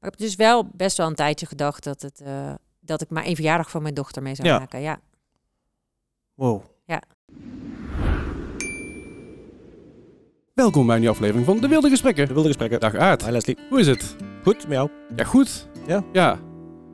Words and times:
Maar 0.00 0.10
ik 0.12 0.18
heb 0.18 0.28
dus 0.28 0.36
wel 0.36 0.68
best 0.72 0.96
wel 0.96 1.06
een 1.06 1.14
tijdje 1.14 1.46
gedacht 1.46 1.84
dat, 1.84 2.02
het, 2.02 2.20
eh, 2.20 2.54
dat 2.80 3.00
ik 3.00 3.10
maar 3.10 3.24
één 3.24 3.34
verjaardag 3.34 3.70
van 3.70 3.82
mijn 3.82 3.94
dochter 3.94 4.22
mee 4.22 4.34
zou 4.34 4.48
Ja. 4.48 4.58
maken. 4.58 4.80
Ja. 4.80 5.00
Wow. 6.34 6.62
Welkom 10.54 10.86
bij 10.86 10.94
een 10.94 11.00
nieuwe 11.00 11.14
aflevering 11.16 11.46
van 11.46 11.58
De 11.60 11.68
Wilde 11.68 11.88
Gesprekken. 11.88 12.26
De 12.28 12.32
wilde 12.32 12.48
gesprekken. 12.48 12.80
Dag 12.80 12.94
Aard, 12.96 13.24
Hi 13.24 13.30
Leslie. 13.30 13.58
hoe 13.68 13.78
is 13.80 13.86
het? 13.86 14.16
Goed, 14.42 14.62
met 14.62 14.70
jou? 14.76 14.90
Ja, 15.16 15.24
goed. 15.24 15.68
Ja? 15.86 16.04
Ja. 16.12 16.38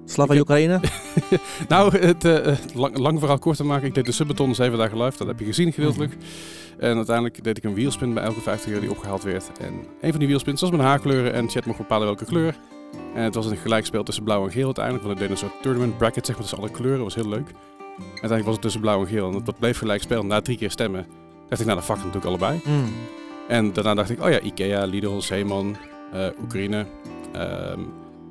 Slava 0.04 0.32
Ik- 0.34 0.40
Oekraïne. 0.40 0.80
Nou, 1.68 1.98
het, 1.98 2.24
eh, 2.24 2.46
eh, 2.52 2.58
lang, 2.74 2.98
lang 2.98 3.18
verhaal 3.18 3.38
kort 3.38 3.56
te 3.56 3.64
maken. 3.64 3.86
Ik 3.88 3.94
deed 3.94 4.04
de 4.06 4.12
subbeton 4.12 4.54
zeven 4.54 4.78
dagen 4.78 5.02
live. 5.02 5.16
Dat 5.18 5.26
heb 5.26 5.38
je 5.38 5.44
gezien 5.44 5.72
gedeeltelijk. 5.72 6.16
En 6.78 6.96
uiteindelijk 6.96 7.44
deed 7.44 7.56
ik 7.56 7.64
een 7.64 7.74
wielspin 7.74 8.14
bij 8.14 8.22
elke 8.22 8.40
50 8.40 8.68
euro 8.68 8.80
die 8.80 8.90
opgehaald 8.90 9.22
werd. 9.22 9.50
En 9.60 9.72
een 10.00 10.10
van 10.10 10.18
die 10.18 10.28
wielspins 10.28 10.60
was 10.60 10.70
met 10.70 10.80
haarkleuren. 10.80 11.32
En 11.32 11.48
chat 11.50 11.64
mocht 11.66 11.78
bepalen 11.78 12.06
welke 12.06 12.24
kleur. 12.24 12.56
En 13.14 13.22
het 13.22 13.34
was 13.34 13.46
een 13.46 13.56
gelijkspel 13.56 14.02
tussen 14.02 14.24
blauw 14.24 14.44
en 14.44 14.50
geel 14.52 14.64
uiteindelijk. 14.64 15.04
Want 15.04 15.16
ik 15.16 15.22
deed 15.22 15.30
een 15.30 15.48
soort 15.48 15.62
tournament 15.62 15.98
bracket 15.98 16.26
zeg 16.26 16.34
maar 16.34 16.44
tussen 16.44 16.58
alle 16.62 16.70
kleuren. 16.70 16.96
Dat 17.04 17.14
was 17.14 17.22
heel 17.24 17.32
leuk. 17.32 17.50
Uiteindelijk 17.98 18.44
was 18.44 18.52
het 18.52 18.62
tussen 18.62 18.80
blauw 18.80 19.00
en 19.00 19.06
geel. 19.06 19.32
En 19.32 19.44
dat 19.44 19.58
bleef 19.58 19.78
gelijk 19.78 20.02
spel. 20.02 20.22
Na 20.24 20.40
drie 20.40 20.56
keer 20.56 20.70
stemmen 20.70 21.06
dacht 21.48 21.60
ik, 21.60 21.66
nou, 21.66 21.78
dan 21.78 21.86
fuck 21.86 21.96
het 22.04 22.04
natuurlijk 22.14 22.42
allebei. 22.42 22.60
Mm. 22.64 22.92
En 23.48 23.72
daarna 23.72 23.94
dacht 23.94 24.10
ik, 24.10 24.22
oh 24.22 24.30
ja, 24.30 24.40
Ikea, 24.40 24.84
Lidl, 24.84 25.18
Zeeman, 25.20 25.76
eh, 26.12 26.26
Oekraïne, 26.42 26.86
ehm, 27.32 27.80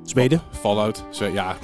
Zweden. 0.03 0.41
Fallout, 0.51 1.03
Zwe- 1.09 1.33
ja, 1.33 1.57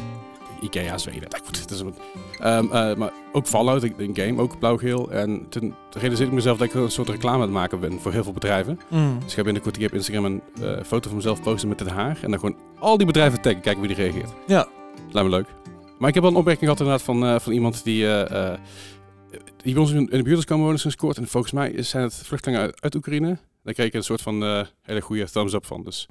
Ikea, 0.61 0.97
Zweden. 0.97 1.27
Het 1.59 1.71
is 1.71 1.79
een, 1.79 1.95
Ehm, 2.39 2.65
eh, 2.71 2.95
maar 2.95 3.11
ook 3.31 3.47
Fallout, 3.47 3.83
een 3.83 3.93
een 3.97 4.15
game, 4.15 4.41
ook 4.41 4.59
blauw-geel. 4.59 5.11
En 5.11 5.45
toen, 5.49 5.75
realiseerde 5.91 6.25
ik 6.25 6.31
mezelf 6.37 6.57
dat 6.57 6.67
ik 6.67 6.73
een 6.73 6.91
soort 6.91 7.09
reclame 7.09 7.35
aan 7.35 7.41
het 7.41 7.51
maken 7.51 7.79
ben 7.79 7.99
voor 7.99 8.11
heel 8.11 8.23
veel 8.23 8.33
bedrijven. 8.33 8.79
Mm. 8.89 9.19
Dus 9.19 9.29
ik 9.31 9.37
ga 9.37 9.43
binnenkort 9.43 9.77
op 9.83 9.93
Instagram 9.93 10.25
een 10.25 10.41
eh, 10.61 10.83
foto 10.83 11.07
van 11.07 11.17
mezelf 11.17 11.41
posten 11.41 11.69
met 11.69 11.77
dit 11.77 11.89
haar. 11.89 12.19
En 12.21 12.29
dan 12.29 12.39
gewoon 12.39 12.55
al 12.79 12.97
die 12.97 13.05
bedrijven 13.05 13.41
taggen, 13.41 13.61
kijken 13.61 13.81
wie 13.81 13.95
die 13.95 14.03
reageert. 14.05 14.33
Ja. 14.47 14.67
Lijkt 15.11 15.29
me 15.29 15.35
leuk. 15.35 15.47
Maar 15.99 16.07
ik 16.09 16.13
heb 16.13 16.23
wel 16.23 16.31
een 16.31 16.37
opmerking 16.37 16.63
gehad 16.65 16.79
inderdaad 16.79 17.05
van, 17.05 17.25
eh, 17.25 17.39
van 17.39 17.53
iemand 17.53 17.83
die... 17.83 18.13
eh, 18.13 18.57
die 19.57 19.73
bij 19.73 19.81
ons 19.81 19.91
in 19.91 19.97
in 20.09 20.17
de 20.17 20.23
buurt 20.23 20.37
is 20.37 20.45
komen 20.45 20.63
wonen 20.65 20.79
sinds 20.79 20.95
kort. 20.95 21.17
En 21.17 21.27
volgens 21.27 21.53
mij 21.53 21.81
zijn 21.83 22.03
het 22.03 22.15
vluchtelingen 22.15 22.61
uit, 22.63 22.81
uit 22.81 22.95
Oekraïne. 22.95 23.37
Daar 23.63 23.73
kreeg 23.73 23.87
ik 23.87 23.93
een 23.93 24.03
soort 24.03 24.21
van 24.21 24.65
hele 24.81 25.01
goede 25.01 25.29
thumbs 25.29 25.53
up 25.53 25.65
van. 25.65 25.83
Dus, 25.83 26.07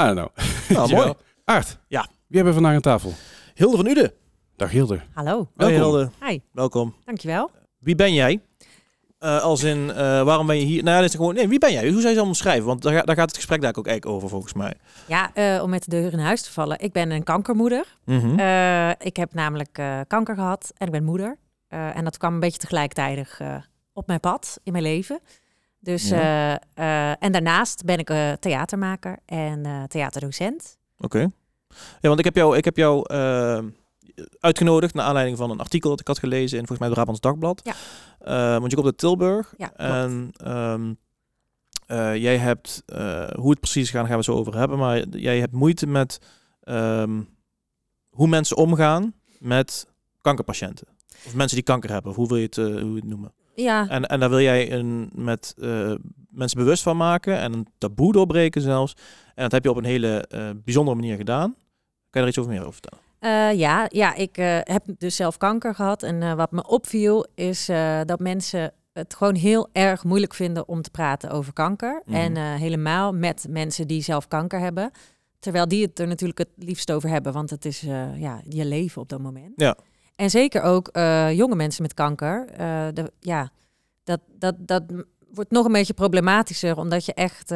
I 0.00 0.02
don't 0.04 0.14
know. 0.14 0.28
Nou, 0.68 0.90
mooi. 0.94 1.12
Aard. 1.44 1.78
Ja. 1.88 2.00
Wie 2.00 2.40
hebben 2.40 2.54
we 2.54 2.60
vandaag 2.60 2.74
aan 2.74 2.80
tafel? 2.80 3.14
Hilde 3.60 3.76
van 3.76 3.86
Uden. 3.86 4.12
Dag 4.56 4.70
Hilde. 4.70 5.00
Hallo. 5.12 5.32
Hoi 5.34 5.48
Welkom. 5.54 5.80
Hilde. 5.80 6.10
Hi. 6.26 6.38
Welkom. 6.52 6.94
Dankjewel. 7.04 7.50
Wie 7.78 7.94
ben 7.94 8.14
jij? 8.14 8.40
Eh, 9.18 9.42
als 9.42 9.62
in, 9.62 9.90
eh, 9.90 9.96
waarom 10.22 10.46
ben 10.46 10.58
je 10.58 10.64
hier? 10.64 10.82
Nou, 10.82 10.94
ja, 10.96 11.00
dit 11.02 11.10
is 11.10 11.16
gewoon, 11.16 11.34
nee, 11.34 11.48
wie 11.48 11.58
ben 11.58 11.72
jij? 11.72 11.82
Hoe 11.82 11.90
zou 11.90 12.02
je 12.02 12.08
het 12.08 12.16
allemaal 12.16 12.34
schrijven? 12.34 12.66
Want 12.66 12.82
daar, 12.82 13.04
daar 13.06 13.16
gaat 13.16 13.28
het 13.28 13.36
gesprek 13.36 13.60
daar 13.60 13.74
ook 13.76 13.86
eigenlijk 13.86 14.16
over, 14.16 14.28
volgens 14.28 14.52
mij. 14.52 14.74
Ja, 15.06 15.34
eh, 15.34 15.62
om 15.62 15.70
met 15.70 15.84
de 15.84 15.90
deur 15.90 16.12
in 16.12 16.18
huis 16.18 16.42
te 16.42 16.52
vallen. 16.52 16.78
Ik 16.80 16.92
ben 16.92 17.10
een 17.10 17.22
kankermoeder. 17.22 17.96
Mhm. 18.04 18.38
Eh, 18.38 18.90
ik 18.98 19.16
heb 19.16 19.34
namelijk 19.34 19.78
eh, 19.78 20.00
kanker 20.06 20.34
gehad 20.34 20.72
en 20.76 20.86
ik 20.86 20.92
ben 20.92 21.04
moeder. 21.04 21.36
Eh, 21.68 21.96
en 21.96 22.04
dat 22.04 22.16
kwam 22.18 22.34
een 22.34 22.40
beetje 22.40 22.58
tegelijkertijd 22.58 23.34
eh, 23.38 23.54
op 23.92 24.06
mijn 24.06 24.20
pad 24.20 24.60
in 24.62 24.72
mijn 24.72 24.84
leven. 24.84 25.20
Dus, 25.80 26.08
Ja. 26.08 26.60
eh, 26.74 27.10
eh, 27.10 27.16
en 27.18 27.32
daarnaast 27.32 27.84
ben 27.84 27.98
ik 27.98 28.10
eh, 28.10 28.32
theatermaker 28.32 29.18
en 29.26 29.66
eh, 29.66 29.82
theaterdocent. 29.82 30.78
Oké. 30.98 31.30
Ja, 32.00 32.08
want 32.08 32.18
ik 32.18 32.24
heb 32.24 32.36
jou, 32.36 32.56
ik 32.56 32.64
heb 32.64 32.76
jou 32.76 33.04
eh, 33.06 33.58
uitgenodigd 34.40 34.94
naar 34.94 35.04
aanleiding 35.04 35.36
van 35.36 35.50
een 35.50 35.60
artikel 35.60 35.90
dat 35.90 36.00
ik 36.00 36.06
had 36.06 36.18
gelezen 36.18 36.58
in 36.58 36.66
volgens 36.66 36.78
mij 36.78 36.88
het 36.88 36.96
Brabants 36.96 37.20
Dagblad. 37.20 37.60
Ja. 37.64 37.74
Eh, 38.18 38.58
want 38.58 38.70
je 38.70 38.74
komt 38.74 38.86
uit 38.86 38.98
Tilburg. 38.98 39.54
Ja. 39.56 39.72
En 39.76 40.30
ehm, 40.36 40.92
eh, 41.90 42.16
jij 42.16 42.36
hebt, 42.36 42.82
eh, 42.86 43.30
hoe 43.30 43.50
het 43.50 43.60
precies 43.60 43.90
gaat, 43.90 44.06
gaan 44.06 44.16
we 44.16 44.24
zo 44.24 44.34
over 44.34 44.56
hebben. 44.56 44.78
Maar 44.78 45.08
jij 45.08 45.38
hebt 45.38 45.52
moeite 45.52 45.86
met 45.86 46.18
ehm, 46.60 47.20
hoe 48.10 48.26
mensen 48.28 48.56
omgaan 48.56 49.14
met 49.38 49.86
kankerpatiënten. 50.20 50.86
Of 51.26 51.34
mensen 51.34 51.56
die 51.56 51.64
kanker 51.64 51.90
hebben, 51.90 52.10
of 52.10 52.16
hoe 52.16 52.28
wil 52.28 52.36
je 52.36 52.44
het, 52.44 52.58
eh, 52.58 52.64
hoe 52.64 52.74
wil 52.74 52.88
je 52.88 52.94
het 52.94 53.08
noemen. 53.08 53.32
Ja, 53.54 53.88
En, 53.88 54.06
en 54.06 54.20
daar 54.20 54.28
wil 54.28 54.40
jij 54.40 54.72
een, 54.72 55.10
met 55.14 55.54
mensen 56.30 56.58
bewust 56.58 56.82
van 56.82 56.96
maken 56.96 57.38
en 57.38 57.52
een 57.52 57.66
taboe 57.78 58.12
doorbreken 58.12 58.60
zelfs. 58.60 58.94
En 59.34 59.42
dat 59.42 59.52
heb 59.52 59.64
je 59.64 59.70
op 59.70 59.76
een 59.76 59.84
hele 59.84 60.24
bijzondere 60.64 60.96
manier 60.96 61.16
gedaan. 61.16 61.56
Kan 62.10 62.20
je 62.20 62.26
er 62.26 62.28
iets 62.28 62.38
over 62.38 62.50
meer 62.50 62.60
over 62.60 62.72
vertellen? 62.72 63.04
Eh, 63.20 63.58
ja, 63.58 63.86
ja, 63.88 64.14
ik 64.14 64.38
eh, 64.38 64.58
heb 64.62 64.82
dus 64.98 65.16
zelf 65.16 65.36
kanker 65.36 65.74
gehad. 65.74 66.02
En 66.02 66.22
eh, 66.22 66.34
wat 66.34 66.50
me 66.50 66.66
opviel 66.66 67.26
is 67.34 67.66
dat 68.04 68.20
mensen 68.20 68.72
het 68.92 69.14
gewoon 69.14 69.34
heel 69.34 69.68
erg 69.72 70.04
moeilijk 70.04 70.34
vinden 70.34 70.68
om 70.68 70.82
te 70.82 70.90
praten 70.90 71.30
over 71.30 71.52
kanker. 71.52 72.02
Mhm. 72.04 72.16
En 72.16 72.36
helemaal 72.36 73.12
met 73.12 73.46
mensen 73.48 73.86
die 73.86 74.02
zelf 74.02 74.28
kanker 74.28 74.60
hebben. 74.60 74.90
Terwijl 75.38 75.68
die 75.68 75.82
het 75.82 75.98
er 75.98 76.06
natuurlijk 76.06 76.38
het 76.38 76.48
liefst 76.56 76.92
over 76.92 77.08
hebben, 77.08 77.32
want 77.32 77.50
het 77.50 77.64
is 77.64 77.80
ja, 78.14 78.40
je 78.48 78.64
leven 78.64 79.02
op 79.02 79.08
dat 79.08 79.20
moment. 79.20 79.52
Ja. 79.56 79.76
En 80.16 80.30
zeker 80.30 80.62
ook 80.62 80.90
jonge 81.32 81.54
mensen 81.54 81.82
met 81.82 81.94
kanker. 81.94 82.46
de, 82.94 83.12
ja, 83.20 83.50
dat, 84.04 84.20
dat, 84.38 84.54
dat 84.58 84.82
wordt 85.32 85.50
nog 85.50 85.66
een 85.66 85.72
beetje 85.72 85.94
problematischer, 85.94 86.76
omdat 86.76 87.04
je 87.04 87.14
echt... 87.14 87.52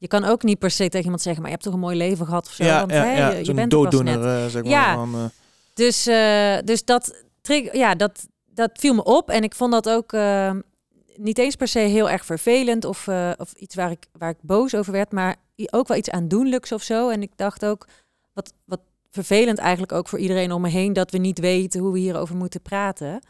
je 0.00 0.08
kan 0.08 0.24
ook 0.24 0.42
niet 0.42 0.58
per 0.58 0.70
se 0.70 0.88
tegen 0.88 1.02
iemand 1.02 1.22
zeggen, 1.22 1.42
maar 1.42 1.50
je 1.50 1.56
hebt 1.56 1.66
toch 1.68 1.74
een 1.76 1.86
mooi 1.86 1.96
leven 1.96 2.26
gehad 2.26 2.46
of 2.46 2.52
zo. 2.52 2.64
want, 2.64 2.90
hè, 2.90 3.28
je, 3.28 3.44
je 3.44 3.54
bent 3.54 3.72
er 3.72 3.78
dooddoener, 3.78 4.44
eh, 4.44 4.46
zeg 4.46 4.62
maar. 4.62 4.72
Ja. 4.72 4.94
Van, 4.94 5.14
eh, 5.14 5.24
Dus, 5.74 6.06
eh, 6.06 6.58
dus 6.64 6.84
dat, 6.84 7.24
ja, 7.72 7.94
dat, 7.94 8.26
dat 8.46 8.70
viel 8.74 8.94
me 8.94 9.04
op. 9.04 9.30
En 9.30 9.42
ik 9.42 9.54
vond 9.54 9.72
dat 9.72 9.88
ook 9.88 10.12
eh, 10.12 10.52
niet 11.16 11.38
eens 11.38 11.56
per 11.56 11.68
se 11.68 11.78
heel 11.78 12.10
erg 12.10 12.24
vervelend 12.24 12.84
of, 12.84 13.08
of 13.36 13.52
iets 13.52 13.74
waar 13.74 13.90
ik, 13.90 14.06
waar 14.12 14.30
ik 14.30 14.38
boos 14.40 14.74
over 14.74 14.92
werd, 14.92 15.12
maar 15.12 15.36
ook 15.70 15.88
wel 15.88 15.96
iets 15.96 16.10
aandoenlijks 16.10 16.72
of 16.72 16.82
zo. 16.82 17.08
En 17.08 17.22
ik 17.22 17.32
dacht 17.36 17.64
ook, 17.64 17.86
wat, 18.32 18.52
wat 18.64 18.80
vervelend 19.10 19.58
eigenlijk 19.58 19.92
ook 19.92 20.08
voor 20.08 20.18
iedereen 20.18 20.52
om 20.52 20.60
me 20.60 20.68
heen, 20.68 20.92
dat 20.92 21.10
we 21.10 21.18
niet 21.18 21.38
weten 21.38 21.80
hoe 21.80 21.92
we 21.92 21.98
hierover 21.98 22.36
moeten 22.36 22.62
praten. 22.62 23.20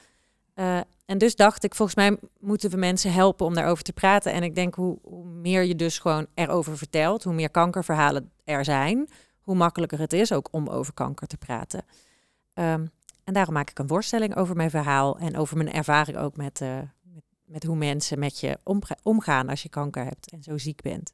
En 1.10 1.18
dus 1.18 1.36
dacht 1.36 1.64
ik, 1.64 1.74
volgens 1.74 1.96
mij 1.96 2.18
moeten 2.40 2.70
we 2.70 2.76
mensen 2.76 3.12
helpen 3.12 3.46
om 3.46 3.54
daarover 3.54 3.84
te 3.84 3.92
praten. 3.92 4.32
En 4.32 4.42
ik 4.42 4.54
denk, 4.54 4.74
hoe, 4.74 4.98
hoe 5.02 5.24
meer 5.24 5.64
je 5.64 5.76
dus 5.76 5.98
gewoon 5.98 6.26
erover 6.34 6.78
vertelt, 6.78 7.24
hoe 7.24 7.34
meer 7.34 7.50
kankerverhalen 7.50 8.30
er 8.44 8.64
zijn, 8.64 9.08
hoe 9.40 9.54
makkelijker 9.54 9.98
het 9.98 10.12
is 10.12 10.32
ook 10.32 10.48
om 10.50 10.68
over 10.68 10.92
kanker 10.92 11.26
te 11.26 11.36
praten. 11.36 11.84
Ehm, 12.52 12.86
en 13.24 13.32
daarom 13.32 13.54
maak 13.54 13.70
ik 13.70 13.78
een 13.78 13.88
voorstelling 13.88 14.36
over 14.36 14.56
mijn 14.56 14.70
verhaal 14.70 15.18
en 15.18 15.36
over 15.36 15.56
mijn 15.56 15.72
ervaring 15.72 16.18
ook 16.18 16.36
met, 16.36 16.60
eh, 16.60 16.78
met, 17.02 17.24
met 17.44 17.64
hoe 17.64 17.76
mensen 17.76 18.18
met 18.18 18.40
je 18.40 18.58
omga- 18.64 18.98
omgaan 19.02 19.48
als 19.48 19.62
je 19.62 19.68
kanker 19.68 20.04
hebt 20.04 20.30
en 20.30 20.42
zo 20.42 20.58
ziek 20.58 20.82
bent. 20.82 21.12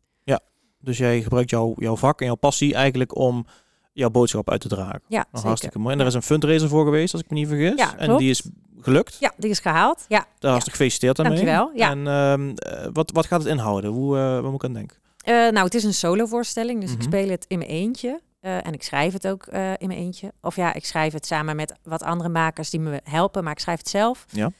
dus 0.81 0.99
jij 0.99 1.23
gebruikt 1.23 1.51
jouw, 1.51 1.75
jouw 1.77 1.97
vak 1.97 2.21
en 2.21 2.27
jouw 2.27 2.35
passie 2.35 2.75
eigenlijk 2.75 3.17
om 3.17 3.47
jouw 3.97 4.11
boodschap 4.11 4.51
uit 4.51 4.61
te 4.61 4.69
dragen. 4.69 5.01
Ja, 5.09 5.17
Nou, 5.17 5.27
zeker. 5.33 5.47
hartstikke 5.47 5.79
mooi. 5.79 5.93
En 5.93 5.99
daar 5.99 6.07
is 6.07 6.15
een 6.15 6.23
fundraiser 6.23 6.69
voor 6.69 6.85
geweest, 6.85 7.13
als 7.13 7.23
ik 7.23 7.31
me 7.31 7.37
niet 7.37 7.49
vergis. 7.49 7.73
Ja, 7.77 7.97
en 7.97 8.17
die 8.17 8.31
is 8.31 8.43
gelukt. 8.81 9.17
Ja, 9.21 9.33
die 9.37 9.51
is 9.51 9.59
gehaald. 9.59 10.05
Ja, 10.09 10.19
Daar 10.39 10.51
hartstikke 10.51 10.71
gefeliciteerd 10.79 11.17
daarmee. 11.17 11.45
Dankjewel, 11.45 11.71
ja. 11.75 11.91
En 11.91 12.07
ehm, 12.07 12.51
eh, 12.57 12.89
wat, 12.93 13.11
wat 13.11 13.27
gaat 13.27 13.41
het 13.43 13.49
inhouden? 13.49 13.91
Hoe, 13.91 14.17
wat 14.17 14.43
moet 14.51 14.63
ik 14.63 14.65
aan 14.65 14.73
denken? 14.73 14.97
Eh, 15.25 15.35
nou, 15.35 15.59
het 15.65 15.75
is 15.75 15.85
een 15.85 15.95
solo-voorstelling, 15.95 16.81
dus 16.81 16.91
ik 16.91 16.97
Mhm. 16.99 17.07
speel 17.07 17.29
het 17.29 17.45
in 17.49 17.59
mijn 17.59 17.71
eentje. 17.71 18.21
En 18.41 18.73
ik 18.73 18.83
schrijf 18.83 19.13
het 19.13 19.27
ook 19.29 19.47
in 19.47 19.87
mijn 19.89 19.91
eentje. 19.99 20.33
Of 20.41 20.57
ja, 20.57 20.75
ik 20.75 20.85
schrijf 20.85 21.13
het 21.13 21.27
samen 21.27 21.57
met 21.57 21.75
wat 21.83 22.03
andere 22.03 22.29
makers 22.29 22.71
die 22.71 22.81
me 22.81 23.01
helpen, 23.05 23.43
maar 23.45 23.53
ik 23.53 23.59
schrijf 23.59 23.79
het 23.79 23.89
zelf. 23.89 24.25
Ja. 24.31 24.51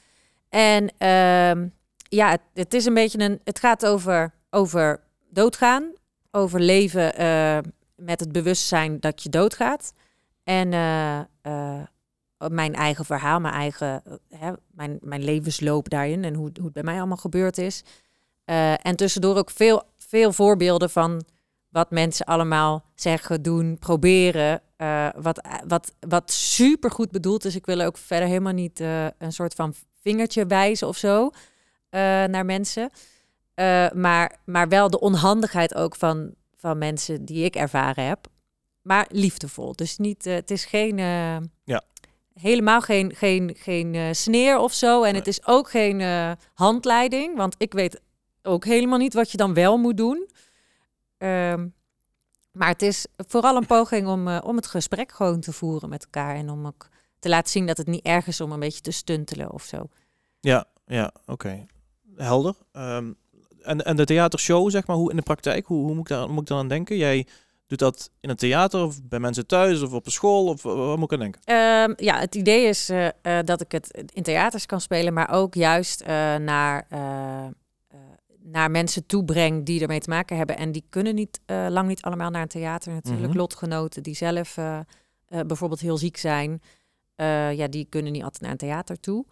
En 0.49 0.91
ehm, 0.97 1.67
ja, 2.09 2.29
het, 2.29 2.41
het 2.53 2.73
is 2.73 2.85
een 2.85 2.93
beetje 2.93 3.19
een. 3.19 3.39
Het 3.43 3.59
gaat 3.59 3.85
over, 3.85 4.33
over 4.49 4.99
doodgaan, 5.29 5.91
over 6.31 6.59
leven 6.59 7.15
met 7.97 8.19
het 8.19 8.31
bewustzijn 8.31 8.99
dat 8.99 9.23
je 9.23 9.29
doodgaat. 9.29 9.93
En 10.43 10.73
eh, 10.73 11.19
eh, 11.41 11.81
mijn 12.49 12.73
eigen 12.73 13.05
verhaal, 13.05 13.39
mijn 13.39 13.53
eigen 13.53 14.01
eh, 14.05 14.39
hè, 14.39 14.51
mijn, 14.71 14.97
mijn 15.01 15.23
levensloop 15.23 15.89
daarin 15.89 16.23
en 16.23 16.33
hoe, 16.33 16.49
hoe 16.53 16.63
het 16.63 16.73
bij 16.73 16.83
mij 16.83 16.97
allemaal 16.97 17.17
gebeurd 17.17 17.57
is. 17.57 17.83
En 18.81 18.95
tussendoor 18.95 19.35
ook 19.35 19.49
veel, 19.49 19.83
veel 19.97 20.33
voorbeelden 20.33 20.89
van 20.89 21.23
wat 21.69 21.91
mensen 21.91 22.25
allemaal 22.25 22.83
zeggen, 22.95 23.41
doen, 23.41 23.77
proberen. 23.79 24.61
wat, 25.15 25.47
wat, 25.67 25.93
wat 25.99 26.31
super 26.31 26.91
goed 26.91 27.11
bedoeld 27.11 27.45
is. 27.45 27.55
Ik 27.55 27.65
wil 27.65 27.81
ook 27.81 27.97
verder 27.97 28.27
helemaal 28.27 28.53
niet 28.53 28.79
een 29.17 29.31
soort 29.31 29.53
van 29.53 29.73
vingertje 30.01 30.45
wijzen 30.45 30.87
of 30.87 30.97
zo 30.97 31.29
naar 32.27 32.45
mensen. 32.45 32.89
Maar, 33.93 34.35
maar 34.45 34.67
wel 34.67 34.89
de 34.89 34.99
onhandigheid 34.99 35.75
ook 35.75 35.95
van, 35.95 36.33
van 36.57 36.77
mensen 36.77 37.25
die 37.25 37.43
ik 37.43 37.55
ervaren 37.55 38.07
heb. 38.07 38.27
Maar 38.81 39.05
liefdevol. 39.11 39.75
Dus 39.75 39.97
niet, 39.97 40.25
eh, 40.25 40.33
het 40.33 40.51
is 40.51 40.65
geen. 40.65 40.99
eh, 40.99 41.37
Ja. 41.63 41.83
Helemaal 42.33 42.81
geen, 42.81 43.15
geen, 43.15 43.55
geen 43.57 43.95
eh, 43.95 44.11
sneer 44.11 44.57
of 44.57 44.73
zo. 44.73 44.95
En 45.03 45.09
Nee. 45.11 45.19
het 45.19 45.27
is 45.27 45.45
ook 45.47 45.69
geen 45.69 46.35
handleiding. 46.53 47.37
Want 47.37 47.55
ik 47.57 47.73
weet 47.73 48.01
ook 48.41 48.65
helemaal 48.65 48.97
niet 48.97 49.13
wat 49.13 49.31
je 49.31 49.37
dan 49.37 49.53
wel 49.53 49.77
moet 49.77 49.97
doen. 49.97 50.29
Ehm, 51.17 51.67
maar 52.51 52.67
het 52.67 52.81
is 52.81 53.05
vooral 53.17 53.55
een 53.55 53.65
poging 53.65 54.07
om, 54.07 54.27
om 54.37 54.55
het 54.55 54.67
gesprek 54.67 55.11
gewoon 55.11 55.39
te 55.39 55.53
voeren 55.53 55.89
met 55.89 56.03
elkaar. 56.03 56.35
En 56.35 56.49
om 56.49 56.65
ook 56.67 56.87
te 57.19 57.29
laten 57.29 57.51
zien 57.51 57.65
dat 57.65 57.77
het 57.77 57.87
niet 57.87 58.05
erg 58.05 58.27
is 58.27 58.41
om 58.41 58.51
een 58.51 58.59
beetje 58.59 58.81
te 58.81 58.91
stuntelen 58.91 59.51
of 59.51 59.63
zo. 59.63 59.89
Ja, 60.39 60.65
ja, 60.85 61.11
oké. 61.25 61.65
Helder. 62.15 62.55
Ehm, 62.71 63.13
en, 63.67 63.85
en 63.85 63.95
de 63.95 64.05
theatershow, 64.05 64.69
zeg 64.71 64.87
maar, 64.87 64.95
hoe 64.95 65.09
in 65.09 65.15
de 65.15 65.21
praktijk, 65.21 65.65
hoe, 65.65 65.85
hoe 65.85 65.95
moet, 65.95 66.09
ik 66.09 66.17
daar, 66.17 66.29
moet 66.29 66.41
ik 66.41 66.47
daar 66.47 66.57
aan 66.57 66.67
denken? 66.67 66.97
Jij 66.97 67.25
Doet 67.67 67.79
dat 67.79 68.11
in 68.19 68.29
een 68.29 68.35
theater 68.35 68.83
of 68.83 69.03
bij 69.03 69.19
mensen 69.19 69.47
thuis 69.47 69.81
of 69.81 69.93
op 69.93 70.03
de 70.03 70.11
school? 70.11 70.45
Of 70.45 70.65
eh, 70.65 70.75
wat 70.75 70.97
moet 70.97 71.11
ik 71.11 71.19
aan 71.19 71.19
denken? 71.19 71.41
Ehm, 71.43 71.93
ja, 72.05 72.19
het 72.19 72.35
idee 72.35 72.65
is 72.65 72.89
eh, 72.89 73.07
eh, 73.07 73.45
dat 73.45 73.61
ik 73.61 73.71
het 73.71 74.03
in 74.13 74.23
theaters 74.23 74.65
kan 74.65 74.81
spelen, 74.81 75.13
maar 75.13 75.31
ook 75.31 75.53
juist 75.53 76.05
naar, 76.39 76.87
naar 78.43 78.71
mensen 78.71 79.05
toe 79.05 79.25
breng 79.25 79.65
die 79.65 79.81
ermee 79.81 79.99
te 79.99 80.09
maken 80.09 80.37
hebben. 80.37 80.57
En 80.57 80.71
die 80.71 80.85
kunnen 80.89 81.15
niet, 81.15 81.39
lang 81.45 81.87
niet 81.87 82.01
allemaal 82.01 82.29
naar 82.29 82.41
een 82.41 82.47
theater 82.47 82.93
natuurlijk. 82.93 83.27
Mhm. 83.27 83.37
Lotgenoten 83.37 84.03
die 84.03 84.15
zelf 84.15 84.57
bijvoorbeeld 85.27 85.79
heel 85.79 85.97
ziek 85.97 86.17
zijn, 86.17 86.61
ja, 87.55 87.67
die 87.67 87.87
kunnen 87.89 88.11
niet 88.11 88.23
altijd 88.23 88.41
naar 88.41 88.51
een 88.51 88.57
theater 88.57 88.99
toe. 88.99 89.25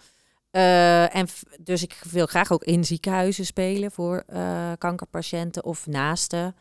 Eh, 0.56 1.16
en 1.16 1.28
dus 1.60 1.84
ik 1.84 2.02
wil 2.12 2.25
graag 2.25 2.52
ook 2.52 2.63
in 2.63 2.86
ziekenhuizen 2.86 3.46
spelen 3.46 3.92
voor 3.92 4.24
eh, 4.28 4.72
kankerpatiënten 4.78 5.63
of 5.63 5.88
naasten. 5.88 6.56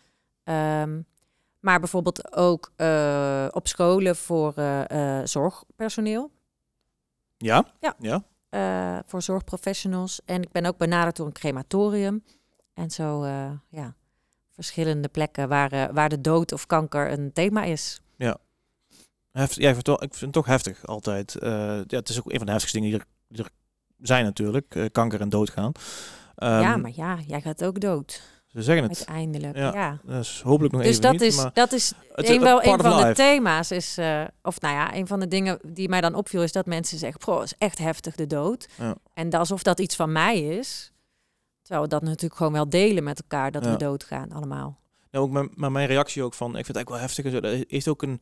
Ehm, 0.44 1.00
maar 1.60 1.78
bijvoorbeeld 1.80 2.32
ook 2.36 2.72
eh, 2.76 3.46
op 3.50 3.68
scholen 3.68 4.16
voor 4.16 4.54
zorgpersoneel, 5.24 6.30
Ja? 7.36 7.64
Ja. 7.80 7.94
Ja? 7.98 8.22
voor 9.06 9.22
zorgprofessionals. 9.22 10.20
En 10.24 10.42
ik 10.42 10.52
ben 10.52 10.66
ook 10.66 10.76
benaderd 10.76 11.16
door 11.16 11.26
een 11.26 11.32
crematorium. 11.32 12.24
En 12.72 12.90
zo, 12.90 13.26
ja, 13.68 13.94
verschillende 14.50 15.08
plekken 15.08 15.48
waar, 15.48 15.92
waar 15.92 16.08
de 16.08 16.20
dood 16.20 16.52
of 16.52 16.66
kanker 16.66 17.10
een 17.12 17.32
thema 17.32 17.62
is. 17.62 18.00
Heft, 19.30 19.54
ja, 19.54 19.68
ik, 19.68 19.74
vind 19.74 19.76
het, 19.76 19.86
wel- 19.86 20.02
ik 20.02 20.14
vind 20.14 20.20
het 20.20 20.32
toch 20.32 20.46
heftig 20.46 20.86
altijd. 20.86 21.36
Ja, 21.40 21.84
het 21.86 22.08
is 22.08 22.18
ook 22.18 22.30
een 22.32 22.36
van 22.36 22.46
de 22.46 22.52
heftigste 22.52 22.78
dingen 22.80 22.92
die 22.92 23.00
er, 23.00 23.06
die 23.28 23.44
er 23.44 23.50
zijn 24.00 24.24
natuurlijk. 24.24 24.74
eh, 24.74 24.84
kanker 24.92 25.20
en 25.20 25.28
doodgaan. 25.28 25.72
ja, 26.34 26.72
Ehm, 26.72 26.80
maar 26.80 26.92
ja, 26.94 27.18
jij 27.26 27.40
gaat 27.40 27.64
ook 27.64 27.80
dood, 27.80 28.22
Ze 28.46 28.62
zeggen 28.62 28.88
het. 28.88 28.96
uiteindelijk. 28.96 29.56
Ja, 29.56 29.72
Ja. 29.72 29.98
Dus 30.04 30.42
hopelijk 30.42 30.72
nog 30.72 30.82
Dus 30.82 30.90
even 30.90 31.02
dat 31.02 31.12
niet. 31.12 31.22
is, 31.22 31.44
dat 31.52 31.72
is 31.72 31.92
het 32.14 32.28
een, 32.28 32.40
wel 32.40 32.64
een 32.64 32.80
van 32.80 33.06
de 33.08 33.12
thema's. 33.14 33.70
Is, 33.70 33.98
eh, 33.98 34.24
of 34.42 34.60
nou 34.60 34.74
ja, 34.74 34.94
een 34.94 35.06
van 35.06 35.20
de 35.20 35.28
dingen 35.28 35.58
die 35.66 35.88
mij 35.88 36.00
dan 36.00 36.14
opviel 36.14 36.42
is 36.42 36.52
dat 36.52 36.66
mensen 36.66 36.98
zeggen: 36.98 37.22
Goh, 37.22 37.42
is 37.42 37.54
echt 37.58 37.78
heftig 37.78 38.14
de 38.14 38.26
dood. 38.26 38.68
Ja. 38.78 38.94
En 39.14 39.28
dat 39.30 39.40
alsof 39.40 39.62
dat 39.62 39.80
iets 39.80 39.96
van 39.96 40.12
mij 40.12 40.40
is. 40.42 40.92
Terwijl 41.62 41.82
we 41.84 41.90
dat 41.90 42.02
natuurlijk 42.02 42.34
gewoon 42.34 42.52
wel 42.52 42.68
delen 42.68 43.04
met 43.04 43.20
elkaar, 43.20 43.50
dat 43.50 43.64
Ja. 43.64 43.70
we 43.70 43.76
doodgaan 43.76 44.32
allemaal. 44.32 44.78
Nou, 45.10 45.24
ook 45.26 45.32
mijn, 45.32 45.50
maar 45.54 45.72
mijn 45.72 45.86
reactie 45.86 46.22
ook 46.22 46.34
van, 46.34 46.48
ik 46.56 46.64
vind 46.64 46.66
het 46.66 46.76
eigenlijk 46.76 46.96
wel 47.02 47.06
heftig. 47.08 47.24
en 47.24 47.30
zo, 47.30 47.58
Dat 47.60 47.70
heeft 47.70 47.88
ook 47.88 48.02
een, 48.02 48.20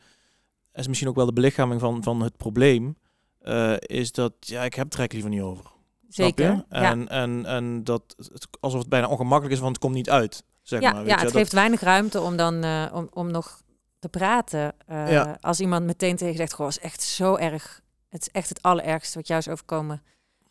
is 0.75 0.87
misschien 0.89 1.09
ook 1.09 1.17
wel 1.17 1.27
de 1.27 1.33
belichaming 1.33 1.81
van, 1.81 2.03
van 2.03 2.21
het 2.23 2.37
probleem. 2.37 2.97
Eh, 3.43 3.75
is 3.79 4.13
dat, 4.13 4.33
ja, 4.41 4.63
ik 4.63 4.75
heb 4.75 4.85
het 4.91 4.99
eigenlijk 4.99 5.13
liever 5.13 5.31
niet 5.31 5.41
over. 5.43 5.71
Zeker. 6.09 6.45
Ja. 6.45 6.65
En, 6.69 7.09
en, 7.09 7.47
en 7.47 7.85
dat, 7.85 8.03
het, 8.17 8.49
alsof 8.61 8.81
het 8.81 8.89
bijna 8.89 9.09
ongemakkelijk 9.09 9.55
is, 9.55 9.61
want 9.61 9.73
het 9.73 9.85
komt 9.85 9.95
niet 9.95 10.11
uit. 10.11 10.45
Zeg 10.63 10.81
ja, 10.81 10.93
maar, 10.93 11.01
weet 11.01 11.09
ja, 11.11 11.15
je? 11.17 11.21
het 11.23 11.33
Dat- 11.33 11.41
geeft 11.43 11.53
weinig 11.53 11.81
ruimte 11.81 12.21
om 12.21 12.37
dan 12.37 12.65
eh, 12.65 12.91
om, 12.93 13.09
om 13.13 13.31
nog 13.31 13.63
te 13.99 14.09
praten. 14.09 14.73
Eh, 14.87 15.11
Ja. 15.11 15.37
Als 15.41 15.61
iemand 15.61 15.85
meteen 15.87 16.17
tegen 16.17 16.37
zegt, 16.37 16.53
goh, 16.53 16.67
is 16.67 16.79
echt 16.79 17.03
zo 17.03 17.37
erg. 17.37 17.81
Het 18.09 18.21
is 18.21 18.29
echt 18.33 18.49
het 18.49 18.63
allerergste 18.63 19.19
wat 19.19 19.27
jou 19.27 19.41
is 19.41 19.49
overkomen. 19.49 20.03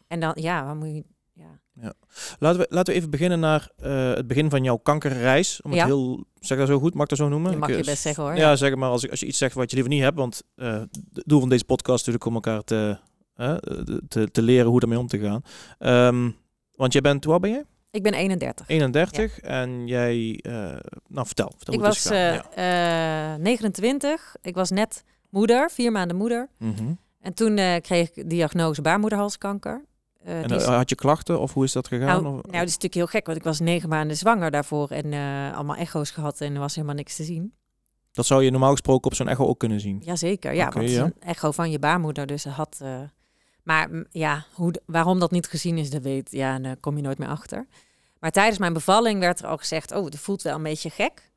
En 0.07 0.19
dan, 0.19 0.31
ja, 0.35 0.65
wat 0.65 0.75
moet 0.75 0.95
je... 0.95 1.03
Ja. 1.81 1.93
Laten 2.39 2.59
we, 2.59 2.65
laten 2.69 2.93
we 2.93 2.99
even 2.99 3.09
beginnen 3.11 3.39
naar 3.39 3.69
eh, 3.77 4.13
het 4.13 4.27
begin 4.27 4.49
van 4.49 4.63
jouw 4.63 4.77
kankerreis. 4.77 5.61
Om 5.61 5.71
Ja. 5.73 5.77
het 5.77 5.87
heel, 5.87 6.25
zeg 6.39 6.57
dat 6.57 6.67
zo 6.67 6.79
goed, 6.79 6.93
mag 6.93 7.03
ik 7.03 7.09
dat 7.09 7.17
zo 7.17 7.27
noemen? 7.29 7.51
Dat 7.51 7.59
mag 7.59 7.69
Ik, 7.69 7.75
je 7.75 7.81
eh, 7.81 7.87
best 7.87 8.01
zeggen, 8.01 8.23
hoor. 8.23 8.35
Ja, 8.35 8.55
zeg 8.55 8.75
maar 8.75 8.89
als, 8.89 9.03
ik- 9.03 9.09
als 9.09 9.19
je 9.19 9.25
iets 9.25 9.37
zegt 9.37 9.53
wat 9.55 9.69
je 9.69 9.75
liever 9.75 9.93
niet 9.93 10.03
hebt. 10.03 10.17
Want 10.17 10.41
eh 10.55 10.73
het 11.13 11.23
doel 11.25 11.39
van 11.39 11.49
deze 11.49 11.65
podcast 11.65 12.07
is 12.07 12.13
natuurlijk 12.13 12.25
om 12.25 12.33
elkaar 12.33 12.63
te, 12.63 12.97
te, 14.07 14.31
te 14.31 14.41
leren 14.41 14.69
hoe 14.69 14.81
ermee 14.81 14.99
om 14.99 15.07
te 15.07 15.19
gaan. 15.19 15.41
Ehm, 15.79 16.29
want 16.75 16.93
jij 16.93 17.01
bent, 17.01 17.23
hoe 17.23 17.33
oud 17.33 17.41
ben 17.41 17.51
je? 17.51 17.65
Ik 17.91 18.03
ben 18.03 18.13
31. 18.13 18.67
31 18.67 19.39
en 19.39 19.87
jij, 19.87 20.39
nou 21.07 21.25
vertel. 21.27 21.51
vertel 21.57 21.73
Ik 21.73 21.79
was 21.79 22.05
eh, 22.05 23.35
29. 23.37 24.35
Ik 24.41 24.55
was 24.55 24.69
net 24.71 25.03
moeder, 25.29 25.71
vier 25.71 25.91
maanden 25.91 26.17
moeder. 26.17 26.49
Ja. 26.57 26.65
Mhm. 26.67 26.93
En 27.21 27.33
toen 27.33 27.55
kreeg 27.81 28.11
ik 28.15 28.29
diagnose 28.29 28.81
baarmoederhalskanker. 28.81 29.85
Eh, 30.23 30.41
En 30.41 30.49
eh, 30.49 30.65
had 30.65 30.89
je 30.89 30.95
klachten 30.95 31.39
of 31.39 31.53
hoe 31.53 31.63
is 31.63 31.71
dat 31.71 31.87
gegaan? 31.87 32.23
nou, 32.23 32.23
nou, 32.23 32.41
dat 32.41 32.53
is 32.53 32.59
natuurlijk 32.59 32.93
heel 32.93 33.07
gek, 33.07 33.25
want 33.25 33.37
ik 33.37 33.43
was 33.43 33.59
negen 33.59 33.89
maanden 33.89 34.17
zwanger 34.17 34.51
daarvoor 34.51 34.89
en 34.89 35.13
eh, 35.13 35.55
allemaal 35.55 35.75
echo's 35.75 36.11
gehad 36.11 36.41
en 36.41 36.53
er 36.53 36.59
was 36.59 36.75
helemaal 36.75 36.95
niks 36.95 37.15
te 37.15 37.23
zien. 37.23 37.53
Dat 38.11 38.25
zou 38.25 38.43
je 38.43 38.51
normaal 38.51 38.71
gesproken 38.71 39.11
op 39.11 39.15
zo'n 39.15 39.27
echo 39.27 39.45
ook 39.45 39.59
kunnen 39.59 39.79
zien. 39.79 40.01
Jazeker, 40.05 40.53
ja, 40.53 40.69
want 40.69 40.89
ja. 40.89 41.03
een 41.03 41.13
echo 41.19 41.51
van 41.51 41.71
je 41.71 41.79
baarmoeder, 41.79 42.25
dus 42.25 42.43
het 42.43 42.53
had... 42.53 42.83
maar 43.63 43.89
mm, 43.89 44.05
ja, 44.09 44.45
hoe, 44.53 44.73
waarom 44.85 45.19
dat 45.19 45.31
niet 45.31 45.47
gezien 45.47 45.77
is, 45.77 45.89
dat 45.89 46.01
weet 46.01 46.31
ja, 46.31 46.53
en 46.53 46.63
daar 46.63 46.77
kom 46.77 46.95
je 46.95 47.01
nooit 47.01 47.17
meer 47.17 47.27
achter. 47.27 47.67
Maar 48.19 48.31
tijdens 48.31 48.57
mijn 48.57 48.73
bevalling 48.73 49.19
werd 49.19 49.39
er 49.39 49.47
al 49.47 49.57
gezegd, 49.57 49.91
oh, 49.91 50.05
het 50.05 50.19
voelt 50.19 50.41
wel 50.41 50.55
een 50.55 50.63
beetje 50.63 50.89
gek. 50.89 51.30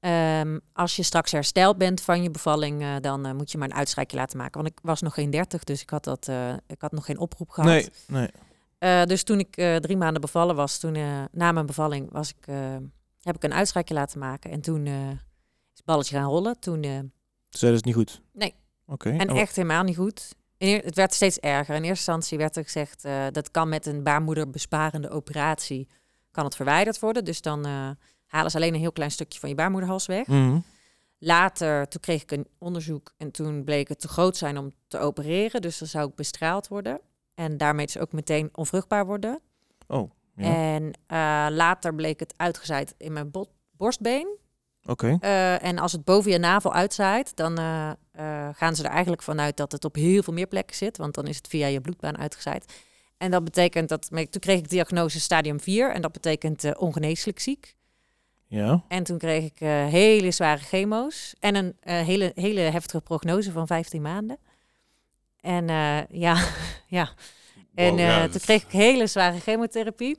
Ehm, 0.00 0.58
als 0.72 0.96
je 0.96 1.02
straks 1.02 1.32
hersteld 1.32 1.78
bent 1.78 2.00
van 2.00 2.22
je 2.22 2.30
bevalling, 2.30 2.82
eh, 2.82 2.94
dan 3.00 3.26
eh, 3.26 3.32
moet 3.32 3.52
je 3.52 3.58
maar 3.58 3.68
een 3.68 3.76
uitstrijkje 3.76 4.16
laten 4.16 4.38
maken. 4.38 4.62
Want 4.62 4.72
ik 4.72 4.78
was 4.82 5.00
nog 5.00 5.14
geen 5.14 5.30
30, 5.30 5.64
dus 5.64 5.82
ik 5.82 5.90
had, 5.90 6.04
dat, 6.04 6.28
eh, 6.28 6.52
ik 6.66 6.80
had 6.80 6.92
nog 6.92 7.04
geen 7.04 7.18
oproep 7.18 7.50
gehad. 7.50 7.70
Nee, 7.70 7.88
nee. 8.06 9.06
Dus 9.06 9.22
toen 9.22 9.38
ik 9.38 9.54
drie 9.80 9.96
maanden 9.96 10.20
bevallen 10.20 10.56
was, 10.56 10.78
toen 10.78 10.92
na 11.32 11.52
mijn 11.52 11.66
bevalling 11.66 12.12
was 12.12 12.30
ik, 12.30 12.46
heb 13.22 13.36
ik 13.36 13.42
een 13.42 13.52
uitstrijkje 13.52 13.94
laten 13.94 14.18
maken. 14.18 14.50
En 14.50 14.60
toen 14.60 14.86
is 14.86 15.74
het 15.74 15.84
balletje 15.84 16.16
gaan 16.16 16.28
rollen. 16.28 16.58
Toen, 16.58 16.82
Toen 16.82 17.12
zeiden 17.48 17.58
ze 17.58 17.66
het 17.66 17.84
niet 17.84 17.94
goed. 17.94 18.20
Nee. 18.32 18.54
Oké. 18.86 19.10
en 19.10 19.28
echt 19.28 19.56
helemaal 19.56 19.82
niet 19.82 19.96
goed. 19.96 20.34
Het 20.58 20.96
werd 20.96 21.14
steeds 21.14 21.38
erger. 21.38 21.74
In 21.74 21.82
eerste 21.82 21.88
instantie 21.88 22.38
werd 22.38 22.56
er 22.56 22.64
gezegd 22.64 23.02
dat 23.32 23.50
kan 23.50 23.68
met 23.68 23.86
een 23.86 24.02
baarmoederbesparende 24.02 25.10
operatie 25.10 25.88
kan 26.30 26.44
het 26.44 26.56
verwijderd 26.56 26.98
worden. 26.98 27.24
Dus 27.24 27.40
dan 27.40 27.66
halen 28.30 28.50
ze 28.50 28.56
alleen 28.56 28.74
een 28.74 28.80
heel 28.80 28.92
klein 28.92 29.10
stukje 29.10 29.38
van 29.40 29.48
je 29.48 29.54
baarmoederhals 29.54 30.06
weg. 30.06 30.26
Mhm. 30.26 30.58
Later, 31.18 31.88
toen 31.88 32.00
kreeg 32.00 32.22
ik 32.22 32.30
een 32.30 32.46
onderzoek 32.58 33.12
en 33.16 33.30
toen 33.30 33.64
bleek 33.64 33.88
het 33.88 34.00
te 34.00 34.08
groot 34.08 34.36
zijn 34.36 34.58
om 34.58 34.72
te 34.88 34.98
opereren. 34.98 35.62
Dus 35.62 35.78
dan 35.78 35.88
zou 35.88 36.08
ik 36.08 36.14
bestraald 36.14 36.68
worden. 36.68 37.00
En 37.34 37.56
daarmee 37.56 37.86
dus 37.86 37.98
ook 37.98 38.12
meteen 38.12 38.48
onvruchtbaar 38.52 39.06
worden. 39.06 39.40
Oh, 39.86 40.10
ja. 40.36 40.44
En 40.74 40.92
eh, 41.06 41.46
later 41.56 41.94
bleek 41.94 42.20
het 42.20 42.34
uitgezaaid 42.36 42.94
in 42.98 43.12
mijn 43.12 43.30
bot- 43.30 43.52
borstbeen. 43.70 44.38
Oké. 44.84 45.16
Eh, 45.20 45.62
en 45.62 45.78
als 45.78 45.92
het 45.92 46.04
boven 46.04 46.30
je 46.30 46.38
navel 46.38 46.72
uitzaait, 46.72 47.36
dan 47.36 47.58
eh, 47.58 47.90
gaan 48.52 48.76
ze 48.76 48.84
er 48.84 48.90
eigenlijk 48.90 49.22
vanuit 49.22 49.56
dat 49.56 49.72
het 49.72 49.84
op 49.84 49.94
heel 49.94 50.22
veel 50.22 50.32
meer 50.32 50.46
plekken 50.46 50.76
zit. 50.76 50.96
Want 50.96 51.14
dan 51.14 51.26
is 51.26 51.36
het 51.36 51.48
via 51.48 51.66
je 51.66 51.80
bloedbaan 51.80 52.18
uitgezaaid. 52.18 52.72
En 53.16 53.30
dat 53.30 53.44
betekent 53.44 53.88
dat, 53.88 54.08
toen 54.10 54.40
kreeg 54.40 54.58
ik 54.58 54.68
diagnose 54.68 55.20
stadium 55.20 55.60
4 55.60 55.92
en 55.92 56.02
dat 56.02 56.12
betekent 56.12 56.76
ongeneeslijk 56.78 57.38
ziek. 57.38 57.76
Ja. 58.50 58.84
En 58.88 59.02
toen 59.02 59.18
kreeg 59.18 59.44
ik 59.44 59.60
eh, 59.60 59.86
hele 59.86 60.30
zware 60.30 60.62
chemo's 60.62 61.34
en 61.40 61.54
een 61.54 61.76
eh, 61.80 62.00
hele, 62.00 62.32
hele 62.34 62.60
heftige 62.60 63.00
prognose 63.00 63.52
van 63.52 63.66
15 63.66 64.02
maanden. 64.02 64.38
En 65.40 65.68
eh, 65.68 65.98
ja, 66.08 66.44
ja. 66.86 67.10
En 67.74 67.96
Wow, 67.96 68.30
toen 68.30 68.40
kreeg 68.40 68.62
ik 68.62 68.70
hele 68.70 69.06
zware 69.06 69.40
chemotherapie. 69.40 70.18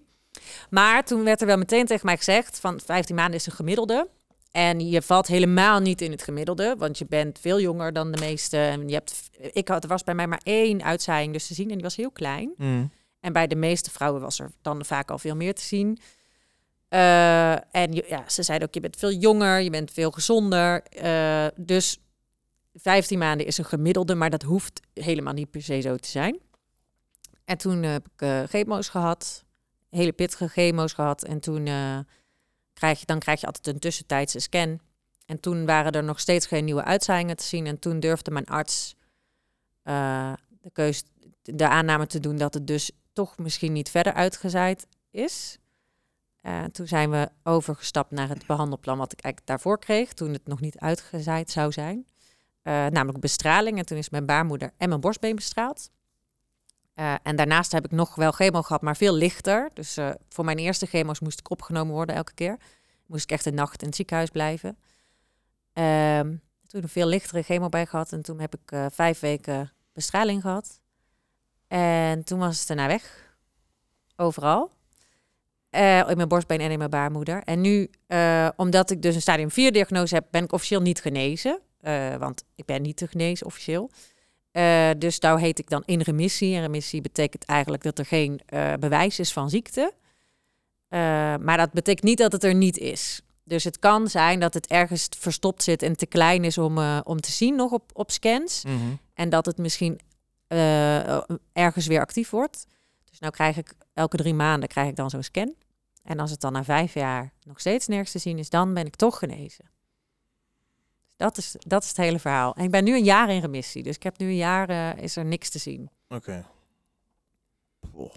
Maar 0.69 1.03
toen 1.03 1.23
werd 1.23 1.41
er 1.41 1.47
wel 1.47 1.57
meteen 1.57 1.85
tegen 1.85 2.05
mij 2.05 2.17
gezegd 2.17 2.59
van 2.59 2.79
15 2.85 3.15
maanden 3.15 3.35
is 3.35 3.45
een 3.45 3.51
gemiddelde. 3.51 4.07
En 4.51 4.89
je 4.89 5.01
valt 5.01 5.27
helemaal 5.27 5.79
niet 5.79 6.01
in 6.01 6.11
het 6.11 6.23
gemiddelde, 6.23 6.75
want 6.77 6.97
je 6.97 7.05
bent 7.05 7.39
veel 7.39 7.59
jonger 7.59 7.93
dan 7.93 8.11
de 8.11 8.19
meeste. 8.19 8.57
En 8.57 8.87
je 8.87 8.93
hebt, 8.93 9.29
ik 9.51 9.67
had, 9.67 9.83
er 9.83 9.89
was 9.89 10.03
bij 10.03 10.15
mij 10.15 10.27
maar 10.27 10.41
één 10.43 10.83
uitzaaiing 10.83 11.33
dus 11.33 11.47
te 11.47 11.53
zien 11.53 11.67
en 11.67 11.73
die 11.73 11.83
was 11.83 11.95
heel 11.95 12.11
klein. 12.11 12.53
Mhm. 12.57 12.85
En 13.19 13.33
bij 13.33 13.47
de 13.47 13.55
meeste 13.55 13.91
vrouwen 13.91 14.21
was 14.21 14.39
er 14.39 14.51
dan 14.61 14.85
vaak 14.85 15.11
al 15.11 15.17
veel 15.17 15.35
meer 15.35 15.53
te 15.53 15.61
zien. 15.61 15.99
Eh, 16.91 17.51
en 17.51 17.91
ja, 17.91 18.29
ze 18.29 18.43
zeiden 18.43 18.67
ook, 18.67 18.73
je 18.73 18.79
bent 18.79 18.95
veel 18.95 19.11
jonger, 19.11 19.59
je 19.59 19.69
bent 19.69 19.91
veel 19.91 20.11
gezonder. 20.11 20.83
Eh, 20.83 21.47
dus 21.55 21.99
15 22.73 23.17
maanden 23.19 23.45
is 23.45 23.57
een 23.57 23.65
gemiddelde, 23.65 24.15
maar 24.15 24.29
dat 24.29 24.41
hoeft 24.41 24.81
helemaal 24.93 25.33
niet 25.33 25.51
per 25.51 25.61
se 25.61 25.81
zo 25.81 25.95
te 25.95 26.09
zijn. 26.09 26.39
En 27.45 27.57
toen 27.57 27.83
heb 27.83 28.05
ik 28.05 28.21
eh 28.21 28.43
chemo's 28.43 28.89
gehad, 28.89 29.45
hele 29.89 30.11
pittige 30.11 30.47
chemo's 30.47 30.93
gehad. 30.93 31.23
En 31.23 31.39
toen 31.39 31.63
krijg 32.73 32.99
je, 32.99 33.05
dan 33.05 33.19
krijg 33.19 33.39
je 33.39 33.45
altijd 33.45 33.67
een 33.67 33.79
tussentijdse 33.79 34.39
scan. 34.39 34.79
En 35.25 35.39
toen 35.39 35.65
waren 35.65 35.91
er 35.91 36.03
nog 36.03 36.19
steeds 36.19 36.47
geen 36.47 36.65
nieuwe 36.65 36.83
uitzaaiingen 36.83 37.35
te 37.35 37.43
zien. 37.43 37.67
En 37.67 37.79
toen 37.79 37.99
durfde 37.99 38.31
mijn 38.31 38.45
arts 38.45 38.95
de 40.61 40.71
keus, 40.73 41.03
de 41.41 41.67
aanname 41.67 42.07
te 42.07 42.19
doen 42.19 42.37
dat 42.37 42.53
het 42.53 42.67
dus 42.67 42.91
toch 43.13 43.37
misschien 43.37 43.71
niet 43.71 43.89
verder 43.89 44.13
uitgezaaid 44.13 44.87
is. 45.11 45.59
Eh, 46.41 46.63
toen 46.63 46.87
zijn 46.87 47.09
we 47.09 47.29
overgestapt 47.43 48.11
naar 48.11 48.29
het 48.29 48.45
behandelplan 48.45 48.97
wat 48.97 49.11
ik 49.11 49.19
eigenlijk 49.19 49.47
daarvoor 49.47 49.79
kreeg, 49.79 50.13
toen 50.13 50.33
het 50.33 50.47
nog 50.47 50.59
niet 50.59 50.79
uitgezaaid 50.79 51.51
zou 51.51 51.71
zijn. 51.71 52.07
Eh, 52.61 52.73
namelijk 52.73 53.19
bestraling. 53.19 53.77
En 53.77 53.85
toen 53.85 53.97
is 53.97 54.09
mijn 54.09 54.25
baarmoeder 54.25 54.73
en 54.77 54.89
mijn 54.89 55.01
borstbeen 55.01 55.35
bestraald. 55.35 55.89
Eh, 56.93 57.15
en 57.23 57.35
daarnaast 57.35 57.71
heb 57.71 57.85
ik 57.85 57.91
nog 57.91 58.15
wel 58.15 58.31
chemo 58.31 58.61
gehad, 58.61 58.81
maar 58.81 58.95
veel 58.97 59.13
lichter. 59.13 59.69
Dus 59.73 59.97
voor 60.29 60.45
mijn 60.45 60.57
eerste 60.57 60.85
chemo's 60.85 61.19
moest 61.19 61.39
ik 61.39 61.49
opgenomen 61.49 61.93
worden 61.93 62.15
elke 62.15 62.33
keer. 62.33 62.57
Moest 63.05 63.23
ik 63.23 63.31
echt 63.31 63.45
een 63.45 63.55
nacht 63.55 63.81
in 63.81 63.87
het 63.87 63.95
ziekenhuis 63.95 64.29
blijven. 64.29 64.77
Ehm, 65.73 66.35
toen 66.67 66.83
een 66.83 66.89
veel 66.89 67.07
lichtere 67.07 67.41
chemo 67.41 67.69
bij 67.69 67.85
gehad. 67.85 68.11
En 68.11 68.21
toen 68.21 68.39
heb 68.39 68.55
ik 68.55 68.91
vijf 68.91 69.19
weken 69.19 69.71
bestraling 69.93 70.41
gehad. 70.41 70.79
En 71.67 72.23
toen 72.23 72.39
was 72.39 72.59
het 72.59 72.69
erna 72.69 72.87
weg. 72.87 73.35
Overal. 74.15 74.71
Eh, 75.71 76.09
in 76.09 76.15
mijn 76.15 76.27
borstbeen 76.27 76.59
en 76.59 76.71
in 76.71 76.77
mijn 76.77 76.89
baarmoeder. 76.89 77.43
En 77.43 77.61
nu, 77.61 77.89
eh, 78.07 78.49
omdat 78.55 78.89
ik 78.89 79.01
dus 79.01 79.15
een 79.15 79.21
stadium 79.21 79.51
4 79.51 79.71
diagnose 79.71 80.15
heb, 80.15 80.25
ben 80.31 80.43
ik 80.43 80.51
officieel 80.51 80.81
niet 80.81 81.01
genezen. 81.01 81.59
Eh, 81.79 82.15
want 82.15 82.43
ik 82.55 82.65
ben 82.65 82.81
niet 82.81 82.97
te 82.97 83.07
genezen 83.07 83.45
officieel. 83.45 83.89
Dus 84.97 85.19
daar 85.19 85.39
heet 85.39 85.59
ik 85.59 85.69
dan 85.69 85.83
in 85.85 86.01
remissie. 86.01 86.55
En 86.55 86.61
remissie 86.61 87.01
betekent 87.01 87.45
eigenlijk 87.45 87.83
dat 87.83 87.99
er 87.99 88.05
geen 88.05 88.41
bewijs 88.79 89.19
is 89.19 89.33
van 89.33 89.49
ziekte. 89.49 89.93
Maar 91.39 91.57
dat 91.57 91.71
betekent 91.71 92.03
niet 92.03 92.17
dat 92.17 92.31
het 92.31 92.43
er 92.43 92.55
niet 92.55 92.77
is. 92.77 93.21
Dus 93.43 93.63
het 93.63 93.79
kan 93.79 94.07
zijn 94.07 94.39
dat 94.39 94.53
het 94.53 94.67
ergens 94.67 95.07
verstopt 95.17 95.63
zit 95.63 95.83
en 95.83 95.97
te 95.97 96.05
klein 96.05 96.43
is 96.43 96.57
om, 96.57 96.77
om 97.03 97.19
te 97.21 97.31
zien 97.31 97.55
nog 97.55 97.71
op, 97.71 97.89
op 97.93 98.11
scans. 98.11 98.63
Mhm. 98.63 98.75
En 99.13 99.29
dat 99.29 99.45
het 99.45 99.57
misschien 99.57 99.99
ergens 101.53 101.87
weer 101.87 101.99
actief 101.99 102.29
wordt. 102.29 102.65
Dus 103.11 103.19
nou 103.19 103.33
krijg 103.33 103.57
ik 103.57 103.73
elke 103.93 104.17
drie 104.17 104.33
maanden 104.33 104.69
krijg 104.69 104.89
ik 104.89 104.95
dan 104.95 105.09
zo'n 105.09 105.23
scan. 105.23 105.55
En 106.03 106.19
als 106.19 106.31
het 106.31 106.41
dan 106.41 106.53
na 106.53 106.63
vijf 106.63 106.93
jaar 106.93 107.33
nog 107.43 107.59
steeds 107.59 107.87
nergens 107.87 108.11
te 108.11 108.19
zien 108.19 108.37
is, 108.37 108.49
dan 108.49 108.73
ben 108.73 108.85
ik 108.85 108.95
toch 108.95 109.19
genezen. 109.19 109.65
Dus 111.07 111.17
dat 111.17 111.37
is, 111.37 111.55
dat 111.59 111.83
is 111.83 111.87
het 111.87 111.97
hele 111.97 112.19
verhaal. 112.19 112.55
En 112.55 112.63
ik 112.63 112.71
ben 112.71 112.83
nu 112.83 112.95
een 112.95 113.03
jaar 113.03 113.29
in 113.29 113.41
remissie. 113.41 113.83
Dus 113.83 113.95
ik 113.95 114.03
heb 114.03 114.17
nu 114.17 114.27
een 114.27 114.35
jaar, 114.35 114.69
eh, 114.69 115.03
is 115.03 115.15
er 115.15 115.25
niks 115.25 115.49
te 115.49 115.59
zien. 115.59 115.89
Oké. 116.09 116.45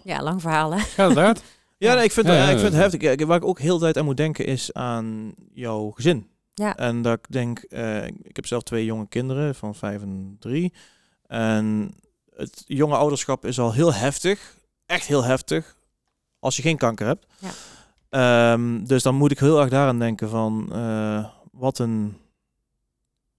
Ja, 0.03 0.23
lang 0.23 0.41
verhaal 0.41 0.73
hè? 0.73 0.79
Gaat 0.79 1.09
het 1.09 1.17
uit? 1.17 1.43
Ja, 1.77 1.93
nee, 1.95 2.03
ik 2.03 2.11
vind, 2.11 2.27
Ja, 2.27 2.33
ja, 2.33 2.43
ik 2.43 2.49
vind 2.49 2.61
het 2.61 2.91
ja. 2.91 2.99
heftig. 2.99 3.27
Waar 3.27 3.37
ik 3.37 3.45
ook 3.45 3.59
heel 3.59 3.77
de 3.77 3.83
tijd 3.83 3.97
aan 3.97 4.05
moet 4.05 4.17
denken 4.17 4.45
is 4.45 4.73
aan 4.73 5.33
jouw 5.53 5.89
gezin. 5.89 6.29
Ja. 6.53 6.77
En 6.77 7.01
dat 7.01 7.17
ik 7.17 7.31
denk, 7.31 7.59
eh, 7.59 8.05
ik 8.05 8.35
heb 8.35 8.45
zelf 8.45 8.63
twee 8.63 8.85
jonge 8.85 9.07
kinderen 9.07 9.55
van 9.55 9.75
vijf 9.75 10.01
en 10.01 10.35
drie. 10.39 10.73
En 11.27 11.95
het 12.35 12.63
jonge 12.65 12.95
ouderschap 12.95 13.45
is 13.45 13.59
al 13.59 13.73
heel 13.73 13.93
heftig. 13.93 14.57
Echt 14.85 15.05
heel 15.07 15.23
heftig. 15.23 15.75
Als 16.39 16.55
je 16.55 16.61
geen 16.61 16.77
kanker 16.77 17.05
hebt. 17.07 17.25
Ja. 17.39 17.49
Ehm, 18.09 18.83
dus 18.85 19.03
dan 19.03 19.15
moet 19.15 19.31
ik 19.31 19.39
heel 19.39 19.59
erg 19.59 19.69
daaraan 19.69 19.99
denken 19.99 20.29
van 20.29 20.69
eh, 20.73 21.25
wat 21.51 21.79
een 21.79 22.17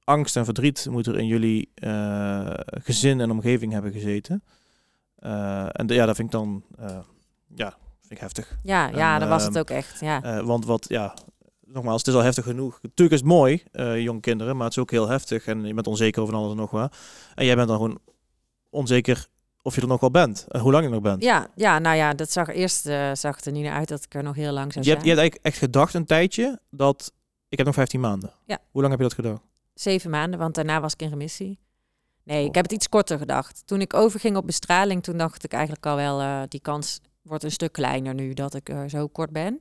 angst 0.04 0.36
en 0.36 0.44
verdriet 0.44 0.86
moet 0.90 1.06
er 1.06 1.18
in 1.18 1.26
jullie 1.26 1.70
eh, 1.74 2.50
gezin 2.66 3.20
en 3.20 3.30
omgeving 3.30 3.72
hebben 3.72 3.92
gezeten. 3.92 4.44
Eh, 5.16 5.66
en 5.72 5.86
de- 5.86 5.94
ja, 5.94 6.06
dat 6.06 6.16
vind 6.16 6.26
ik 6.28 6.32
dan 6.40 6.64
ja, 7.54 7.70
vind 8.00 8.10
ik 8.12 8.18
heftig. 8.18 8.58
Ja, 8.62 8.88
ja, 8.88 9.14
En, 9.14 9.20
dat 9.20 9.28
was 9.28 9.42
ehm, 9.44 9.50
het 9.50 9.58
ook 9.58 9.70
echt. 9.70 10.00
Ja. 10.00 10.44
Want 10.44 10.64
wat, 10.64 10.84
ja, 10.88 11.14
nogmaals, 11.64 11.98
het 11.98 12.06
is 12.08 12.14
al 12.14 12.22
heftig 12.22 12.44
genoeg. 12.44 12.78
Natuurlijk 12.82 13.10
is 13.12 13.18
het 13.20 13.28
mooi, 13.28 13.62
eh 13.72 14.00
jonge 14.02 14.20
kinderen, 14.20 14.56
maar 14.56 14.64
het 14.64 14.76
is 14.76 14.82
ook 14.82 14.90
heel 14.90 15.08
heftig. 15.08 15.46
En 15.46 15.64
je 15.64 15.74
bent 15.74 15.86
onzeker 15.86 16.22
over 16.22 16.34
alles 16.34 16.50
en 16.50 16.56
nog 16.56 16.70
wat. 16.70 16.96
En 17.34 17.44
jij 17.44 17.56
bent 17.56 17.68
dan 17.68 17.76
gewoon 17.76 17.98
onzeker 18.70 19.26
of 19.66 19.74
je 19.74 19.80
er 19.80 19.86
nog 19.86 20.00
wel 20.00 20.10
bent. 20.10 20.46
En 20.48 20.60
hoe 20.60 20.72
lang 20.72 20.84
je 20.84 20.90
nog 20.90 21.00
bent. 21.00 21.22
Ja, 21.22 21.48
ja, 21.54 21.78
nou 21.78 21.96
ja, 21.96 22.14
dat 22.14 22.30
zag 22.30 22.48
eerst 22.48 22.86
eh, 22.86 23.10
zag 23.14 23.36
het 23.36 23.44
er 23.46 23.52
niet 23.52 23.64
naar 23.64 23.72
uit 23.74 23.88
dat 23.88 24.04
ik 24.04 24.14
er 24.14 24.22
nog 24.22 24.34
heel 24.34 24.52
lang 24.52 24.72
zou 24.72 24.84
je, 24.84 24.90
hebt, 24.90 25.02
je 25.04 25.08
zijn. 25.08 25.18
hebt 25.18 25.18
eigenlijk 25.18 25.44
echt 25.44 25.58
gedacht 25.58 25.94
een 25.94 26.06
tijdje 26.06 26.60
dat 26.70 27.12
ik 27.48 27.56
heb 27.56 27.66
nog 27.66 27.74
15 27.76 28.00
maanden. 28.00 28.32
Ja. 28.44 28.58
Hoe 28.70 28.80
lang 28.82 28.88
heb 28.92 29.02
je 29.02 29.08
dat 29.08 29.24
gedacht? 29.24 29.42
Zeven 29.74 30.10
maanden, 30.10 30.38
want 30.38 30.54
daarna 30.54 30.80
was 30.80 30.92
ik 30.92 31.02
in 31.02 31.08
remissie. 31.08 31.58
Nee, 32.24 32.40
Oh. 32.42 32.46
ik 32.48 32.54
heb 32.54 32.64
het 32.64 32.72
iets 32.72 32.88
korter 32.88 33.18
gedacht. 33.18 33.62
Toen 33.66 33.80
ik 33.80 33.94
overging 33.94 34.36
op 34.36 34.46
bestraling, 34.46 35.02
toen 35.02 35.16
dacht 35.16 35.44
ik 35.44 35.52
eigenlijk 35.52 35.86
al 35.86 35.96
wel, 35.96 36.20
eh, 36.20 36.42
die 36.48 36.60
kans 36.60 37.00
wordt 37.22 37.44
een 37.44 37.50
stuk 37.50 37.72
kleiner 37.72 38.14
nu 38.14 38.32
dat 38.34 38.54
ik 38.54 38.68
er 38.68 38.90
zo 38.90 39.06
kort 39.06 39.30
ben. 39.30 39.52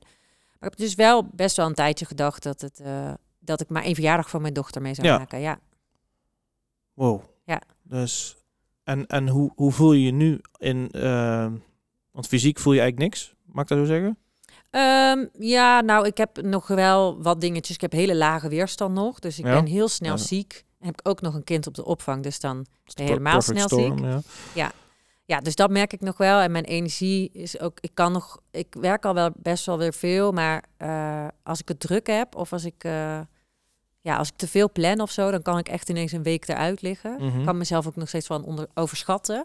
Maar 0.58 0.70
ik 0.70 0.76
heb 0.78 0.86
dus 0.86 0.94
wel 0.94 1.28
best 1.32 1.56
wel 1.56 1.66
een 1.66 1.74
tijdje 1.74 2.04
gedacht 2.06 2.42
dat, 2.42 2.60
het, 2.60 2.80
eh, 2.80 3.12
dat 3.38 3.60
ik 3.60 3.68
maar 3.68 3.82
één 3.82 3.94
verjaardag 3.94 4.30
van 4.30 4.40
mijn 4.42 4.54
dochter 4.54 4.82
mee 4.82 4.94
zou 4.94 5.06
Ja. 5.06 5.18
maken. 5.18 5.40
Ja. 5.40 5.58
Wow. 6.94 7.22
Ja. 7.44 7.60
Dus, 7.82 8.36
en, 8.86 9.06
en 9.06 9.28
hoe, 9.28 9.52
hoe 9.54 9.72
voel 9.72 9.92
je 9.92 10.02
je 10.04 10.12
nu 10.12 10.40
in, 10.58 10.88
eh, 10.90 11.46
want 12.12 12.26
fysiek 12.26 12.58
voel 12.58 12.72
je 12.72 12.80
eigenlijk 12.80 13.10
niks, 13.10 13.34
mag 13.44 13.62
ik 13.62 13.68
dat 13.68 13.78
zo 13.78 13.84
zeggen? 13.84 14.18
Ehm, 14.70 15.26
ja, 15.38 15.80
nou, 15.80 16.06
ik 16.06 16.16
heb 16.16 16.42
nog 16.42 16.66
wel 16.66 17.22
wat 17.22 17.40
dingetjes. 17.40 17.74
Ik 17.74 17.80
heb 17.80 17.92
hele 17.92 18.14
lage 18.16 18.48
weerstand 18.48 18.94
nog, 18.94 19.18
dus 19.18 19.38
ik 19.38 19.44
Ja. 19.44 19.52
ben 19.52 19.66
heel 19.66 19.88
snel 19.88 20.16
Ja. 20.16 20.22
ziek. 20.22 20.64
En 20.80 20.86
heb 20.86 21.00
ik 21.00 21.08
ook 21.08 21.20
nog 21.20 21.34
een 21.34 21.44
kind 21.44 21.66
op 21.66 21.74
de 21.74 21.84
opvang, 21.84 22.22
dus 22.22 22.40
dan 22.40 22.66
Ben 22.94 23.04
je 23.04 23.10
helemaal 23.10 23.42
snel 23.42 23.68
storm, 23.68 24.22
Ja. 24.54 24.72
Ja, 25.24 25.40
dus 25.40 25.54
dat 25.54 25.70
merk 25.70 25.92
ik 25.92 26.00
nog 26.00 26.16
wel. 26.16 26.40
En 26.40 26.50
mijn 26.52 26.64
energie 26.64 27.30
is 27.32 27.60
ook. 27.60 27.78
Ik 27.80 27.90
kan 27.94 28.12
nog. 28.12 28.40
Ik 28.50 28.74
werk 28.80 29.04
al 29.04 29.14
wel 29.14 29.30
best 29.36 29.66
wel 29.66 29.78
weer 29.78 29.92
veel. 29.94 30.32
Maar 30.32 30.64
eh, 30.76 31.26
als 31.42 31.60
ik 31.60 31.68
het 31.68 31.80
druk 31.80 32.06
heb 32.06 32.34
of 32.36 32.52
als 32.52 32.64
ik. 32.64 32.84
eh, 32.84 33.20
ja, 34.06 34.16
als 34.16 34.28
ik 34.28 34.36
te 34.36 34.48
veel 34.48 34.70
plan 34.72 35.00
of 35.00 35.10
zo, 35.10 35.30
dan 35.30 35.42
kan 35.42 35.58
ik 35.58 35.68
echt 35.68 35.88
ineens 35.88 36.12
een 36.12 36.22
week 36.22 36.48
eruit 36.48 36.82
liggen. 36.82 37.16
Mhm. 37.18 37.38
Ik 37.38 37.44
kan 37.46 37.56
mezelf 37.58 37.86
ook 37.86 37.96
nog 37.96 38.08
steeds 38.08 38.26
van 38.26 38.44
onder, 38.44 38.66
overschatten. 38.74 39.44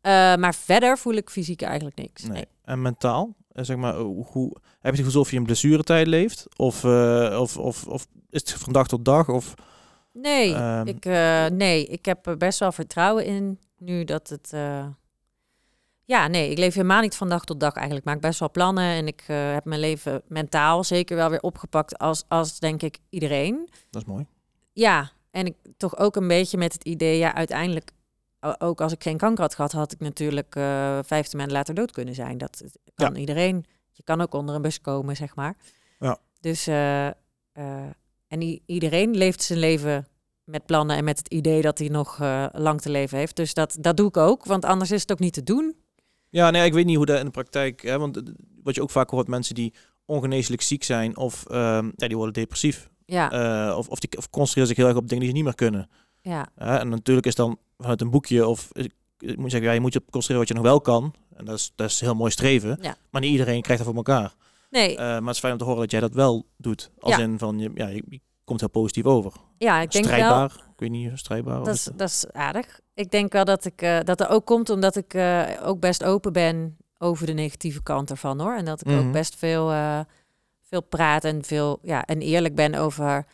Eh, 0.00 0.12
maar 0.36 0.54
verder 0.54 0.98
voel 0.98 1.14
ik 1.14 1.30
fysiek 1.30 1.62
eigenlijk 1.62 1.96
niks. 1.96 2.22
Nee. 2.22 2.32
Nee. 2.32 2.44
En 2.64 2.82
mentaal? 2.82 3.34
Eh, 3.52 3.64
Zeg 3.64 3.76
maar, 3.76 3.94
hoe, 3.96 4.24
hoe, 4.26 4.50
heb 4.52 4.62
je 4.80 4.88
het 4.88 4.96
gevoel 4.96 5.04
alsof 5.12 5.30
je 5.30 5.36
in 5.36 5.44
blessuretijd 5.44 6.06
leeft? 6.06 6.46
Of, 6.56 6.84
eh, 6.84 7.36
of, 7.40 7.56
of, 7.56 7.86
of 7.86 8.06
is 8.30 8.40
het 8.40 8.52
van 8.52 8.72
dag 8.72 8.88
tot 8.88 9.04
dag? 9.04 9.28
Of, 9.28 9.54
Nee, 10.12 10.54
Ehm. 10.54 10.86
ik, 10.86 11.04
eh, 11.06 11.46
nee, 11.46 11.86
ik 11.86 12.04
heb 12.04 12.26
er 12.26 12.36
best 12.36 12.58
wel 12.58 12.72
vertrouwen 12.72 13.24
in 13.24 13.58
nu 13.78 14.04
dat 14.04 14.28
het. 14.28 14.52
Eh, 16.10 16.16
ja, 16.16 16.26
nee, 16.26 16.50
ik 16.50 16.58
leef 16.58 16.74
helemaal 16.74 17.00
niet 17.00 17.16
van 17.16 17.28
dag 17.28 17.44
tot 17.44 17.60
dag 17.60 17.74
eigenlijk. 17.74 18.06
Ik 18.06 18.12
maak 18.12 18.22
best 18.22 18.38
wel 18.38 18.50
plannen 18.50 18.84
en 18.84 19.06
ik 19.06 19.24
eh, 19.26 19.52
heb 19.52 19.64
mijn 19.64 19.80
leven 19.80 20.22
mentaal 20.28 20.84
zeker 20.84 21.16
wel 21.16 21.30
weer 21.30 21.40
opgepakt 21.40 21.98
als, 21.98 22.24
als 22.28 22.58
denk 22.58 22.82
ik 22.82 22.98
iedereen. 23.10 23.68
dat 23.90 24.02
is 24.02 24.08
mooi. 24.08 24.26
Ja, 24.72 25.10
en 25.30 25.46
ik 25.46 25.54
toch 25.76 25.98
ook 25.98 26.16
een 26.16 26.28
beetje 26.28 26.58
met 26.58 26.72
het 26.72 26.84
idee, 26.84 27.18
ja, 27.18 27.34
uiteindelijk, 27.34 27.90
ook 28.58 28.80
als 28.80 28.92
ik 28.92 29.02
geen 29.02 29.16
kanker 29.16 29.42
had 29.42 29.54
gehad, 29.54 29.72
had 29.72 29.92
ik 29.92 30.00
natuurlijk 30.00 30.56
eh 30.56 30.98
15 31.02 31.38
maanden 31.38 31.56
later 31.56 31.74
dood 31.74 31.90
kunnen 31.90 32.14
zijn. 32.14 32.38
Dat 32.38 32.62
kan 32.94 33.16
iedereen. 33.16 33.64
Je 33.92 34.02
kan 34.02 34.20
ook 34.20 34.34
onder 34.34 34.54
een 34.54 34.62
bus 34.62 34.80
komen, 34.80 35.16
zeg 35.16 35.34
maar. 35.34 35.56
Ja. 35.98 36.18
Dus, 36.40 36.66
eh, 36.66 37.06
eh, 37.06 37.14
en 38.28 38.60
iedereen 38.66 39.16
leeft 39.16 39.42
zijn 39.42 39.58
leven 39.58 40.06
met 40.44 40.66
plannen 40.66 40.96
en 40.96 41.04
met 41.04 41.18
het 41.18 41.28
idee 41.28 41.62
dat 41.62 41.78
hij 41.78 41.88
nog 41.88 42.20
eh, 42.20 42.46
lang 42.52 42.80
te 42.80 42.90
leven 42.90 43.18
heeft. 43.18 43.36
Dus 43.36 43.54
dat, 43.54 43.76
dat 43.80 43.96
doe 43.96 44.08
ik 44.08 44.16
ook, 44.16 44.44
want 44.44 44.64
anders 44.64 44.90
is 44.90 45.00
het 45.00 45.12
ook 45.12 45.18
niet 45.18 45.32
te 45.32 45.42
doen. 45.42 45.76
Ja, 46.30 46.50
nee, 46.50 46.64
ik 46.64 46.72
weet 46.72 46.86
niet 46.86 46.96
hoe 46.96 47.06
dat 47.06 47.18
in 47.18 47.24
de 47.24 47.30
praktijk... 47.30 47.82
Hè, 47.82 47.98
want 47.98 48.16
eh, 48.16 48.22
wat 48.62 48.74
je 48.74 48.82
ook 48.82 48.90
vaak 48.90 49.10
hoort, 49.10 49.28
mensen 49.28 49.54
die 49.54 49.74
ongeneeslijk 50.04 50.62
ziek 50.62 50.84
zijn... 50.84 51.16
of 51.16 51.46
ehm, 51.46 51.90
ja, 51.96 52.06
die 52.08 52.16
worden 52.16 52.34
depressief. 52.34 52.90
Ja, 53.06 53.30
Eh, 53.68 53.76
of, 53.78 53.88
of 53.88 53.98
die 53.98 54.18
of 54.18 54.30
concentreren 54.30 54.68
zich 54.68 54.76
heel 54.76 54.86
erg 54.86 54.96
op 54.96 55.02
dingen 55.08 55.18
die 55.18 55.28
ze 55.28 55.34
niet 55.34 55.44
meer 55.44 55.54
kunnen. 55.54 55.88
ja, 56.22 56.48
en 56.56 56.88
natuurlijk 56.88 57.26
is 57.26 57.34
dan 57.34 57.58
vanuit 57.78 58.00
een 58.00 58.10
boekje... 58.10 58.46
of 58.46 58.68
ik 58.72 58.92
ik 59.20 59.36
moet 59.36 59.50
zeggen, 59.50 59.68
ja, 59.68 59.74
je 59.74 59.80
moet 59.80 59.92
je 59.92 60.00
concentreren 60.10 60.38
wat 60.38 60.48
je 60.48 60.54
nog 60.54 60.62
wel 60.62 60.80
kan. 60.80 61.14
En 61.36 61.44
dat 61.44 61.56
is, 61.58 61.72
dat 61.74 61.90
is 61.90 62.00
heel 62.00 62.14
mooi 62.14 62.30
streven. 62.30 62.78
Ja. 62.80 62.96
Maar 63.10 63.20
niet 63.20 63.30
iedereen 63.30 63.62
krijgt 63.62 63.84
dat 63.84 63.94
voor 63.94 64.04
elkaar. 64.04 64.34
nee, 64.70 64.90
Eh, 64.90 64.96
maar 64.96 65.20
het 65.22 65.28
is 65.34 65.38
fijn 65.38 65.52
om 65.52 65.58
te 65.58 65.64
horen 65.64 65.80
dat 65.80 65.90
jij 65.90 66.00
dat 66.00 66.14
wel 66.14 66.46
doet. 66.56 66.90
Als 66.98 67.16
Ja. 67.16 67.22
in 67.22 67.38
van, 67.38 67.58
je, 67.58 67.70
ja, 67.74 67.88
je, 67.88 68.02
je 68.08 68.20
komt 68.44 68.60
heel 68.60 68.70
positief 68.70 69.04
over. 69.04 69.32
ja, 69.58 69.80
ik 69.80 69.90
denk 69.90 70.04
wel. 70.04 70.14
strijdbaar. 70.14 70.50
Ik 70.54 70.80
weet 70.80 70.90
niet, 70.90 71.10
strijdbaar. 71.14 71.64
Dat 71.64 71.74
is, 71.74 71.88
dat 71.96 72.08
is 72.08 72.24
aardig. 72.32 72.80
Ik 73.00 73.10
denk 73.10 73.32
wel 73.32 73.44
dat, 73.44 73.64
ik, 73.64 73.82
eh, 73.82 73.98
dat 74.04 74.20
er 74.20 74.28
ook 74.28 74.44
komt 74.46 74.70
omdat 74.70 74.96
ik 74.96 75.14
eh, 75.14 75.42
ook 75.62 75.80
best 75.80 76.04
open 76.04 76.32
ben 76.32 76.76
over 76.98 77.26
de 77.26 77.32
negatieve 77.32 77.82
kant 77.82 78.10
ervan 78.10 78.40
hoor. 78.40 78.54
En 78.56 78.64
dat 78.64 78.80
ik 78.80 78.86
Mhm. 78.86 78.98
ook 78.98 79.12
best 79.12 79.36
veel, 79.36 79.70
eh, 79.70 80.00
veel 80.62 80.80
praat 80.82 81.24
en, 81.24 81.44
veel, 81.44 81.78
ja, 81.82 82.04
en 82.04 82.20
eerlijk 82.20 82.54
ben 82.54 82.74
over 82.74 83.26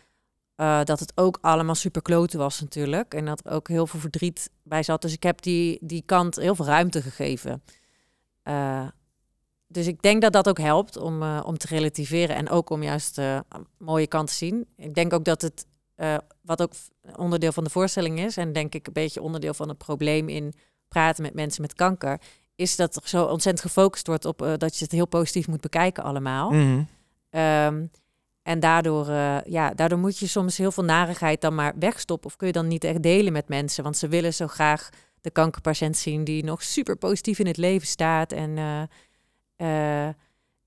dat 0.85 1.01
het 1.01 1.13
ook 1.15 1.39
allemaal 1.41 1.75
super 1.75 2.03
kloten 2.03 2.39
was 2.39 2.61
natuurlijk. 2.61 3.15
En 3.15 3.25
dat 3.25 3.45
er 3.45 3.53
ook 3.53 3.69
heel 3.69 3.87
veel 3.87 4.01
verdriet 4.01 4.51
bij 4.63 4.83
zat. 4.83 5.03
Dus 5.03 5.13
ik 5.13 5.23
heb 5.23 5.43
die, 5.43 5.79
die 5.81 6.03
kant 6.07 6.37
heel 6.37 6.55
veel 6.55 6.65
ruimte 6.65 7.03
gegeven. 7.03 7.63
Dus 9.69 9.87
ik 9.87 10.03
denk 10.03 10.23
dat 10.23 10.33
dat 10.33 10.49
ook 10.49 10.59
helpt 10.59 10.97
om, 10.97 11.23
om 11.23 11.59
te 11.59 11.67
relativeren 11.67 12.37
en 12.37 12.49
ook 12.51 12.71
om 12.71 12.83
juist 12.83 13.21
mooie 13.79 14.07
kant 14.07 14.29
te 14.29 14.35
zien. 14.35 14.67
Ik 14.77 14.95
denk 14.95 15.13
ook 15.13 15.25
dat 15.25 15.43
het, 15.43 15.67
eh, 15.97 16.17
wat 16.43 16.63
ook 16.63 16.73
onderdeel 17.17 17.53
van 17.53 17.65
de 17.65 17.71
voorstelling 17.71 18.21
is, 18.21 18.37
en 18.37 18.53
denk 18.53 18.75
ik 18.75 18.87
een 18.87 18.93
beetje 18.93 19.23
onderdeel 19.23 19.55
van 19.55 19.69
het 19.69 19.79
probleem 19.79 20.29
in 20.29 20.53
praten 20.89 21.23
met 21.23 21.35
mensen 21.35 21.63
met 21.63 21.75
kanker, 21.75 22.21
is 22.55 22.77
dat 22.77 22.97
er 22.97 23.09
zo 23.09 23.25
ontzettend 23.25 23.73
gefocust 23.73 24.07
wordt 24.07 24.25
op 24.25 24.43
eh, 24.43 24.53
dat 24.57 24.77
je 24.77 24.85
het 24.85 24.93
heel 24.93 25.07
positief 25.07 25.49
moet 25.49 25.61
bekijken 25.61 26.03
allemaal. 26.03 26.51
Mhm. 26.51 26.83
Ehm, 27.31 27.87
en 28.43 28.61
daardoor, 28.61 29.09
eh, 29.09 29.37
ja, 29.45 29.75
daardoor 29.75 29.99
moet 29.99 30.19
je 30.19 30.27
soms 30.27 30.57
heel 30.57 30.73
veel 30.73 30.85
narigheid 30.85 31.41
dan 31.41 31.55
maar 31.55 31.73
wegstoppen. 31.79 32.31
Of 32.31 32.37
kun 32.37 32.47
je 32.47 32.53
dan 32.53 32.69
niet 32.69 32.85
echt 32.85 33.03
delen 33.03 33.33
met 33.33 33.49
mensen. 33.49 33.85
Want 33.85 33.97
ze 33.97 34.09
willen 34.09 34.35
zo 34.35 34.47
graag 34.47 34.89
de 35.21 35.31
kankerpatiënt 35.31 35.97
zien 35.97 36.25
die 36.25 36.45
nog 36.45 36.63
super 36.63 36.97
positief 36.97 37.39
in 37.39 37.47
het 37.47 37.57
leven 37.57 37.87
staat. 37.87 38.33
En, 38.33 38.59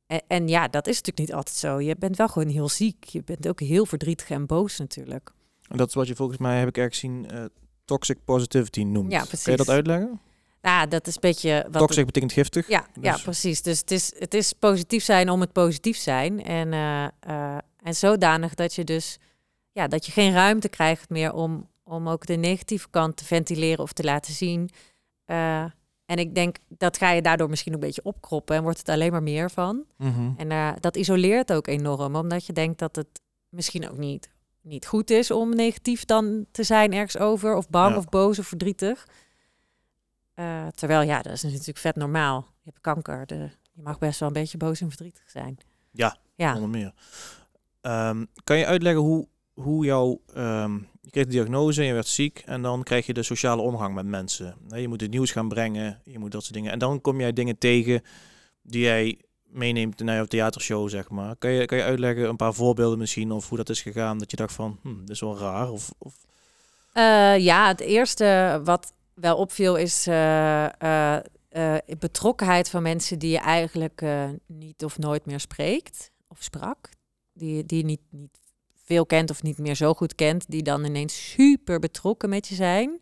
en, 0.10 0.22
en 0.28 0.48
ja, 0.48 0.68
dat 0.68 0.88
is 0.88 0.96
natuurlijk 0.96 1.28
niet 1.28 1.34
altijd 1.34 1.56
zo. 1.56 1.80
Je 1.80 1.96
bent 2.00 2.18
wel 2.18 2.28
gewoon 2.28 2.48
heel 2.48 2.70
ziek. 2.70 3.04
Je 3.04 3.24
bent 3.24 3.48
ook 3.48 3.60
heel 3.60 3.86
verdrietig 3.86 4.30
en 4.30 4.46
boos 4.46 4.78
natuurlijk. 4.78 5.32
En 5.68 5.78
dat 5.78 5.88
is 5.88 5.94
wat 5.94 6.08
je 6.08 6.16
volgens 6.16 6.38
mij, 6.38 6.60
heb 6.60 6.68
ik 6.68 6.78
ergens 6.78 6.98
zien, 7.00 7.30
eh, 7.30 7.44
toxic 7.86 8.18
positivity 8.26 8.84
noemt. 8.84 9.12
Ja, 9.12 9.18
Kan 9.18 9.28
je 9.32 9.38
precies. 9.38 9.56
dat 9.56 9.70
uitleggen? 9.70 10.22
Nou, 10.62 10.88
dat 10.88 11.08
is 11.08 11.14
een 11.14 11.22
beetje... 11.22 11.68
Wat 11.72 11.82
Toxic 11.82 12.06
betekent 12.06 12.32
giftig. 12.32 12.68
Ja, 12.68 12.88
ja 13.02 13.12
Dus- 13.14 13.22
precies. 13.22 13.62
Dus 13.62 13.80
het 13.80 13.92
is, 13.92 14.14
het 14.20 14.34
is 14.34 14.54
positief 14.54 15.04
zijn 15.04 15.30
om 15.30 15.42
het 15.42 15.52
positief 15.52 15.98
zijn. 15.98 16.44
En, 16.44 16.74
eh, 16.74 17.04
eh, 17.20 17.58
en 17.84 17.96
zodanig 17.96 18.54
dat 18.54 18.76
je 18.76 18.84
dus 18.84 19.18
ja, 19.72 19.88
dat 19.88 20.06
je 20.06 20.12
geen 20.12 20.34
ruimte 20.34 20.70
krijgt 20.70 21.10
meer 21.10 21.34
om, 21.34 21.68
om 21.84 22.10
ook 22.10 22.26
de 22.26 22.36
negatieve 22.36 22.90
kant 22.90 23.18
te 23.18 23.26
ventileren 23.26 23.84
of 23.84 23.94
te 23.94 24.04
laten 24.04 24.34
zien. 24.34 24.70
En 26.10 26.18
ik 26.18 26.36
denk 26.36 26.56
dat 26.68 26.98
ga 26.98 27.12
je 27.12 27.22
daardoor 27.22 27.50
misschien 27.50 27.74
een 27.74 27.80
beetje 27.80 28.04
opkroppen 28.04 28.56
en 28.56 28.64
wordt 28.64 28.78
het 28.78 28.90
alleen 28.90 29.12
maar 29.12 29.24
meer 29.24 29.52
van. 29.52 29.84
Mhm. 29.98 30.32
En 30.38 30.52
eh, 30.52 30.72
dat 30.80 30.96
isoleert 30.98 31.54
ook 31.54 31.68
enorm, 31.68 32.16
omdat 32.16 32.46
je 32.46 32.54
denkt 32.54 32.80
dat 32.80 32.96
het 32.96 33.22
misschien 33.50 33.90
ook 33.90 33.98
niet, 33.98 34.32
niet 34.62 34.86
goed 34.88 35.10
is 35.10 35.32
om 35.32 35.56
negatief 35.56 36.06
dan 36.06 36.46
te 36.52 36.64
zijn 36.64 36.94
ergens 36.94 37.18
over, 37.18 37.56
of 37.56 37.70
bang 37.70 37.92
Ja. 37.92 37.98
of 37.98 38.06
boos 38.10 38.40
of 38.40 38.48
verdrietig. 38.48 39.08
Eh, 40.34 40.68
terwijl 40.68 41.02
ja, 41.02 41.22
dat 41.22 41.34
is 41.34 41.44
natuurlijk 41.44 41.78
vet 41.78 41.96
normaal. 41.96 42.48
Je 42.62 42.70
hebt 42.70 42.82
kanker, 42.82 43.26
de, 43.26 43.50
je 43.72 43.82
mag 43.82 43.98
best 44.00 44.20
wel 44.20 44.28
een 44.28 44.34
beetje 44.34 44.58
boos 44.58 44.82
en 44.82 44.88
verdrietig 44.90 45.30
zijn. 45.30 45.58
Ja, 45.92 46.18
Ja, 46.36 46.54
Onder 46.56 46.70
meer. 46.70 46.94
Ehm, 47.82 48.26
kan 48.44 48.58
je 48.58 48.66
uitleggen 48.66 49.02
hoe, 49.02 49.28
hoe 49.54 49.86
jouw... 49.86 50.22
ehm, 50.34 50.80
je 51.10 51.16
kreeg 51.16 51.26
de 51.26 51.44
diagnose, 51.44 51.84
je 51.84 51.94
werd 51.94 52.08
ziek 52.08 52.42
en 52.46 52.62
dan 52.62 52.84
krijg 52.84 53.06
je 53.06 53.14
de 53.14 53.24
sociale 53.24 53.62
omgang 53.62 53.96
met 53.96 54.06
mensen. 54.06 54.56
Je 54.76 54.88
moet 54.88 55.02
het 55.02 55.12
nieuws 55.12 55.32
gaan 55.32 55.48
brengen, 55.48 56.02
je 56.06 56.20
moet 56.20 56.32
dat 56.32 56.42
soort 56.42 56.54
dingen. 56.54 56.72
En 56.72 56.80
dan 56.80 57.02
kom 57.02 57.20
jij 57.20 57.34
dingen 57.34 57.58
tegen 57.58 58.02
die 58.62 58.82
jij 58.82 59.20
meeneemt 59.44 60.00
naar 60.00 60.16
jouw 60.16 60.26
theatershow, 60.26 60.90
zeg 60.90 61.10
maar. 61.10 61.36
Kan 61.36 61.52
je, 61.52 61.66
kan 61.66 61.78
je 61.78 61.84
uitleggen, 61.84 62.30
een 62.30 62.36
paar 62.36 62.54
voorbeelden 62.54 62.98
misschien, 62.98 63.32
of 63.32 63.50
hoe 63.50 63.58
dat 63.58 63.70
is 63.70 63.82
gegaan, 63.82 64.18
dat 64.18 64.32
je 64.32 64.38
dacht 64.38 64.54
van, 64.54 64.80
hm, 64.82 65.00
dit 65.00 65.10
is 65.10 65.20
wel 65.20 65.38
raar, 65.38 65.72
of... 65.72 65.92
of 65.98 66.14
Eh, 66.94 67.38
ja, 67.38 67.68
het 67.68 67.80
eerste 67.80 68.62
wat 68.64 68.94
wel 69.14 69.38
opviel 69.38 69.76
is 69.76 70.08
eh, 70.08 71.16
eh, 71.16 71.78
betrokkenheid 72.00 72.70
van 72.70 72.82
mensen 72.82 73.20
die 73.20 73.32
je 73.32 73.40
eigenlijk 73.40 74.04
niet 74.46 74.84
of 74.84 74.98
nooit 74.98 75.26
meer 75.26 75.40
spreekt 75.40 76.12
of 76.28 76.44
sprak. 76.44 76.90
Die, 77.34 77.66
die 77.66 77.86
niet, 77.86 78.02
niet 78.10 78.40
veel 78.90 79.06
kent 79.06 79.30
of 79.30 79.44
niet 79.44 79.58
meer 79.58 79.76
zo 79.76 79.94
goed 79.94 80.16
kent, 80.16 80.46
die 80.48 80.64
dan 80.64 80.86
ineens 80.86 81.32
super 81.32 81.80
betrokken 81.80 82.30
met 82.30 82.48
je 82.48 82.56
zijn. 82.56 83.00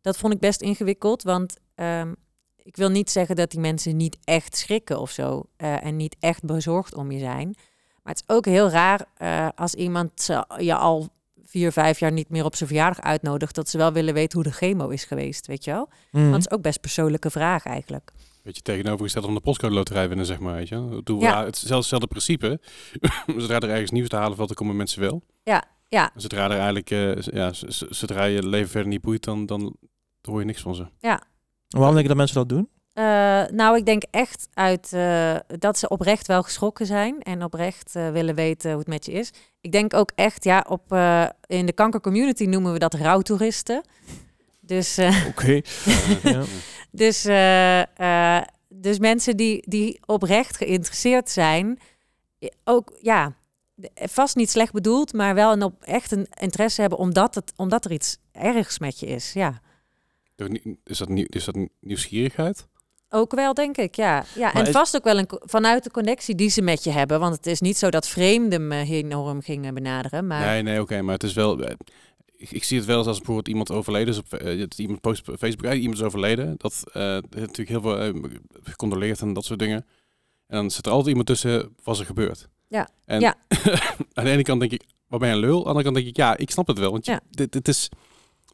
Dat 0.00 0.16
vond 0.16 0.32
ik 0.32 0.40
best 0.40 0.60
ingewikkeld, 0.60 1.22
want 1.22 1.56
ehm, 1.74 2.12
ik 2.56 2.76
wil 2.76 2.88
niet 2.88 3.10
zeggen 3.10 3.36
dat 3.36 3.50
die 3.50 3.60
mensen 3.60 3.96
niet 3.96 4.18
echt 4.24 4.56
schrikken 4.56 5.00
of 5.00 5.10
zo 5.10 5.42
eh, 5.56 5.84
en 5.84 5.96
niet 5.96 6.16
echt 6.20 6.44
bezorgd 6.44 6.94
om 6.94 7.10
je 7.10 7.18
zijn. 7.18 7.54
Maar 8.02 8.12
het 8.14 8.24
is 8.26 8.34
ook 8.34 8.44
heel 8.44 8.68
raar 8.68 9.04
eh, 9.16 9.48
als 9.54 9.74
iemand 9.74 10.26
je 10.58 10.74
al 10.74 11.08
vier, 11.44 11.72
vijf 11.72 11.98
jaar 11.98 12.12
niet 12.12 12.28
meer 12.28 12.44
op 12.44 12.56
zijn 12.56 12.68
verjaardag 12.68 13.04
uitnodigt, 13.04 13.54
dat 13.54 13.68
ze 13.68 13.78
wel 13.78 13.92
willen 13.92 14.14
weten 14.14 14.38
hoe 14.38 14.50
de 14.50 14.56
chemo 14.56 14.88
is 14.88 15.04
geweest, 15.04 15.46
weet 15.46 15.64
je 15.64 15.70
wel? 15.70 15.88
Want 16.10 16.34
het 16.34 16.46
is 16.46 16.50
ook 16.50 16.62
best 16.62 16.80
persoonlijke 16.80 17.30
vraag 17.30 17.64
eigenlijk. 17.64 18.12
Beetje 18.42 18.62
tegenovergesteld 18.62 19.24
om 19.24 19.34
de 19.34 19.40
postcode 19.40 19.74
loterij 19.74 20.08
winnen, 20.08 20.26
zeg 20.26 20.38
maar. 20.40 20.54
Weet 20.54 20.68
je? 20.68 21.00
Ja. 21.04 21.28
ja. 21.28 21.44
het 21.44 21.56
zelfs 21.56 21.90
hetzelfde 21.90 22.06
principe. 22.06 22.60
zodra 23.36 23.60
er 23.60 23.70
ergens 23.70 23.90
nieuws 23.90 24.08
te 24.08 24.16
halen 24.16 24.36
valt, 24.36 24.48
dan 24.48 24.56
komen 24.56 24.76
mensen 24.76 25.00
wel. 25.00 25.22
Ja, 25.42 25.64
ja. 25.88 26.10
Zodra 26.16 26.44
er 26.44 26.50
eigenlijk, 26.50 26.90
eh, 26.90 27.10
z- 27.18 27.28
ja, 27.32 27.50
zodra 27.90 28.24
je 28.24 28.46
leven 28.46 28.70
verder 28.70 28.88
niet 28.88 29.00
boeit, 29.00 29.24
dan, 29.24 29.46
dan 29.46 29.76
hoor 30.22 30.38
je 30.40 30.46
niks 30.46 30.60
van 30.62 30.74
ze. 30.74 30.86
Waarom 31.68 31.90
denk 31.92 32.02
je 32.02 32.08
dat 32.08 32.16
mensen 32.16 32.36
dat 32.36 32.48
doen? 32.48 32.68
Eh, 32.92 33.04
nou, 33.56 33.76
ik 33.76 33.84
denk 33.86 34.02
echt 34.10 34.48
uit 34.54 34.92
eh, 34.92 35.36
dat 35.58 35.78
ze 35.78 35.88
oprecht 35.88 36.26
wel 36.26 36.42
geschrokken 36.42 36.86
zijn 36.86 37.20
en 37.22 37.44
oprecht 37.44 37.96
eh, 37.96 38.10
willen 38.10 38.34
weten 38.34 38.70
hoe 38.70 38.78
het 38.78 38.88
met 38.88 39.06
je 39.06 39.12
is. 39.12 39.30
Ik 39.60 39.72
denk 39.72 39.94
ook 39.94 40.12
echt, 40.14 40.44
ja, 40.44 40.64
op, 40.68 40.92
eh, 40.92 41.26
in 41.46 41.66
de 41.66 41.72
kankercommunity 41.72 42.44
noemen 42.44 42.72
we 42.72 42.78
dat 42.78 42.94
rouwtoeristen. 42.94 43.82
Dus, 44.72 44.98
eh, 44.98 45.26
Oké. 45.30 45.60
ja. 46.22 46.44
dus, 46.90 47.24
eh, 47.24 48.36
eh, 48.36 48.44
dus 48.68 48.98
mensen 48.98 49.36
die, 49.36 49.64
die 49.68 50.00
oprecht 50.06 50.56
geïnteresseerd 50.56 51.30
zijn, 51.30 51.78
ook 52.64 52.98
ja, 53.00 53.34
vast 53.94 54.36
niet 54.36 54.50
slecht 54.50 54.72
bedoeld, 54.72 55.12
maar 55.12 55.34
wel 55.34 55.52
een 55.52 55.62
op 55.62 55.82
echt 55.82 56.12
een 56.12 56.26
interesse 56.40 56.80
hebben 56.80 56.98
omdat, 56.98 57.34
het, 57.34 57.52
omdat 57.56 57.84
er 57.84 57.92
iets 57.92 58.16
ergs 58.32 58.78
met 58.78 59.00
je 59.00 59.06
is. 59.06 59.32
Ja. 59.32 59.60
Is 60.84 60.98
dat, 60.98 61.08
nieuw, 61.08 61.26
is 61.28 61.44
dat 61.44 61.56
nieuwsgierigheid? 61.80 62.66
Ook 63.08 63.34
wel, 63.34 63.54
denk 63.54 63.76
ik, 63.76 63.94
ja. 63.94 64.24
ja 64.34 64.50
Maar 64.52 64.62
en 64.62 64.66
is- 64.66 64.74
vast 64.74 64.96
ook 64.96 65.04
wel 65.04 65.18
een, 65.18 65.28
vanuit 65.28 65.84
de 65.84 65.90
connectie 65.90 66.34
die 66.34 66.50
ze 66.50 66.62
met 66.62 66.84
je 66.84 66.90
hebben. 66.90 67.20
Want 67.20 67.36
het 67.36 67.46
is 67.46 67.60
niet 67.60 67.78
zo 67.78 67.90
dat 67.90 68.08
vreemden 68.08 68.68
me 68.68 68.84
enorm 68.84 69.42
gingen 69.42 69.74
benaderen. 69.74 70.26
Maar 70.26 70.46
Nee, 70.46 70.62
nee, 70.62 70.80
oké, 70.80 71.02
maar 71.02 71.14
het 71.14 71.22
is 71.22 71.32
wel. 71.34 71.56
Ik, 72.42 72.50
ik 72.50 72.64
zie 72.64 72.76
het 72.78 72.86
wel 72.86 72.98
eens 72.98 73.06
als 73.06 73.16
bijvoorbeeld 73.16 73.48
iemand 73.48 73.70
overleden 73.70 74.08
is. 74.08 74.18
Op, 74.18 74.32
eh, 74.34 74.66
iemand 74.76 75.00
post 75.00 75.28
op 75.28 75.38
Facebook, 75.38 75.72
iemand 75.72 75.98
is 75.98 76.04
overleden. 76.04 76.54
Dat 76.56 76.82
er 76.92 77.22
natuurlijk 77.30 77.68
heel 77.68 77.80
veel 77.80 77.98
eh, 77.98 78.14
gecondoleerd 78.62 79.20
en 79.20 79.32
dat 79.32 79.44
soort 79.44 79.58
dingen. 79.58 79.86
En 80.46 80.56
dan 80.58 80.70
zit 80.70 80.86
er 80.86 80.92
altijd 80.92 81.08
iemand 81.08 81.26
tussen, 81.26 81.74
was 81.82 81.98
er 81.98 82.06
gebeurd. 82.06 82.48
Ja, 82.68 82.88
En 83.04 83.20
ja. 83.20 83.34
aan 84.14 84.24
de 84.24 84.30
ene 84.30 84.42
kant 84.42 84.60
denk 84.60 84.72
ik, 84.72 84.82
wat 85.06 85.20
ben 85.20 85.28
je 85.28 85.34
een 85.34 85.40
lul? 85.40 85.56
Aan 85.56 85.62
de 85.62 85.68
andere 85.68 85.84
kant 85.84 85.94
denk 85.96 86.08
ik, 86.08 86.16
ja, 86.16 86.36
ik 86.36 86.50
snap 86.50 86.66
het 86.66 86.78
wel. 86.78 86.90
Want 86.90 87.04
je, 87.04 87.12
Ja. 87.12 87.20
dit, 87.30 87.52
dit 87.52 87.68
is 87.68 87.88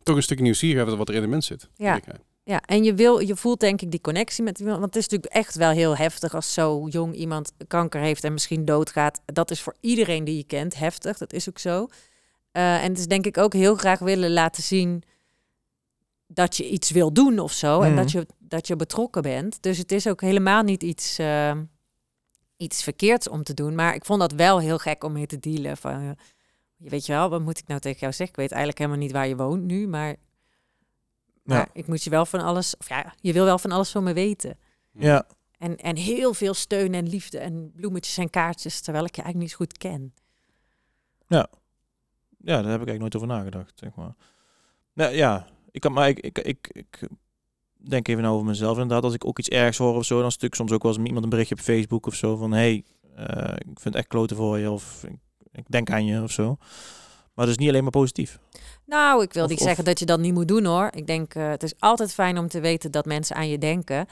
toch 0.02 0.16
een 0.16 0.22
stukje 0.22 0.44
nieuwsgierigheid 0.44 0.96
wat 0.96 1.08
er 1.08 1.14
in 1.14 1.20
de 1.20 1.26
mens 1.26 1.46
zit. 1.46 1.68
Ja. 1.76 2.00
ja, 2.44 2.60
en 2.60 2.84
je, 2.84 2.94
wil, 2.94 3.18
je 3.18 3.36
voelt 3.36 3.60
denk 3.60 3.82
ik 3.82 3.90
die 3.90 4.00
connectie 4.00 4.44
met 4.44 4.58
iemand. 4.58 4.78
Want 4.78 4.94
het 4.94 5.04
is 5.04 5.08
natuurlijk 5.08 5.34
echt 5.46 5.54
wel 5.56 5.70
heel 5.70 5.96
heftig 5.96 6.34
als 6.34 6.52
zo 6.52 6.86
jong 6.88 7.14
iemand 7.14 7.52
kanker 7.66 8.00
heeft 8.00 8.24
en 8.24 8.32
misschien 8.32 8.64
doodgaat. 8.64 9.20
Dat 9.26 9.50
is 9.50 9.60
voor 9.60 9.76
iedereen 9.80 10.24
die 10.24 10.36
je 10.36 10.44
kent 10.44 10.78
heftig. 10.78 11.18
Dat 11.18 11.32
is 11.32 11.48
ook 11.48 11.58
zo. 11.58 11.88
Eh, 12.58 12.82
en 12.84 12.88
het 12.88 12.98
is 12.98 13.06
denk 13.06 13.26
ik 13.26 13.38
ook 13.38 13.52
heel 13.52 13.74
graag 13.74 13.98
willen 13.98 14.32
laten 14.32 14.62
zien 14.62 15.02
dat 16.26 16.56
je 16.56 16.68
iets 16.68 16.90
wil 16.90 17.12
doen 17.12 17.38
of 17.38 17.52
zo. 17.52 17.80
En 17.80 17.96
dat 17.96 18.10
je, 18.10 18.26
dat 18.38 18.66
je 18.66 18.76
betrokken 18.76 19.22
bent. 19.22 19.62
Dus 19.62 19.78
het 19.78 19.92
is 19.92 20.06
ook 20.06 20.20
helemaal 20.20 20.62
niet 20.62 20.82
iets, 20.82 21.18
eh, 21.18 21.56
iets 22.56 22.82
verkeerds 22.82 23.28
om 23.28 23.42
te 23.42 23.54
doen. 23.54 23.74
Maar 23.74 23.94
ik 23.94 24.04
vond 24.04 24.20
dat 24.20 24.32
wel 24.32 24.60
heel 24.60 24.78
gek 24.78 25.04
om 25.04 25.12
mee 25.12 25.26
te 25.26 25.38
dealen. 25.38 25.76
Van, 25.76 26.16
je 26.76 26.88
weet 26.90 27.06
je 27.06 27.12
wel, 27.12 27.28
wat 27.28 27.40
moet 27.40 27.58
ik 27.58 27.66
nou 27.66 27.80
tegen 27.80 27.98
jou 27.98 28.12
zeggen? 28.12 28.34
Ik 28.36 28.40
weet 28.40 28.50
eigenlijk 28.50 28.78
helemaal 28.78 29.00
niet 29.00 29.12
waar 29.12 29.28
je 29.28 29.36
woont 29.36 29.62
nu, 29.64 29.88
maar, 29.88 30.16
ik 31.72 31.86
moet 31.86 32.02
je 32.02 32.10
wel 32.10 32.26
van 32.26 32.40
alles... 32.40 32.76
Of 32.76 32.88
ja, 32.88 33.14
je 33.20 33.32
wil 33.32 33.44
wel 33.44 33.58
van 33.58 33.72
alles 33.72 33.90
van 33.90 34.04
me 34.04 34.12
weten. 34.12 34.58
ja. 34.92 35.26
En, 35.58 35.76
en 35.76 35.96
heel 35.96 36.34
veel 36.34 36.54
steun 36.54 36.94
en 36.94 37.08
liefde 37.08 37.38
en 37.38 37.72
bloemetjes 37.74 38.16
en 38.16 38.30
kaartjes, 38.30 38.80
terwijl 38.80 39.04
ik 39.04 39.16
je 39.16 39.22
eigenlijk 39.22 39.50
niet 39.50 39.58
zo 39.58 39.64
goed 39.64 39.78
ken. 39.78 40.14
Ja, 41.26 41.48
daar 42.62 42.70
heb 42.70 42.80
ik 42.80 42.88
eigenlijk 42.88 43.00
nooit 43.00 43.16
over 43.16 43.28
nagedacht, 43.28 43.72
zeg 43.78 43.94
maar. 43.94 44.14
Nou, 44.92 45.14
ja, 45.14 45.46
ik 45.70 45.80
kan, 45.80 45.92
maar 45.92 46.08
ik, 46.08 46.18
ik, 46.20 46.38
ik, 46.38 46.68
ik 46.72 47.08
denk 47.76 48.08
even 48.08 48.22
nou 48.22 48.34
over 48.34 48.46
mezelf. 48.46 48.72
Inderdaad, 48.78 49.04
als 49.04 49.14
ik 49.14 49.24
ook 49.26 49.38
iets 49.38 49.48
ergs 49.48 49.78
hoor 49.78 49.94
of 49.94 50.04
zo, 50.04 50.20
dan 50.20 50.32
stuk 50.32 50.54
soms 50.54 50.72
ook 50.72 50.82
wel 50.82 50.96
eens 50.96 51.04
iemand 51.06 51.24
een 51.24 51.30
berichtje 51.30 51.54
op 51.54 51.60
Facebook 51.60 52.06
of 52.06 52.14
zo 52.14 52.36
van, 52.36 52.52
hey, 52.52 52.84
eh, 53.16 53.52
ik 53.54 53.64
vind 53.64 53.84
het 53.84 53.94
echt 53.94 54.06
kloten 54.06 54.36
voor 54.36 54.58
je 54.58 54.70
of 54.70 55.04
ik, 55.04 55.16
ik 55.52 55.64
denk 55.68 55.90
aan 55.90 56.04
je 56.04 56.22
of 56.22 56.30
zo. 56.30 56.56
Maar 57.34 57.48
is 57.48 57.56
niet 57.56 57.68
alleen 57.68 57.82
maar 57.82 57.90
positief. 57.90 58.38
Nou, 58.86 59.22
ik 59.22 59.32
wil 59.32 59.42
Of- 59.44 59.48
niet 59.50 59.58
of- 59.58 59.64
zeggen 59.66 59.84
dat 59.84 59.98
je 59.98 60.06
dat 60.06 60.20
niet 60.20 60.34
moet 60.34 60.48
doen 60.48 60.64
hoor. 60.64 60.88
Ik 60.94 61.06
denk, 61.06 61.34
eh, 61.34 61.48
het 61.48 61.62
is 61.62 61.74
altijd 61.78 62.14
fijn 62.14 62.38
om 62.38 62.48
te 62.48 62.60
weten 62.60 62.90
dat 62.90 63.04
mensen 63.06 63.36
aan 63.36 63.48
je 63.48 63.58
denken. 63.58 64.06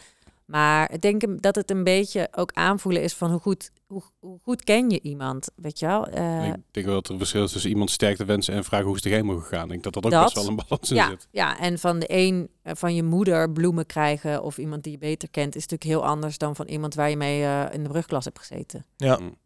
Maar 0.46 0.92
ik 0.92 1.00
denk 1.00 1.42
dat 1.42 1.54
het 1.54 1.70
een 1.70 1.84
beetje 1.84 2.28
ook 2.32 2.52
aanvoelen 2.52 3.02
is 3.02 3.14
van 3.14 3.30
hoe 3.30 3.40
goed, 3.40 3.70
hoe, 3.86 4.02
hoe 4.18 4.38
goed 4.42 4.64
ken 4.64 4.90
je 4.90 5.00
iemand, 5.00 5.48
weet 5.56 5.78
je 5.78 5.86
wel? 5.86 6.06
Eh, 6.06 6.46
ik 6.46 6.54
denk 6.70 6.86
wel 6.86 6.94
dat 6.94 7.06
er 7.06 7.12
een 7.12 7.18
verschil 7.18 7.44
is 7.44 7.52
tussen 7.52 7.70
iemand 7.70 7.90
sterkte 7.90 8.24
wensen 8.24 8.54
en 8.54 8.64
vragen 8.64 8.86
hoe 8.86 8.96
is 8.96 9.02
de 9.02 9.10
chemo 9.10 9.38
gegaan. 9.38 9.62
Ik 9.64 9.68
denk 9.70 9.82
dat 9.82 9.92
dat 9.92 10.04
ook 10.04 10.10
Dat. 10.10 10.22
best 10.22 10.34
wel 10.36 10.46
een 10.46 10.56
balans 10.56 10.90
in 10.90 10.96
ja, 10.96 11.08
zit. 11.08 11.28
ja, 11.30 11.58
en 11.58 11.78
van 11.78 11.98
de 11.98 12.06
een 12.08 12.48
eh, 12.62 12.74
van 12.74 12.94
je 12.94 13.02
moeder 13.02 13.52
bloemen 13.52 13.86
krijgen 13.86 14.42
of 14.42 14.58
iemand 14.58 14.82
die 14.82 14.92
je 14.92 14.98
beter 14.98 15.30
kent, 15.30 15.54
is 15.56 15.66
natuurlijk 15.66 15.90
heel 15.90 16.04
anders 16.10 16.38
dan 16.38 16.56
van 16.56 16.66
iemand 16.66 16.94
waar 16.94 17.10
je 17.10 17.16
mee 17.16 17.42
eh, 17.42 17.66
in 17.74 17.82
de 17.82 17.88
brugklas 17.88 18.24
hebt 18.24 18.38
gezeten. 18.38 18.84
Ja, 18.96 19.18
Mm. 19.20 19.36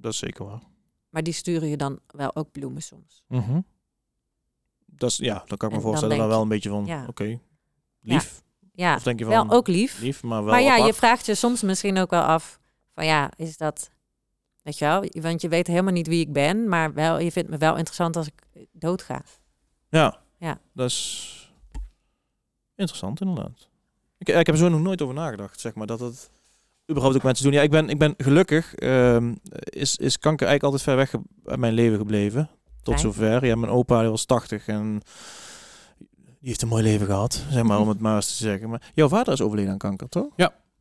dat 0.00 0.12
is 0.12 0.18
zeker 0.18 0.44
waar. 0.44 0.62
Maar 1.10 1.22
die 1.22 1.32
sturen 1.32 1.68
je 1.68 1.76
dan 1.76 2.00
wel 2.06 2.36
ook 2.36 2.50
bloemen 2.52 2.82
soms. 2.82 3.24
Mhm. 3.28 3.60
Dat 4.86 5.10
is, 5.10 5.16
ja, 5.16 5.42
dan 5.46 5.56
kan 5.56 5.68
ik 5.68 5.74
me 5.74 5.80
En 5.80 5.86
voorstellen 5.88 6.16
dan 6.18 6.28
wel 6.28 6.42
een 6.42 6.48
beetje 6.48 6.68
van, 6.68 6.86
ja. 6.86 7.04
oké, 7.08 7.40
lief. 8.00 8.42
Ja, 8.42 8.46
Of 8.78 9.02
denk 9.02 9.18
je 9.18 9.26
wel 9.26 9.50
ook 9.50 9.66
lief. 9.68 10.00
lief, 10.00 10.22
maar 10.22 10.44
wel 10.44 10.52
maar 10.52 10.62
ja, 10.62 10.76
je 10.76 10.94
vraagt 10.94 11.26
je 11.26 11.34
soms 11.34 11.62
misschien 11.62 11.98
ook 11.98 12.10
wel 12.10 12.22
af 12.22 12.58
van 12.94 13.06
ja, 13.06 13.30
is 13.36 13.56
dat, 13.56 13.90
weet 14.62 14.78
je 14.78 14.84
wel, 14.84 15.04
want 15.20 15.40
je 15.40 15.48
weet 15.48 15.66
helemaal 15.66 15.92
niet 15.92 16.06
wie 16.06 16.20
ik 16.20 16.32
ben, 16.32 16.68
maar 16.68 16.94
wel, 16.94 17.18
je 17.18 17.32
vindt 17.32 17.50
me 17.50 17.56
wel 17.56 17.76
interessant 17.76 18.16
als 18.16 18.26
ik 18.26 18.66
doodga. 18.72 19.22
Ja. 19.88 20.18
Ja. 20.38 20.60
Dat 20.72 20.88
is 20.88 21.52
interessant 22.74 23.20
inderdaad. 23.20 23.68
Ik, 24.18 24.28
ik 24.28 24.34
heb 24.34 24.48
er 24.48 24.56
zo 24.56 24.68
nog 24.68 24.80
nooit 24.80 25.02
over 25.02 25.14
nagedacht, 25.14 25.60
zeg 25.60 25.74
maar, 25.74 25.86
dat 25.86 26.00
het 26.00 26.30
überhaupt 26.90 27.16
ook 27.16 27.22
mensen 27.22 27.44
doen. 27.44 27.52
Ja, 27.52 27.62
ik 27.62 27.70
ben, 27.70 27.88
ik 27.88 27.98
ben 27.98 28.14
gelukkig, 28.16 28.74
ehm, 28.74 29.34
is, 29.52 29.96
is 29.96 30.18
kanker 30.18 30.46
eigenlijk 30.46 30.62
altijd 30.62 30.82
ver 30.82 30.96
weg 30.96 31.22
uit 31.44 31.58
mijn 31.58 31.72
leven 31.72 31.98
gebleven. 31.98 32.50
Tot 32.82 33.00
Fijn. 33.00 33.12
zover. 33.12 33.46
Ja, 33.46 33.56
mijn 33.56 33.72
opa 33.72 34.00
die 34.00 34.10
was 34.10 34.24
80 34.24 34.66
en 34.66 35.02
die 36.40 36.48
heeft 36.48 36.62
een 36.62 36.68
mooi 36.68 36.82
leven 36.82 37.06
gehad, 37.06 37.42
zeg 37.50 37.62
maar, 37.62 37.80
om 37.80 37.88
het 37.88 38.00
maar 38.00 38.16
eens 38.16 38.26
te 38.36 38.42
zeggen. 38.44 38.68
Maar 38.70 38.90
jouw 38.94 39.08
vader 39.08 39.32
is 39.32 39.40
overleden 39.40 39.72
aan 39.72 39.78
kanker, 39.78 40.08
toch? 40.08 40.26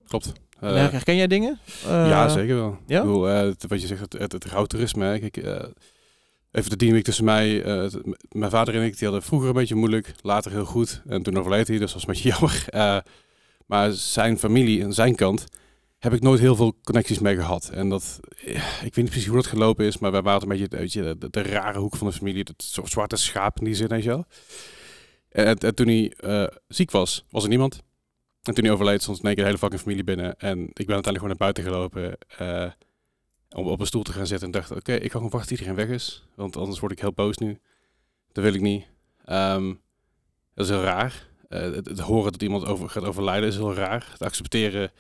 Klopt. 0.08 0.32
Eh, 0.60 0.70
Her- 0.70 0.92
Herken 0.92 1.16
jij 1.16 1.28
dingen? 1.28 1.60
Eh, 1.84 1.90
ja, 1.90 2.30
zeker 2.30 2.56
wel. 2.56 2.78
ja? 2.88 3.02
Bedoel, 3.02 3.30
eh, 3.30 3.40
het- 3.40 3.66
wat 3.68 3.82
je 3.82 3.88
zegt, 3.88 4.02
het, 4.02 4.14
het, 4.14 4.32
het 4.32 4.46
rouwtoerisme. 4.46 5.20
Kijk, 5.20 5.38
even 6.52 6.70
de 6.70 6.76
dynamiek 6.76 7.04
tussen 7.04 7.26
mij, 7.26 7.50
het- 7.50 7.98
mijn 8.32 8.52
vader 8.52 8.76
en 8.76 8.82
ik, 8.84 8.98
die 8.98 9.08
hadden 9.08 9.26
vroeger 9.26 9.48
een 9.48 9.54
beetje 9.54 9.76
moeilijk, 9.76 10.14
later 10.22 10.52
heel 10.52 10.66
goed. 10.66 11.02
En 11.08 11.24
toen 11.24 11.38
overleed 11.38 11.68
hij, 11.68 11.78
dus 11.78 11.92
dat 11.94 12.04
was 12.04 12.08
een 12.08 12.14
beetje 12.14 12.30
jammer. 12.72 13.04
Maar 13.66 13.92
zijn 13.92 14.40
familie 14.40 14.82
en 14.84 14.94
zijn 14.94 15.16
kant 15.16 15.46
heb 16.00 16.14
ik 16.14 16.22
nooit 16.22 16.40
heel 16.40 16.56
veel 16.56 16.74
connecties 16.84 17.20
mee 17.20 17.36
gehad. 17.36 17.70
En 17.74 17.90
dat, 17.90 18.20
ik 18.36 18.56
weet 18.82 18.96
niet 18.96 19.10
precies 19.10 19.26
hoe 19.28 19.36
dat 19.36 19.46
gelopen 19.46 19.86
is, 19.86 19.98
maar 19.98 20.12
wij 20.12 20.22
waren 20.22 20.42
een 20.42 20.48
beetje 20.58 20.78
weet 20.78 20.94
je, 20.94 21.16
de, 21.18 21.30
de 21.30 21.42
rare 21.42 21.80
hoek 21.80 21.96
van 21.96 22.08
de 22.08 22.14
familie. 22.14 22.44
Dat 22.44 22.56
soort 22.64 22.92
zwarte 22.92 23.16
schaap 23.16 23.60
in 23.60 23.66
die 23.66 23.76
zin, 23.76 23.88
weet 23.88 24.04
je 24.04 24.10
wel. 24.10 24.26
En, 25.46 25.58
en 25.58 25.76
toen 25.76 25.88
hij 25.88 26.14
eh, 26.18 26.48
ziek 26.68 26.92
was, 26.92 27.26
was 27.30 27.44
er 27.44 27.50
niemand. 27.50 27.84
En 28.44 28.54
toen 28.54 28.64
hij 28.64 28.74
overleed, 28.74 29.02
stond 29.02 29.18
in 29.18 29.24
één 29.24 29.34
keer 29.34 29.44
de 29.44 29.50
hele 29.50 29.62
fucking 29.62 29.82
familie 29.82 30.04
binnen. 30.04 30.40
En 30.40 30.60
ik 30.60 30.86
ben 30.86 30.96
uiteindelijk 30.96 31.18
gewoon 31.18 31.28
naar 31.28 31.54
buiten 31.54 31.64
gelopen. 31.64 32.18
eh, 32.38 32.72
om 33.50 33.68
op 33.68 33.80
een 33.80 33.86
stoel 33.86 34.04
te 34.04 34.12
gaan 34.12 34.28
zitten. 34.28 34.46
En 34.48 34.54
dacht, 34.54 34.72
oké, 34.72 34.94
ik 34.94 35.02
ga 35.02 35.10
gewoon 35.10 35.30
wachten 35.30 35.50
tot 35.50 35.60
iedereen 35.60 35.88
weg 35.88 35.96
is. 35.96 36.28
Want 36.36 36.58
anders 36.58 36.80
word 36.80 36.92
ik 36.92 37.00
heel 37.00 37.14
boos 37.14 37.38
nu. 37.38 37.60
Dat 38.32 38.44
wil 38.44 38.54
ik 38.54 38.62
niet. 38.62 38.86
Ehm, 39.26 39.74
dat 40.54 40.66
is 40.66 40.72
heel 40.72 40.82
raar. 40.84 41.28
Eh, 41.50 41.62
het, 41.62 42.00
horen 42.00 42.32
dat 42.32 42.42
iemand 42.42 42.92
gaat 42.92 43.04
overlijden 43.04 43.50
is 43.50 43.56
heel 43.56 43.74
raar. 43.74 44.08
Het 44.12 44.22
accepteren 44.22 44.92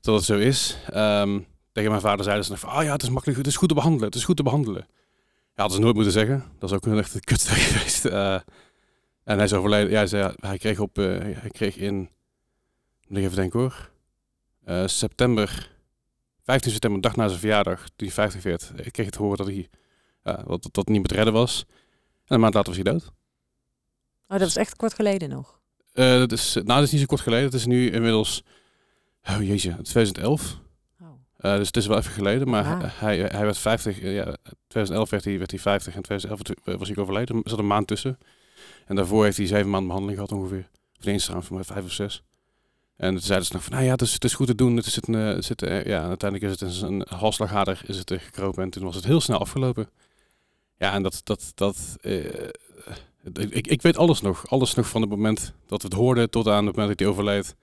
dat 0.00 0.14
het 0.14 0.24
zo 0.24 0.38
is. 0.38 0.76
Ehm, 0.90 1.40
tegen 1.72 1.90
mijn 1.90 2.02
vader 2.02 2.24
zeiden 2.24 2.44
ze 2.44 2.50
nog 2.50 2.76
oh 2.76 2.82
ja, 2.82 2.92
het 2.92 3.02
is 3.02 3.10
makkelijk, 3.10 3.38
het 3.38 3.46
is 3.46 3.56
goed 3.56 3.68
te 3.68 3.74
behandelen, 3.74 4.06
het 4.06 4.14
is 4.14 4.24
goed 4.24 4.36
te 4.36 4.42
behandelen. 4.42 4.86
Ja, 5.54 5.66
hadden 5.66 5.76
ze 5.76 5.82
nooit 5.82 5.94
moeten 5.94 6.12
zeggen. 6.12 6.44
Dat 6.58 6.70
is 6.70 6.76
ook 6.76 6.86
een 6.86 6.98
echt 6.98 7.14
een 7.14 7.20
kut 7.20 7.42
geweest. 7.48 8.04
Eh, 8.04 8.40
en 9.30 9.36
hij 9.36 9.44
is 9.44 9.52
overleden. 9.52 9.90
Ja, 9.90 9.96
hij, 9.96 10.06
zei, 10.06 10.34
hij 10.40 10.58
kreeg 10.58 10.78
op, 10.78 10.98
eh, 10.98 11.04
hij 11.18 11.50
kreeg 11.50 11.76
in, 11.76 12.10
moet 13.08 13.18
ik 13.18 13.24
even 13.24 13.36
denken 13.36 13.60
hoor, 13.60 13.90
Eh, 14.64 14.86
september, 14.86 15.70
15 16.42 16.70
september, 16.70 17.00
dag 17.00 17.16
na 17.16 17.28
zijn 17.28 17.40
verjaardag, 17.40 17.80
toen 17.84 18.06
hij 18.06 18.10
50 18.10 18.42
werd, 18.42 18.72
ik 18.74 18.92
kreeg 18.92 19.06
het 19.06 19.14
horen 19.14 19.36
dat 19.36 19.46
hij, 19.46 19.68
ja, 20.24 20.42
dat, 20.46 20.68
dat, 20.70 20.88
niet 20.88 20.96
meer 20.98 21.06
te 21.06 21.14
redden 21.14 21.32
was. 21.32 21.64
En 22.24 22.34
een 22.34 22.40
maand 22.40 22.54
later 22.54 22.72
was 22.74 22.82
hij 22.82 22.92
dood. 22.92 23.12
Oh, 24.28 24.38
dat 24.38 24.48
is 24.48 24.56
echt 24.56 24.76
kort 24.76 24.94
geleden 24.94 25.28
nog. 25.28 25.60
Eh, 25.92 26.18
dat 26.18 26.32
is, 26.32 26.54
nou, 26.54 26.66
dat 26.66 26.82
is 26.82 26.90
niet 26.90 27.00
zo 27.00 27.06
kort 27.06 27.20
geleden. 27.20 27.44
Het 27.44 27.54
is 27.54 27.66
nu 27.66 27.90
inmiddels, 27.90 28.42
oh 29.28 29.42
jeetje, 29.42 29.70
2011. 29.82 30.58
Oh. 31.00 31.08
Eh, 31.36 31.56
dus 31.56 31.66
het 31.66 31.76
is 31.76 31.86
wel 31.86 31.98
even 31.98 32.12
geleden, 32.12 32.48
maar 32.48 32.94
hij, 33.00 33.18
hij 33.18 33.44
werd 33.44 33.58
50. 33.58 34.00
eh, 34.00 34.14
Ja, 34.14 34.36
2011 34.66 35.10
werd 35.10 35.24
hij, 35.24 35.38
werd 35.38 35.50
hij 35.50 35.60
50 35.60 35.94
en 35.94 36.02
2011 36.02 36.78
was 36.78 36.88
hij 36.88 36.96
overleden. 36.96 37.36
Er 37.42 37.50
zat 37.50 37.58
een 37.58 37.66
maand 37.66 37.86
tussen. 37.86 38.18
En 38.86 38.96
daarvoor 38.96 39.24
heeft 39.24 39.36
hij 39.36 39.46
zeven 39.46 39.70
maanden 39.70 39.88
behandeling 39.88 40.20
gehad 40.20 40.38
ongeveer. 40.38 40.68
Of 40.98 41.06
eens 41.06 41.24
trouwens, 41.24 41.50
mij 41.50 41.64
vijf 41.64 41.84
of 41.84 41.92
zes. 41.92 42.22
En 42.96 43.10
toen 43.10 43.20
zeiden 43.20 43.46
ze 43.46 43.52
nog 43.52 43.62
van, 43.62 43.72
nou 43.72 43.84
ja, 43.84 43.90
het 43.92 44.02
is, 44.02 44.12
het 44.12 44.24
is 44.24 44.34
goed 44.34 44.46
te 44.46 44.54
doen. 44.54 44.76
Het 44.76 44.86
is 44.86 44.98
een, 45.02 45.14
eh, 45.14 45.26
het 45.26 45.44
zit, 45.44 45.62
eh, 45.62 45.84
ja, 45.84 46.06
uiteindelijk 46.06 46.52
is 46.52 46.60
het 46.60 46.82
een, 46.82 46.92
een 46.92 47.06
halsslagader 47.08 47.82
is 47.86 47.98
het 47.98 48.12
gekropen. 48.16 48.62
En 48.62 48.70
toen 48.70 48.84
was 48.84 48.94
het 48.94 49.04
heel 49.04 49.20
snel 49.20 49.38
afgelopen. 49.38 49.90
Ja, 50.76 50.92
en 50.92 51.02
dat, 51.02 51.20
dat, 51.24 51.52
dat, 51.54 51.96
eh, 52.00 52.48
ik, 53.32 53.66
ik 53.66 53.82
weet 53.82 53.96
alles 53.96 54.20
nog. 54.20 54.48
Alles 54.48 54.74
nog 54.74 54.88
van 54.88 55.00
het 55.00 55.10
moment 55.10 55.52
dat 55.66 55.82
we 55.82 55.88
het 55.88 55.96
hoorden 55.96 56.30
tot 56.30 56.46
aan 56.46 56.66
het 56.66 56.76
moment 56.76 56.88
dat 56.88 56.98
hij 56.98 57.08
overleed. 57.08 57.56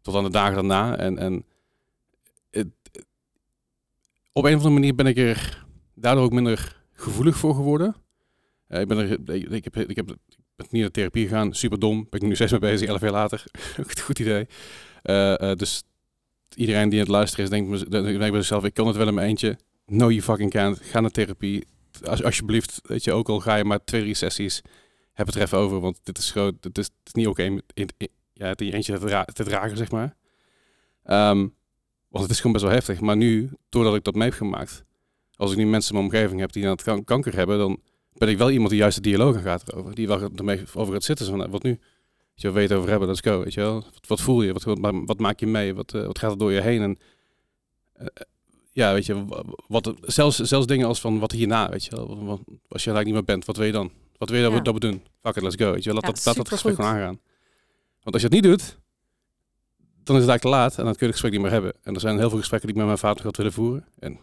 Tot 0.00 0.14
aan 0.14 0.24
de 0.24 0.30
dagen 0.30 0.54
daarna. 0.54 0.96
En, 0.96 1.18
en 1.18 1.44
het, 2.50 2.68
op 4.32 4.44
een 4.44 4.50
of 4.50 4.56
andere 4.56 4.74
manier 4.74 4.94
ben 4.94 5.06
ik 5.06 5.18
er 5.18 5.66
daardoor 5.94 6.24
ook 6.24 6.32
minder 6.32 6.82
gevoelig 6.92 7.36
voor 7.36 7.54
geworden. 7.54 7.94
Ik, 8.68 8.88
ben 8.88 8.98
er, 8.98 9.10
ik, 9.34 9.48
ik, 9.48 9.64
heb, 9.64 9.76
ik, 9.76 9.96
heb, 9.96 10.16
niet 10.70 10.80
naar 10.82 10.90
therapie 10.90 11.28
gegaan. 11.28 11.54
Super 11.54 11.78
dom. 11.78 12.06
Ben 12.10 12.20
ik 12.20 12.26
nu 12.28 12.34
steeds 12.34 12.50
mee 12.50 12.60
bezig, 12.60 12.88
elf 12.88 13.00
jaar 13.00 13.10
later. 13.10 13.44
Goed 14.04 14.18
idee. 14.18 14.46
Eh, 15.02 15.50
eh, 15.50 15.56
dus 15.56 15.82
iedereen 16.54 16.88
die 16.88 16.98
aan 16.98 17.04
het 17.04 17.14
luisteren 17.14 17.44
is, 17.44 17.50
denkt, 17.50 17.90
denkt 17.90 18.18
bij 18.18 18.30
zichzelf, 18.30 18.64
ik 18.64 18.74
kan 18.74 18.86
het 18.86 18.96
wel 18.96 19.08
in 19.08 19.14
mijn 19.14 19.28
eentje. 19.28 19.58
No, 19.86 20.08
you 20.10 20.22
fucking 20.22 20.50
can't. 20.50 20.78
Ga 20.82 21.00
naar 21.00 21.10
therapie. 21.10 21.64
Als, 22.04 22.22
alsjeblieft, 22.24 22.80
weet 22.82 23.04
je, 23.04 23.12
ook 23.12 23.28
al 23.28 23.40
ga 23.40 23.56
je 23.56 23.64
maar 23.64 23.84
twee, 23.84 24.00
drie 24.00 24.14
sessies, 24.14 24.62
heb 25.12 25.26
het 25.26 25.34
er 25.36 25.42
even 25.42 25.58
over. 25.58 25.80
Want 25.80 25.98
dit 26.02 26.18
is 26.18 26.30
gewoon, 26.30 26.56
dit 26.60 26.78
is, 26.78 26.90
niet 27.12 27.26
oké 27.26 27.42
in- 27.74 27.90
ja, 28.32 28.46
het 28.46 28.60
eentje 28.60 28.98
te, 28.98 29.06
dra- 29.06 29.24
te 29.24 29.44
dragen, 29.44 29.76
zeg 29.76 29.90
maar. 29.90 30.14
Ehm, 31.04 31.38
want 32.08 32.22
het 32.24 32.30
is 32.30 32.36
gewoon 32.36 32.52
best 32.52 32.64
wel 32.64 32.74
heftig. 32.74 33.00
Maar 33.00 33.16
nu, 33.16 33.50
doordat 33.68 33.94
ik 33.94 34.04
dat 34.04 34.14
mee 34.14 34.28
heb 34.28 34.36
gemaakt, 34.36 34.84
als 35.34 35.50
ik 35.50 35.56
nu 35.56 35.66
mensen 35.66 35.94
in 35.94 36.00
mijn 36.00 36.12
omgeving 36.12 36.40
heb 36.40 36.52
die 36.52 36.64
aan 36.64 36.70
het 36.70 36.82
kan- 36.82 37.04
kanker 37.04 37.34
hebben, 37.36 37.58
dan 37.58 37.80
ben 38.12 38.28
ik 38.28 38.38
wel 38.38 38.50
iemand 38.50 38.70
die 38.70 38.78
juist 38.78 38.96
de 38.96 39.02
dialoog 39.02 39.36
aan 39.36 39.42
gaat 39.42 39.68
erover. 39.72 39.94
Die 39.94 40.06
wel 40.06 40.30
ermee 40.36 40.64
over 40.74 40.92
gaat 40.92 41.04
zitten. 41.04 41.26
Van, 41.26 41.50
wat 41.50 41.62
nu? 41.62 41.70
Weet 42.34 42.54
je, 42.54 42.60
het 42.60 42.72
over 42.72 42.90
hebben? 42.90 43.08
Let's 43.08 43.20
go. 43.20 43.42
Weet 43.42 43.54
je 43.54 43.60
wel? 43.60 43.74
Wat, 43.74 44.06
wat 44.06 44.20
voel 44.20 44.42
je? 44.42 44.52
Wat, 44.52 44.62
wat, 44.62 44.78
wat 45.04 45.18
maak 45.18 45.40
je 45.40 45.46
mee? 45.46 45.74
Wat, 45.74 45.94
eh, 45.94 46.06
wat 46.06 46.18
gaat 46.18 46.30
er 46.30 46.38
door 46.38 46.52
je 46.52 46.60
heen? 46.60 46.82
En, 46.82 46.98
eh, 47.92 48.06
eh, 48.14 48.22
ja, 48.72 48.92
weet 48.92 49.06
je, 49.06 49.24
wa- 49.26 49.42
wat, 49.66 49.94
zelfs, 50.00 50.38
zelfs 50.38 50.66
dingen 50.66 50.86
als 50.86 51.00
van 51.00 51.18
wat 51.18 51.32
hierna, 51.32 51.68
weet 51.70 51.84
je 51.84 51.90
wel. 51.96 52.24
Wat- 52.24 52.40
als 52.68 52.84
je 52.84 52.90
eigenlijk 52.90 53.04
niet 53.04 53.14
meer 53.14 53.24
bent, 53.24 53.44
wat 53.44 53.56
wil 53.56 53.66
je 53.66 53.72
dan? 53.72 53.90
Wat 54.18 54.28
wil 54.30 54.38
je 54.38 54.44
dat, 54.44 54.52
Ja. 54.52 54.60
dat 54.60 54.74
we 54.74 54.80
doen? 54.80 55.02
Fuck 55.22 55.36
it, 55.36 55.42
let's 55.42 55.56
go. 55.56 55.72
Weet 55.72 55.84
je 55.84 55.92
wel. 55.92 55.94
Laat, 55.94 56.04
Ja, 56.04 56.12
dat, 56.14 56.24
laat 56.24 56.36
dat 56.36 56.48
gesprek 56.48 56.74
gewoon 56.74 56.90
aangaan. 56.90 57.20
Want 58.02 58.14
als 58.14 58.22
je 58.22 58.28
het 58.28 58.32
niet 58.32 58.42
doet, 58.44 58.78
dan 60.04 60.16
is 60.16 60.22
het 60.22 60.30
eigenlijk 60.30 60.40
te 60.40 60.48
laat 60.48 60.78
en 60.78 60.84
dan 60.84 60.92
kun 60.96 61.06
je 61.06 61.12
het 61.12 61.12
gesprek 61.12 61.32
niet 61.32 61.40
meer 61.40 61.50
hebben. 61.50 61.72
En 61.82 61.94
er 61.94 62.00
zijn 62.00 62.18
heel 62.18 62.28
veel 62.28 62.38
gesprekken 62.38 62.68
die 62.68 62.76
ik 62.78 62.84
met 62.86 62.92
mijn 62.94 63.06
vader 63.08 63.24
had 63.24 63.36
willen 63.36 63.52
voeren. 63.52 63.86
En 63.98 64.18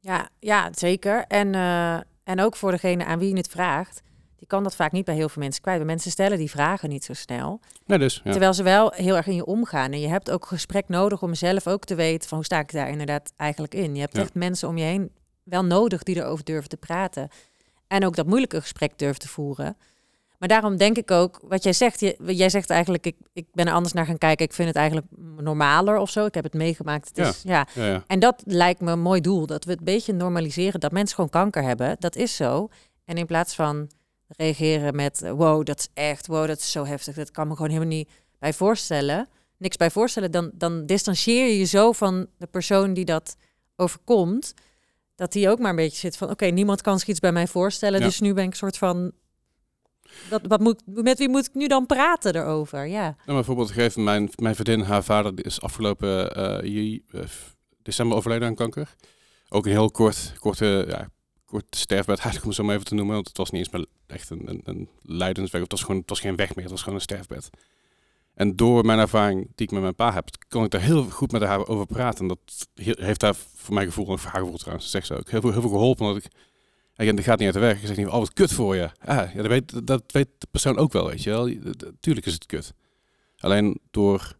Ja, 0.00 0.28
ja 0.38 0.68
zeker. 0.74 1.24
En, 1.28 1.54
en 2.30 2.40
ook 2.40 2.56
voor 2.56 2.70
degene 2.70 3.04
aan 3.04 3.18
wie 3.18 3.28
je 3.30 3.36
het 3.36 3.48
vraagt. 3.48 4.00
Die 4.36 4.48
kan 4.48 4.62
dat 4.62 4.74
vaak 4.74 4.92
niet 4.92 5.04
bij 5.04 5.14
heel 5.14 5.28
veel 5.28 5.42
mensen 5.42 5.62
kwijt. 5.62 5.84
Mensen 5.84 6.10
stellen 6.10 6.38
die 6.38 6.50
vragen 6.50 6.88
niet 6.88 7.04
zo 7.04 7.12
snel. 7.12 7.60
nee, 7.86 7.98
dus. 7.98 8.20
Ja. 8.24 8.30
Terwijl 8.30 8.54
ze 8.54 8.62
wel 8.62 8.92
heel 8.94 9.16
erg 9.16 9.26
in 9.26 9.34
je 9.34 9.44
omgaan. 9.44 9.92
En 9.92 10.00
je 10.00 10.08
hebt 10.08 10.30
ook 10.30 10.46
gesprek 10.46 10.88
nodig 10.88 11.22
om 11.22 11.34
zelf 11.34 11.66
ook 11.66 11.84
te 11.84 11.94
weten 11.94 12.28
van 12.28 12.36
hoe 12.36 12.46
sta 12.46 12.58
ik 12.58 12.72
daar 12.72 12.88
inderdaad 12.88 13.32
eigenlijk 13.36 13.74
in. 13.74 13.94
Je 13.94 14.00
hebt 14.00 14.16
Ja. 14.16 14.22
echt 14.22 14.34
mensen 14.34 14.68
om 14.68 14.78
je 14.78 14.84
heen 14.84 15.10
wel 15.42 15.64
nodig 15.64 16.02
die 16.02 16.16
erover 16.16 16.44
durven 16.44 16.68
te 16.68 16.76
praten. 16.76 17.28
En 17.86 18.06
ook 18.06 18.16
dat 18.16 18.26
moeilijke 18.26 18.60
gesprek 18.60 18.98
durven 18.98 19.18
te 19.20 19.28
voeren. 19.28 19.76
Maar 20.40 20.48
daarom 20.48 20.76
denk 20.76 20.96
ik 20.96 21.10
ook, 21.10 21.40
wat 21.42 21.62
jij 21.62 21.72
zegt, 21.72 22.00
je, 22.00 22.16
jij 22.26 22.48
zegt 22.48 22.70
eigenlijk, 22.70 23.06
ik, 23.06 23.16
ik 23.32 23.46
ben 23.52 23.66
er 23.66 23.72
anders 23.72 23.92
naar 23.94 24.06
gaan 24.06 24.18
kijken. 24.18 24.44
Ik 24.44 24.52
vind 24.52 24.68
het 24.68 24.76
eigenlijk 24.76 25.06
normaler 25.36 25.96
of 25.98 26.10
zo. 26.10 26.26
Ik 26.26 26.34
heb 26.34 26.44
het 26.44 26.54
meegemaakt. 26.54 27.08
Het 27.08 27.16
Ja. 27.16 27.28
is, 27.28 27.42
ja. 27.42 27.66
Ja, 27.74 27.86
ja. 27.86 28.04
En 28.06 28.18
dat 28.18 28.42
lijkt 28.46 28.80
me 28.80 28.90
een 28.90 29.00
mooi 29.00 29.20
doel. 29.20 29.46
Dat 29.46 29.64
we 29.64 29.70
het 29.70 29.78
een 29.78 29.84
beetje 29.84 30.12
normaliseren. 30.12 30.80
Dat 30.80 30.92
mensen 30.92 31.14
gewoon 31.14 31.30
kanker 31.30 31.62
hebben. 31.62 31.96
Dat 31.98 32.16
is 32.16 32.36
zo. 32.36 32.68
En 33.04 33.16
in 33.16 33.26
plaats 33.26 33.54
van 33.54 33.90
reageren 34.28 34.96
met 34.96 35.20
wow, 35.34 35.64
dat 35.64 35.78
is 35.78 35.88
echt, 35.94 36.26
wow, 36.26 36.46
dat 36.46 36.58
is 36.58 36.70
zo 36.70 36.84
heftig. 36.84 37.14
Dat 37.14 37.30
kan 37.30 37.48
me 37.48 37.54
gewoon 37.54 37.70
helemaal 37.70 37.94
niet 37.96 38.08
bij 38.38 38.52
voorstellen. 38.52 39.28
Niks 39.56 39.76
bij 39.76 39.90
voorstellen. 39.90 40.30
Dan, 40.30 40.50
dan 40.54 40.86
distancieer 40.86 41.46
je 41.46 41.58
je 41.58 41.64
zo 41.64 41.92
van 41.92 42.26
de 42.38 42.46
persoon 42.46 42.94
die 42.94 43.04
dat 43.04 43.36
overkomt. 43.76 44.54
Dat 45.14 45.32
die 45.32 45.48
ook 45.48 45.58
maar 45.58 45.70
een 45.70 45.76
beetje 45.76 45.98
zit 45.98 46.16
van 46.16 46.30
oké, 46.30 46.46
niemand 46.46 46.82
kan 46.82 46.98
zich 46.98 47.08
iets 47.08 47.20
bij 47.20 47.32
mij 47.32 47.46
voorstellen. 47.46 48.00
Dus 48.00 48.20
nu 48.20 48.34
ben 48.34 48.44
ik 48.44 48.50
een 48.50 48.56
soort 48.56 48.78
van. 48.78 49.12
Dat, 50.30 50.40
wat 50.46 50.60
moet, 50.60 50.82
met 50.86 51.18
wie 51.18 51.28
moet 51.28 51.46
ik 51.46 51.54
nu 51.54 51.66
dan 51.66 51.86
praten 51.86 52.36
erover? 52.36 52.86
Ja. 52.86 53.02
Nou, 53.02 53.16
bijvoorbeeld 53.38 53.70
gegeven 53.70 54.04
mijn, 54.04 54.30
mijn 54.36 54.54
vriendin, 54.54 54.80
haar 54.86 55.04
vader, 55.04 55.44
is 55.44 55.60
afgelopen 55.60 56.34
eh, 56.34 56.68
juli- 56.72 57.02
eh, 57.10 57.20
december 57.82 58.16
overleden 58.16 58.48
aan 58.48 58.54
kanker. 58.54 58.94
Ook 59.48 59.64
een 59.66 59.70
heel 59.72 59.90
kort, 59.90 60.32
korte, 60.38 60.84
ja, 60.88 61.08
kort 61.44 61.76
sterfbed 61.76 62.18
eigenlijk 62.18 62.42
om 62.42 62.48
het 62.48 62.58
zo 62.58 62.64
maar 62.64 62.74
even 62.74 62.86
te 62.86 62.94
noemen. 62.94 63.14
Want 63.14 63.28
het 63.28 63.36
was 63.36 63.50
niet 63.50 63.60
eens 63.60 63.70
meer 63.72 63.86
echt 64.06 64.30
een, 64.30 64.48
een, 64.48 64.60
een 64.64 64.88
lijdensweg. 65.02 65.60
Het 65.62 65.70
was, 65.70 65.80
gewoon, 65.82 66.00
het 66.00 66.08
was 66.08 66.20
geen 66.20 66.36
weg 66.36 66.48
meer, 66.54 66.62
het 66.64 66.70
was 66.72 66.80
gewoon 66.82 66.94
een 66.94 67.00
sterfbed. 67.04 67.50
En 68.34 68.56
door 68.56 68.84
mijn 68.84 68.98
ervaring 68.98 69.42
die 69.54 69.66
ik 69.66 69.72
met 69.72 69.82
mijn 69.82 69.94
pa 69.94 70.12
heb, 70.12 70.28
kon 70.48 70.64
ik 70.64 70.70
daar 70.70 70.80
heel 70.80 71.04
goed 71.04 71.32
met 71.32 71.42
haar 71.42 71.66
over 71.66 71.86
praten. 71.86 72.20
En 72.20 72.28
dat 72.28 72.68
he- 72.74 73.04
heeft 73.04 73.20
daar 73.20 73.34
voor 73.54 73.74
mijn 73.74 73.86
gevoel, 73.86 74.10
en 74.10 74.18
voor 74.18 74.30
haar 74.30 74.40
gevoel 74.40 74.58
trouwens, 74.58 74.90
zegt 74.90 75.06
ze 75.06 75.16
ook, 75.18 75.30
heel 75.30 75.40
veel, 75.40 75.52
heel 75.52 75.60
veel 75.60 75.70
geholpen. 75.70 76.06
Omdat 76.06 76.24
ik, 76.24 76.30
en 77.08 77.16
dat 77.16 77.24
gaat 77.24 77.38
niet 77.38 77.46
uit 77.46 77.54
de 77.54 77.60
weg. 77.60 77.80
Ik 77.80 77.86
zeg 77.86 77.96
niet, 77.96 78.06
oh 78.06 78.12
wat 78.12 78.32
kut 78.32 78.52
voor 78.52 78.76
je. 78.76 78.90
Ah, 79.04 79.34
ja, 79.34 79.42
dat, 79.42 79.46
weet, 79.46 79.86
dat 79.86 80.02
weet 80.12 80.28
de 80.38 80.46
persoon 80.50 80.76
ook 80.78 80.92
wel, 80.92 81.06
weet 81.06 81.22
je 81.22 81.30
wel. 81.30 81.50
Tuurlijk 82.00 82.26
is 82.26 82.32
het 82.32 82.46
kut. 82.46 82.72
Alleen 83.38 83.80
door, 83.90 84.36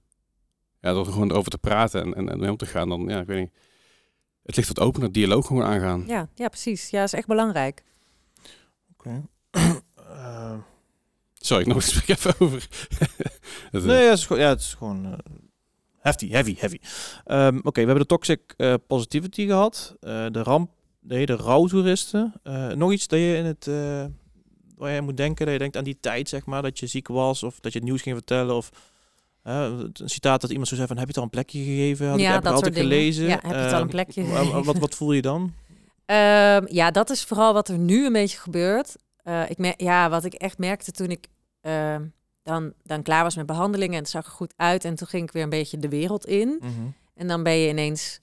ja, 0.80 0.92
door 0.92 1.06
er 1.06 1.12
gewoon 1.12 1.32
over 1.32 1.50
te 1.50 1.58
praten 1.58 2.02
en, 2.02 2.14
en, 2.14 2.28
en 2.28 2.38
mee 2.38 2.50
om 2.50 2.56
te 2.56 2.66
gaan, 2.66 2.88
dan, 2.88 3.04
ja, 3.08 3.20
ik 3.20 3.26
weet 3.26 3.38
niet. 3.40 3.52
Het 4.42 4.56
ligt 4.56 4.68
wat 4.68 4.80
opener, 4.86 5.12
dialoog 5.12 5.46
gewoon 5.46 5.64
aangaan. 5.64 6.04
Ja, 6.06 6.28
ja, 6.34 6.48
precies. 6.48 6.90
Ja, 6.90 7.02
is 7.02 7.12
echt 7.12 7.26
belangrijk. 7.26 7.82
Oké. 8.96 9.22
Eh, 10.10 10.58
Sorry, 11.38 11.66
nog 11.66 11.76
eens 11.76 12.02
even 12.08 12.34
over. 12.38 12.68
Dat, 13.70 13.82
nee, 13.92 14.08
het 14.08 14.18
is, 14.18 14.26
gewoon- 14.26 14.42
ja, 14.42 14.48
het 14.48 14.60
is 14.60 14.74
gewoon 14.74 15.06
eh, 15.06 15.18
hefty, 15.98 16.30
heavy, 16.30 16.56
heavy. 16.58 16.78
Ehm, 17.24 17.56
Oké, 17.56 17.80
we 17.80 17.86
hebben 17.86 17.98
de 17.98 18.06
toxic 18.06 18.54
eh, 18.56 18.74
positivity 18.86 19.46
gehad. 19.46 19.96
eh, 20.00 20.26
de 20.30 20.42
ramp, 20.42 20.70
nee, 21.00 21.26
de 21.26 21.36
rouwtoeristen. 21.36 22.32
Eh, 22.42 22.68
nog 22.68 22.92
iets 22.92 23.06
dat 23.06 23.18
je 23.18 23.36
in 23.36 23.44
het, 23.44 23.66
eh, 23.66 24.04
waar 24.76 24.90
je 24.92 25.00
moet 25.00 25.16
denken, 25.16 25.44
dat 25.44 25.52
je 25.54 25.60
denkt 25.60 25.76
aan 25.76 25.84
die 25.84 25.98
tijd, 26.00 26.28
zeg 26.28 26.46
maar, 26.46 26.62
dat 26.62 26.78
je 26.78 26.86
ziek 26.86 27.08
was 27.08 27.42
of 27.42 27.60
dat 27.60 27.72
je 27.72 27.78
het 27.78 27.88
nieuws 27.88 28.02
ging 28.02 28.16
vertellen 28.16 28.54
of 28.56 28.70
een 29.42 29.90
citaat 29.94 30.40
dat 30.40 30.50
iemand 30.50 30.68
zo 30.68 30.74
zei 30.74 30.86
van, 30.86 30.96
heb 30.96 31.04
je 31.06 31.10
het 31.12 31.20
al 31.20 31.24
een 31.24 31.30
plekje 31.30 31.58
gegeven? 31.58 32.08
Had 32.08 32.20
Ja, 32.20 32.26
ik, 32.28 32.32
heb 32.34 32.42
dat 32.42 32.52
altijd 32.52 32.76
gelezen. 32.76 33.24
Ja, 33.26 33.30
heb 33.42 33.42
je 33.42 33.48
het 33.56 33.66
al 33.72 33.74
een 33.74 33.80
Ehm, 33.80 33.88
plekje? 33.88 34.62
Wat, 34.62 34.78
wat 34.78 34.94
voel 34.94 35.12
je 35.12 35.22
dan? 35.22 35.52
Ehm, 36.06 36.64
ja, 36.68 36.90
dat 36.90 37.10
is 37.10 37.24
vooral 37.24 37.52
wat 37.52 37.68
er 37.68 37.78
nu 37.78 38.06
een 38.06 38.12
beetje 38.12 38.38
gebeurt. 38.38 38.96
Eh, 39.16 39.50
ik 39.50 39.58
mer- 39.58 39.74
ja, 39.76 40.10
wat 40.10 40.24
ik 40.24 40.34
echt 40.34 40.58
merkte 40.58 40.92
toen 40.92 41.10
ik 41.10 41.26
ehm, 41.60 42.04
dan, 42.42 42.72
dan 42.82 43.02
klaar 43.02 43.22
was 43.22 43.36
met 43.36 43.46
behandelingen 43.46 43.94
en 43.94 44.00
het 44.00 44.10
zag 44.10 44.24
er 44.24 44.30
goed 44.30 44.52
uit. 44.56 44.84
En 44.84 44.94
toen 44.94 45.06
ging 45.06 45.22
ik 45.22 45.32
weer 45.32 45.42
een 45.42 45.48
beetje 45.48 45.78
de 45.78 45.88
wereld 45.88 46.26
in. 46.26 46.62
En 47.14 47.26
dan 47.26 47.42
ben 47.42 47.52
je 47.56 47.68
ineens... 47.68 48.20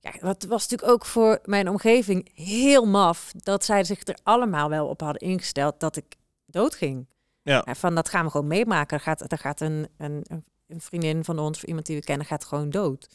Ja, 0.00 0.12
wat 0.20 0.44
was 0.44 0.62
natuurlijk 0.68 0.90
ook 0.90 1.04
voor 1.04 1.38
mijn 1.44 1.68
omgeving 1.68 2.30
heel 2.34 2.86
maf. 2.86 3.32
Dat 3.36 3.64
zij 3.64 3.84
zich 3.84 4.06
er 4.06 4.18
allemaal 4.22 4.68
wel 4.68 4.86
op 4.86 5.00
hadden 5.00 5.28
ingesteld 5.28 5.80
dat 5.80 5.96
ik 5.96 6.16
doodging. 6.46 7.06
Ja. 7.42 7.64
van 7.74 7.94
dat 7.94 8.08
gaan 8.08 8.24
we 8.24 8.30
gewoon 8.30 8.46
meemaken. 8.46 8.96
Er 8.96 9.02
gaat, 9.02 9.32
er 9.32 9.38
gaat 9.38 9.60
een, 9.60 9.88
een, 9.98 10.24
een 10.66 10.80
vriendin 10.80 11.24
van 11.24 11.38
ons, 11.38 11.56
of 11.56 11.62
iemand 11.62 11.86
die 11.86 11.96
we 11.96 12.02
kennen, 12.02 12.26
gaat 12.26 12.44
gewoon 12.44 12.70
dood. 12.70 13.08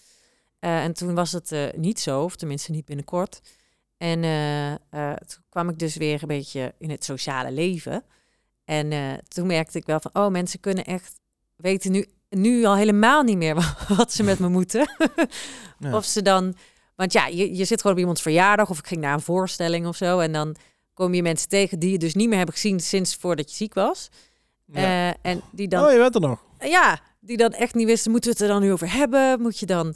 Eh, 0.59 0.83
en 0.83 0.93
toen 0.93 1.15
was 1.15 1.31
het 1.31 1.51
eh, 1.51 1.73
niet 1.75 1.99
zo, 1.99 2.23
of 2.23 2.35
tenminste 2.35 2.71
niet 2.71 2.85
binnenkort. 2.85 3.41
En 3.97 4.23
eh, 4.89 5.13
toen 5.13 5.43
kwam 5.49 5.69
ik 5.69 5.79
dus 5.79 5.95
weer 5.95 6.21
een 6.21 6.27
beetje 6.27 6.73
in 6.77 6.89
het 6.89 7.03
sociale 7.03 7.51
leven. 7.51 8.03
En 8.65 9.19
toen 9.27 9.47
merkte 9.47 9.77
ik 9.77 9.85
wel 9.85 9.99
van, 9.99 10.11
oh, 10.13 10.31
mensen 10.31 10.59
kunnen 10.59 10.83
echt 10.83 11.19
weten 11.55 11.91
nu 11.91 12.07
nu 12.29 12.65
al 12.65 12.75
helemaal 12.75 13.23
niet 13.23 13.37
meer 13.37 13.75
wat 13.97 14.13
ze 14.13 14.23
met 14.23 14.39
me 14.39 14.49
moeten. 14.49 14.87
Ja. 15.79 15.95
Of 15.95 16.05
ze 16.05 16.21
dan, 16.21 16.55
want 16.95 17.13
ja, 17.13 17.27
je, 17.27 17.55
je 17.55 17.65
zit 17.65 17.81
gewoon 17.81 17.95
op 17.95 18.01
iemands 18.01 18.21
verjaardag 18.21 18.69
of 18.69 18.79
ik 18.79 18.87
ging 18.87 19.01
naar 19.01 19.13
een 19.13 19.21
voorstelling 19.21 19.87
of 19.87 19.95
zo. 19.95 20.19
En 20.19 20.31
dan 20.31 20.55
kom 20.93 21.13
je 21.13 21.21
mensen 21.21 21.49
tegen 21.49 21.79
die 21.79 21.91
je 21.91 21.97
dus 21.97 22.13
niet 22.13 22.27
meer 22.27 22.37
hebben 22.37 22.55
gezien 22.55 22.79
sinds 22.79 23.15
voordat 23.15 23.49
je 23.49 23.55
ziek 23.55 23.73
was. 23.73 24.09
Ja. 24.65 25.09
Eh, 25.09 25.31
en 25.31 25.41
die 25.51 25.67
dan 25.67 25.85
oh, 25.85 25.91
je 25.91 25.97
bent 25.97 26.15
er 26.15 26.21
nog. 26.21 26.43
ja, 26.59 26.99
die 27.19 27.37
dan 27.37 27.51
echt 27.53 27.73
niet 27.75 27.87
wisten, 27.87 28.11
moeten 28.11 28.29
we 28.31 28.35
het 28.37 28.45
er 28.47 28.53
dan 28.53 28.61
nu 28.61 28.71
over 28.71 28.93
hebben? 28.93 29.41
Moet 29.41 29.59
je 29.59 29.65
dan, 29.65 29.87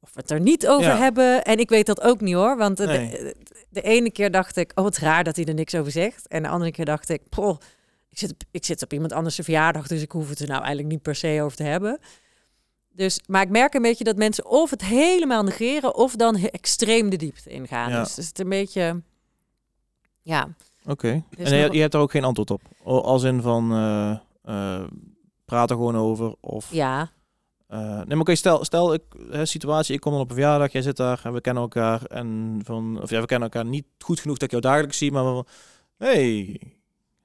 of 0.00 0.10
we 0.14 0.20
het 0.20 0.30
er 0.30 0.40
niet 0.40 0.68
over 0.68 0.90
Ja. 0.90 0.96
hebben? 0.96 1.44
En 1.44 1.58
ik 1.58 1.68
weet 1.68 1.86
dat 1.86 2.00
ook 2.02 2.20
niet 2.20 2.34
hoor, 2.34 2.56
want 2.56 2.76
de, 2.76 2.86
Nee. 2.86 3.10
de, 3.10 3.34
de 3.68 3.82
ene 3.82 4.10
keer 4.10 4.30
dacht 4.30 4.56
ik, 4.56 4.72
oh 4.74 4.84
wat 4.84 4.96
raar 4.96 5.24
dat 5.24 5.36
hij 5.36 5.44
er 5.44 5.54
niks 5.54 5.74
over 5.74 5.92
zegt. 5.92 6.28
En 6.28 6.42
de 6.42 6.48
andere 6.48 6.70
keer 6.70 6.84
dacht 6.84 7.08
ik, 7.08 7.22
poh, 7.28 7.58
ik 8.10 8.18
zit, 8.18 8.30
op- 8.30 8.42
ik 8.50 8.64
zit 8.64 8.82
op 8.82 8.92
iemand 8.92 9.12
anders 9.12 9.34
verjaardag, 9.34 9.86
dus 9.86 10.02
ik 10.02 10.12
hoef 10.12 10.28
het 10.28 10.38
er 10.40 10.46
nou 10.48 10.58
eigenlijk 10.58 10.88
niet 10.88 11.02
per 11.02 11.14
se 11.14 11.40
over 11.42 11.56
te 11.56 11.62
hebben. 11.62 11.98
Dus, 12.96 13.20
maar 13.26 13.42
ik 13.42 13.50
merk 13.50 13.74
een 13.74 13.82
beetje 13.82 14.04
dat 14.04 14.16
mensen 14.16 14.46
of 14.46 14.70
het 14.70 14.84
helemaal 14.84 15.42
negeren, 15.42 15.94
of 15.94 16.14
dan 16.14 16.36
extreem 16.36 17.10
de 17.10 17.16
diepte 17.16 17.50
ingaan. 17.50 17.90
Ja. 17.90 18.02
Dus 18.02 18.16
het 18.16 18.18
is 18.18 18.30
een 18.44 18.48
beetje, 18.48 19.02
ja, 20.22 20.48
Oké. 20.86 21.22
Dus 21.36 21.50
En 21.50 21.72
je, 21.72 21.80
hebt 21.80 21.92
daar 21.92 22.00
ook 22.00 22.10
geen 22.10 22.24
antwoord 22.24 22.50
op? 22.50 22.62
Als 22.82 23.22
in 23.22 23.42
van, 23.42 23.72
eh, 24.42 24.84
praat 25.44 25.70
er 25.70 25.76
gewoon 25.76 25.96
over. 25.96 26.34
Of, 26.40 26.72
ja, 26.72 27.10
eh, 27.66 27.78
nee, 27.78 28.06
maar 28.06 28.18
oké, 28.18 28.34
stel, 28.34 28.64
stel 28.64 28.94
ik, 28.94 29.02
hè, 29.30 29.46
situatie, 29.46 29.94
ik 29.94 30.00
kom 30.00 30.12
dan 30.12 30.20
op 30.20 30.28
een 30.28 30.34
verjaardag, 30.34 30.72
jij 30.72 30.82
zit 30.82 30.96
daar 30.96 31.20
en 31.24 31.32
we 31.32 31.40
kennen 31.40 31.62
elkaar. 31.62 32.04
En 32.04 32.60
van, 32.64 33.02
of 33.02 33.10
ja, 33.10 33.20
we 33.20 33.26
kennen 33.26 33.50
elkaar 33.50 33.70
niet 33.70 33.84
goed 33.98 34.20
genoeg 34.20 34.36
dat 34.36 34.44
ik 34.44 34.50
jou 34.50 34.62
dagelijks 34.62 34.98
zie, 34.98 35.12
maar 35.12 35.22
van, 35.22 35.46
hey, 35.96 36.60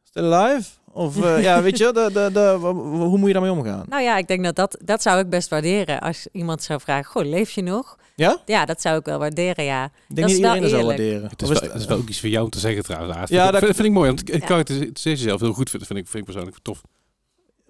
still 0.03 0.33
alive? 0.33 0.69
Of 0.93 1.23
eh, 1.23 1.41
ja, 1.43 1.61
weet 1.61 1.77
je, 1.77 1.91
de, 1.93 2.09
de, 2.13 2.29
de, 2.33 2.57
hoe 2.61 3.17
moet 3.17 3.27
je 3.27 3.33
daarmee 3.33 3.51
omgaan? 3.51 3.85
Nou 3.89 4.01
ja, 4.03 4.17
ik 4.17 4.27
denk 4.27 4.43
dat 4.43 4.55
dat, 4.55 4.77
dat 4.83 5.01
zou 5.01 5.19
ik 5.19 5.29
best 5.29 5.49
waarderen. 5.49 5.99
Als 6.01 6.27
iemand 6.31 6.63
zou 6.63 6.79
vragen, 6.81 7.05
goh, 7.11 7.25
leef 7.25 7.51
je 7.51 7.61
nog? 7.63 7.97
Ja? 8.15 8.41
Ja, 8.45 8.65
dat 8.65 8.81
zou 8.81 8.97
ik 8.99 9.05
wel 9.05 9.19
waarderen, 9.19 9.63
ja. 9.65 9.83
Ik 9.85 9.91
dat 10.07 10.15
denk 10.15 10.27
is 10.27 10.33
niet 10.33 10.43
iedereen 10.43 10.61
dat 10.61 10.69
zou 10.71 10.85
waarderen. 10.85 11.29
Het 11.29 11.41
is, 11.41 11.47
wel, 11.49 11.61
het 11.61 11.73
is 11.81 11.85
wel 11.85 11.97
ook 11.97 12.09
iets 12.09 12.19
voor 12.19 12.29
jou 12.29 12.43
om 12.43 12.49
te 12.49 12.59
zeggen 12.59 12.83
trouwens. 12.83 13.15
Aad. 13.17 13.29
Ja, 13.29 13.35
vind, 13.43 13.45
ik- 13.45 13.51
dat- 13.51 13.63
vind, 13.63 13.75
vind 13.75 13.87
ik 13.87 13.93
mooi, 13.93 14.07
want 14.07 14.19
het 14.19 14.41
Ja. 14.41 14.47
karakteriseert 14.47 15.19
jezelf 15.19 15.39
heel 15.39 15.53
goed, 15.53 15.69
vind, 15.69 15.85
vind, 15.87 15.99
ik, 15.99 16.07
vind 16.07 16.17
ik 16.27 16.33
persoonlijk 16.33 16.57
tof. 16.61 16.81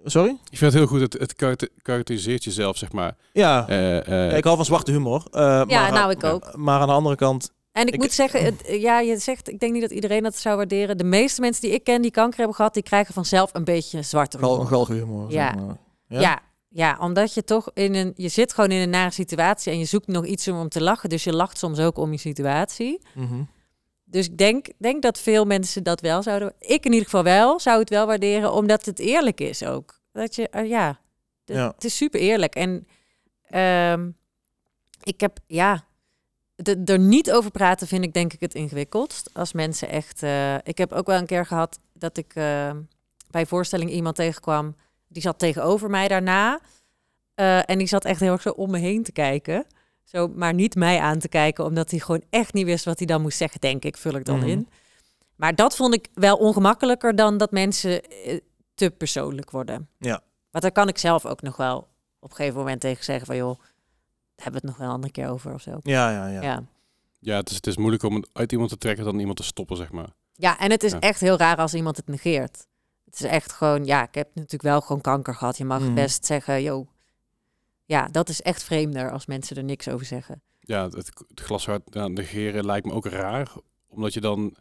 Sorry? 0.04 0.30
Ik 0.50 0.58
vind 0.58 0.72
het 0.72 0.74
heel 0.74 0.86
goed, 0.90 1.00
het, 1.00 1.12
het 1.12 1.34
karakter- 1.34 1.68
karakteriseert 1.82 2.44
jezelf, 2.44 2.76
zeg 2.76 2.92
maar. 2.92 3.16
Ja. 3.32 3.68
Eh, 3.68 3.98
eh, 3.98 4.30
Ja, 4.30 4.36
ik 4.36 4.44
hou 4.44 4.56
van 4.56 4.64
zwarte 4.64 4.90
humor. 4.92 5.24
eh, 5.30 5.40
maar, 5.64 5.92
nou, 5.92 6.10
ik 6.10 6.24
ook. 6.24 6.56
Maar 6.56 6.80
aan 6.80 6.86
de 6.86 6.92
andere 6.94 7.16
kant, 7.16 7.50
En 7.72 7.86
ik, 7.86 7.94
Ik- 7.94 8.00
moet 8.00 8.12
zeggen, 8.12 8.44
het, 8.44 8.62
ja, 8.66 9.00
je 9.00 9.18
zegt, 9.18 9.48
ik 9.48 9.60
denk 9.60 9.72
niet 9.72 9.82
dat 9.82 9.90
iedereen 9.90 10.22
dat 10.22 10.36
zou 10.36 10.56
waarderen. 10.56 10.98
De 10.98 11.04
meeste 11.04 11.40
mensen 11.40 11.62
die 11.62 11.70
ik 11.70 11.84
ken 11.84 12.02
die 12.02 12.10
kanker 12.10 12.38
hebben 12.38 12.56
gehad, 12.56 12.74
die 12.74 12.82
krijgen 12.82 13.14
vanzelf 13.14 13.50
een 13.54 13.64
beetje 13.64 14.02
zwarte 14.02 14.38
gal, 14.38 14.52
humor. 14.52 14.66
galgen 14.66 14.94
humor. 14.94 15.30
Ja. 15.30 15.52
Zeg 15.52 15.64
maar. 15.64 15.76
Ja? 16.08 16.20
Ja? 16.20 16.40
ja, 16.68 16.96
omdat 17.00 17.34
je 17.34 17.44
toch 17.44 17.70
in 17.74 17.94
een, 17.94 18.12
je 18.16 18.28
zit 18.28 18.54
gewoon 18.54 18.70
in 18.70 18.80
een 18.80 18.90
nare 18.90 19.10
situatie 19.10 19.72
en 19.72 19.78
je 19.78 19.84
zoekt 19.84 20.06
nog 20.06 20.26
iets 20.26 20.48
om 20.48 20.58
om 20.60 20.68
te 20.68 20.82
lachen. 20.82 21.08
Dus 21.08 21.24
je 21.24 21.32
lacht 21.32 21.58
soms 21.58 21.78
ook 21.78 21.98
om 21.98 22.12
je 22.12 22.18
situatie. 22.18 23.00
Mhm. 23.14 23.42
Dus 24.04 24.26
ik 24.26 24.38
denk, 24.38 24.66
denk 24.78 25.02
dat 25.02 25.18
veel 25.18 25.44
mensen 25.44 25.82
dat 25.82 26.00
wel 26.00 26.22
zouden. 26.22 26.52
Ik 26.58 26.84
in 26.84 26.90
ieder 26.92 27.04
geval 27.04 27.22
wel, 27.22 27.60
zou 27.60 27.78
het 27.80 27.88
wel 27.90 28.06
waarderen, 28.06 28.52
omdat 28.52 28.84
het 28.86 28.98
eerlijk 28.98 29.40
is 29.40 29.62
ook. 29.64 30.00
Dat 30.12 30.34
je, 30.34 30.48
eh, 30.48 30.68
ja, 30.68 31.00
Ja. 31.44 31.72
het 31.74 31.84
is 31.84 31.96
super 31.96 32.20
eerlijk. 32.20 32.54
En 32.54 32.86
ehm, 33.48 34.10
ik 35.02 35.20
heb, 35.20 35.38
ja, 35.46 35.84
de, 36.54 36.82
er 36.84 36.98
niet 36.98 37.32
over 37.32 37.50
praten 37.50 37.86
vind 37.86 38.04
ik 38.04 38.12
denk 38.14 38.32
ik 38.32 38.40
het 38.40 38.54
ingewikkeldst. 38.54 39.30
Als 39.32 39.52
mensen 39.52 39.88
echt, 39.88 40.22
eh, 40.22 40.54
ik 40.54 40.78
heb 40.78 40.92
ook 40.92 41.06
wel 41.06 41.18
een 41.18 41.26
keer 41.26 41.46
gehad 41.46 41.78
dat 41.92 42.16
ik 42.16 42.34
eh, 42.34 42.70
bij 43.30 43.46
voorstelling 43.46 43.90
iemand 43.90 44.16
tegenkwam, 44.16 44.74
die 45.08 45.22
zat 45.22 45.38
tegenover 45.38 45.90
mij 45.90 46.08
daarna. 46.08 46.60
Eh, 47.34 47.70
en 47.70 47.78
die 47.78 47.86
zat 47.86 48.04
echt 48.04 48.20
heel 48.20 48.32
erg 48.32 48.42
zo 48.42 48.50
om 48.50 48.70
me 48.70 48.78
heen 48.78 49.02
te 49.02 49.12
kijken. 49.12 49.66
Zo, 50.04 50.28
maar 50.28 50.54
niet 50.54 50.74
mij 50.74 50.98
aan 50.98 51.18
te 51.18 51.28
kijken, 51.28 51.64
omdat 51.64 51.90
hij 51.90 52.00
gewoon 52.00 52.22
echt 52.30 52.52
niet 52.52 52.64
wist 52.66 52.84
wat 52.84 52.98
hij 52.98 53.06
dan 53.06 53.22
moest 53.22 53.38
zeggen, 53.38 53.60
denk 53.60 53.84
ik, 53.84 53.96
vul 53.96 54.14
ik 54.14 54.24
dan 54.24 54.38
Mhm. 54.38 54.48
in. 54.48 54.68
Maar 55.36 55.54
dat 55.54 55.76
vond 55.76 55.94
ik 55.94 56.08
wel 56.14 56.36
ongemakkelijker 56.36 57.16
dan 57.16 57.36
dat 57.36 57.50
mensen 57.50 58.02
te 58.74 58.90
persoonlijk 58.90 59.50
worden. 59.50 59.88
Ja. 59.98 60.22
Want 60.50 60.64
daar 60.64 60.72
kan 60.72 60.88
ik 60.88 60.98
zelf 60.98 61.26
ook 61.26 61.42
nog 61.42 61.56
wel 61.56 61.76
op 62.18 62.30
een 62.30 62.36
gegeven 62.36 62.58
moment 62.58 62.80
tegen 62.80 63.04
zeggen 63.04 63.26
van, 63.26 63.36
joh, 63.36 63.60
hebben 64.36 64.60
we 64.60 64.66
het 64.66 64.76
nog 64.76 64.76
wel 64.76 64.86
een 64.88 64.94
andere 64.94 65.12
keer 65.12 65.28
over 65.28 65.54
of 65.54 65.62
zo. 65.62 65.78
Ja, 65.82 66.10
ja, 66.10 66.26
ja. 66.26 66.32
Ja. 66.32 66.42
ja. 66.42 66.64
ja, 67.18 67.36
het 67.36 67.50
is, 67.50 67.56
het 67.56 67.66
is 67.66 67.76
moeilijk 67.76 68.02
om 68.02 68.14
het 68.14 68.28
uit 68.32 68.52
iemand 68.52 68.70
te 68.70 68.78
trekken 68.78 69.04
dan 69.04 69.18
iemand 69.18 69.36
te 69.36 69.42
stoppen, 69.42 69.76
zeg 69.76 69.92
maar. 69.92 70.08
en 70.58 70.70
het 70.70 70.82
is 70.82 70.92
Ja. 70.92 71.00
echt 71.00 71.20
heel 71.20 71.36
raar 71.36 71.56
als 71.56 71.74
iemand 71.74 71.96
het 71.96 72.06
negeert. 72.08 72.66
Het 73.04 73.14
is 73.14 73.22
echt 73.26 73.52
gewoon, 73.52 73.84
ja, 73.84 74.02
ik 74.08 74.14
heb 74.14 74.28
natuurlijk 74.34 74.62
wel 74.62 74.80
gewoon 74.80 75.00
kanker 75.00 75.34
gehad. 75.34 75.56
Je 75.56 75.64
mag 75.64 75.80
Mhm. 75.80 75.94
best 75.94 76.26
zeggen, 76.26 76.62
joh. 76.62 76.88
Ja, 77.84 78.06
dat 78.08 78.28
is 78.28 78.40
echt 78.42 78.62
vreemder 78.64 79.10
als 79.10 79.26
mensen 79.26 79.56
er 79.56 79.64
niks 79.64 79.88
over 79.88 80.06
zeggen. 80.06 80.42
Ja, 80.60 80.84
het, 80.84 80.94
het 81.28 81.40
glashard 81.40 81.82
ja, 81.84 82.08
negeren 82.08 82.64
lijkt 82.64 82.86
me 82.86 82.92
ook 82.92 83.06
raar, 83.06 83.52
omdat 83.88 84.12
je 84.14 84.20
dan... 84.20 84.56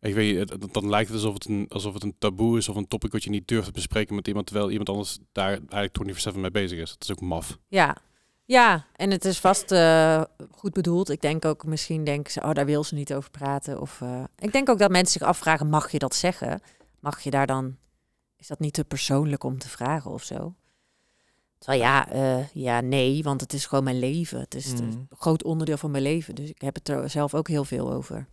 Ik 0.00 0.14
weet, 0.14 0.50
het- 0.50 0.72
dan 0.74 0.88
lijkt 0.88 1.08
het 1.08 1.16
alsof 1.18 1.34
het, 1.34 1.44
een, 1.48 1.66
alsof 1.68 1.94
het 1.94 2.02
een 2.02 2.14
taboe 2.18 2.58
is 2.58 2.68
of 2.68 2.76
een 2.76 2.88
topic 2.88 3.12
wat 3.12 3.24
je 3.24 3.30
niet 3.30 3.48
durft 3.48 3.66
te 3.66 3.72
bespreken 3.72 4.14
met 4.14 4.28
iemand, 4.28 4.46
terwijl 4.46 4.70
iemand 4.70 4.88
anders 4.88 5.18
daar 5.32 5.50
eigenlijk 5.68 5.96
24-7 6.34 6.40
mee 6.40 6.50
bezig 6.50 6.78
is. 6.78 6.90
Dat 6.90 7.02
is 7.02 7.10
ook 7.10 7.20
maf. 7.20 7.58
Ja, 7.68 7.96
ja, 8.52 8.86
en 8.96 9.10
het 9.10 9.24
is 9.24 9.38
vast 9.38 9.70
eh, 9.72 10.22
goed 10.50 10.72
bedoeld. 10.72 11.10
Ik 11.10 11.20
denk 11.20 11.44
ook, 11.44 11.64
misschien 11.64 12.04
denken 12.04 12.32
ze, 12.32 12.40
oh, 12.42 12.52
daar 12.52 12.66
wil 12.66 12.84
ze 12.84 12.94
niet 12.94 13.14
over 13.14 13.30
praten. 13.30 13.80
Of 13.80 14.00
eh, 14.00 14.24
ik 14.38 14.52
denk 14.52 14.68
ook 14.68 14.78
dat 14.78 14.90
mensen 14.90 15.18
zich 15.20 15.28
afvragen, 15.28 15.68
mag 15.68 15.90
je 15.92 15.98
dat 15.98 16.14
zeggen? 16.14 16.60
Mag 17.00 17.20
je 17.20 17.30
daar 17.30 17.46
dan, 17.46 17.76
is 18.36 18.46
dat 18.46 18.58
niet 18.58 18.72
te 18.74 18.84
persoonlijk 18.84 19.44
om 19.44 19.58
te 19.58 19.68
vragen 19.68 20.10
of 20.10 20.22
zo? 20.22 20.54
Terwijl 21.58 21.82
ja, 21.82 22.08
eh, 22.10 22.48
ja, 22.52 22.80
nee, 22.80 23.22
want 23.22 23.40
het 23.40 23.52
is 23.52 23.66
gewoon 23.66 23.84
mijn 23.84 23.98
leven. 23.98 24.40
Het 24.40 24.54
is 24.54 24.72
Mhm. 24.72 24.82
een 24.82 25.06
groot 25.10 25.42
onderdeel 25.44 25.76
van 25.76 25.90
mijn 25.90 26.02
leven. 26.02 26.34
Dus 26.34 26.48
ik 26.48 26.60
heb 26.60 26.74
het 26.74 26.88
er 26.88 27.10
zelf 27.10 27.34
ook 27.34 27.48
heel 27.48 27.64
veel 27.64 27.92
over. 27.92 28.26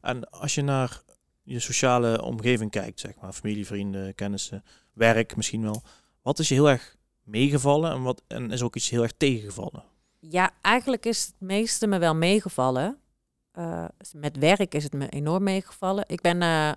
En 0.00 0.30
als 0.30 0.54
je 0.54 0.62
naar 0.62 1.02
je 1.42 1.60
sociale 1.60 2.22
omgeving 2.22 2.70
kijkt, 2.70 3.00
zeg 3.00 3.12
maar, 3.20 3.32
familie, 3.32 3.66
vrienden, 3.66 4.14
kennissen, 4.14 4.64
werk 4.92 5.36
misschien 5.36 5.62
wel. 5.62 5.82
Wat 6.22 6.38
is 6.38 6.48
je 6.48 6.54
heel 6.54 6.70
erg 6.70 6.96
meegevallen 7.24 7.92
en 7.92 8.02
wat 8.02 8.22
en 8.26 8.50
is 8.50 8.62
ook 8.62 8.76
iets 8.76 8.90
heel 8.90 9.02
erg 9.02 9.12
tegengevallen? 9.16 9.84
Ja, 10.18 10.50
eigenlijk 10.60 11.06
is 11.06 11.26
het 11.26 11.34
meeste 11.38 11.86
me 11.86 11.98
wel 11.98 12.14
meegevallen. 12.14 12.98
Eh, 13.52 13.84
met 14.12 14.36
werk 14.36 14.74
is 14.74 14.84
het 14.84 14.92
me 14.92 15.08
enorm 15.08 15.42
meegevallen. 15.42 16.04
Ik 16.06 16.20
ben, 16.20 16.42
eh, 16.42 16.72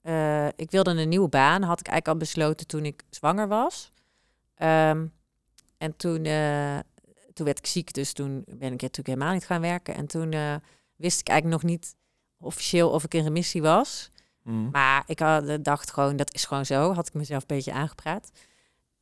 eh, 0.00 0.52
ik 0.56 0.70
wilde 0.70 0.90
een 0.90 1.08
nieuwe 1.08 1.28
baan. 1.28 1.62
Had 1.62 1.80
ik 1.80 1.86
eigenlijk 1.86 2.08
al 2.08 2.26
besloten 2.26 2.66
toen 2.66 2.84
ik 2.84 3.02
zwanger 3.10 3.48
was. 3.48 3.92
Ehm, 4.54 5.06
en 5.78 5.96
toen, 5.96 6.22
toen 7.32 7.46
werd 7.46 7.58
ik 7.58 7.66
ziek, 7.66 7.92
dus 7.92 8.12
toen 8.12 8.44
ben 8.46 8.72
ik 8.72 8.80
natuurlijk 8.80 9.06
helemaal 9.06 9.32
niet 9.32 9.46
gaan 9.46 9.60
werken. 9.60 9.94
En 9.94 10.06
toen 10.06 10.30
wist 10.96 11.20
ik 11.20 11.28
eigenlijk 11.28 11.62
nog 11.62 11.70
niet 11.70 11.96
officieel 12.38 12.90
of 12.90 13.04
ik 13.04 13.14
in 13.14 13.22
remissie 13.22 13.62
was. 13.62 14.10
Mhm. 14.42 14.70
Maar 14.70 15.02
ik 15.06 15.18
had, 15.18 15.64
dacht 15.64 15.92
gewoon, 15.92 16.16
dat 16.16 16.34
is 16.34 16.44
gewoon 16.44 16.66
zo. 16.66 16.92
Had 16.94 17.06
ik 17.06 17.14
mezelf 17.14 17.40
een 17.40 17.56
beetje 17.56 17.72
aangepraat. 17.72 18.30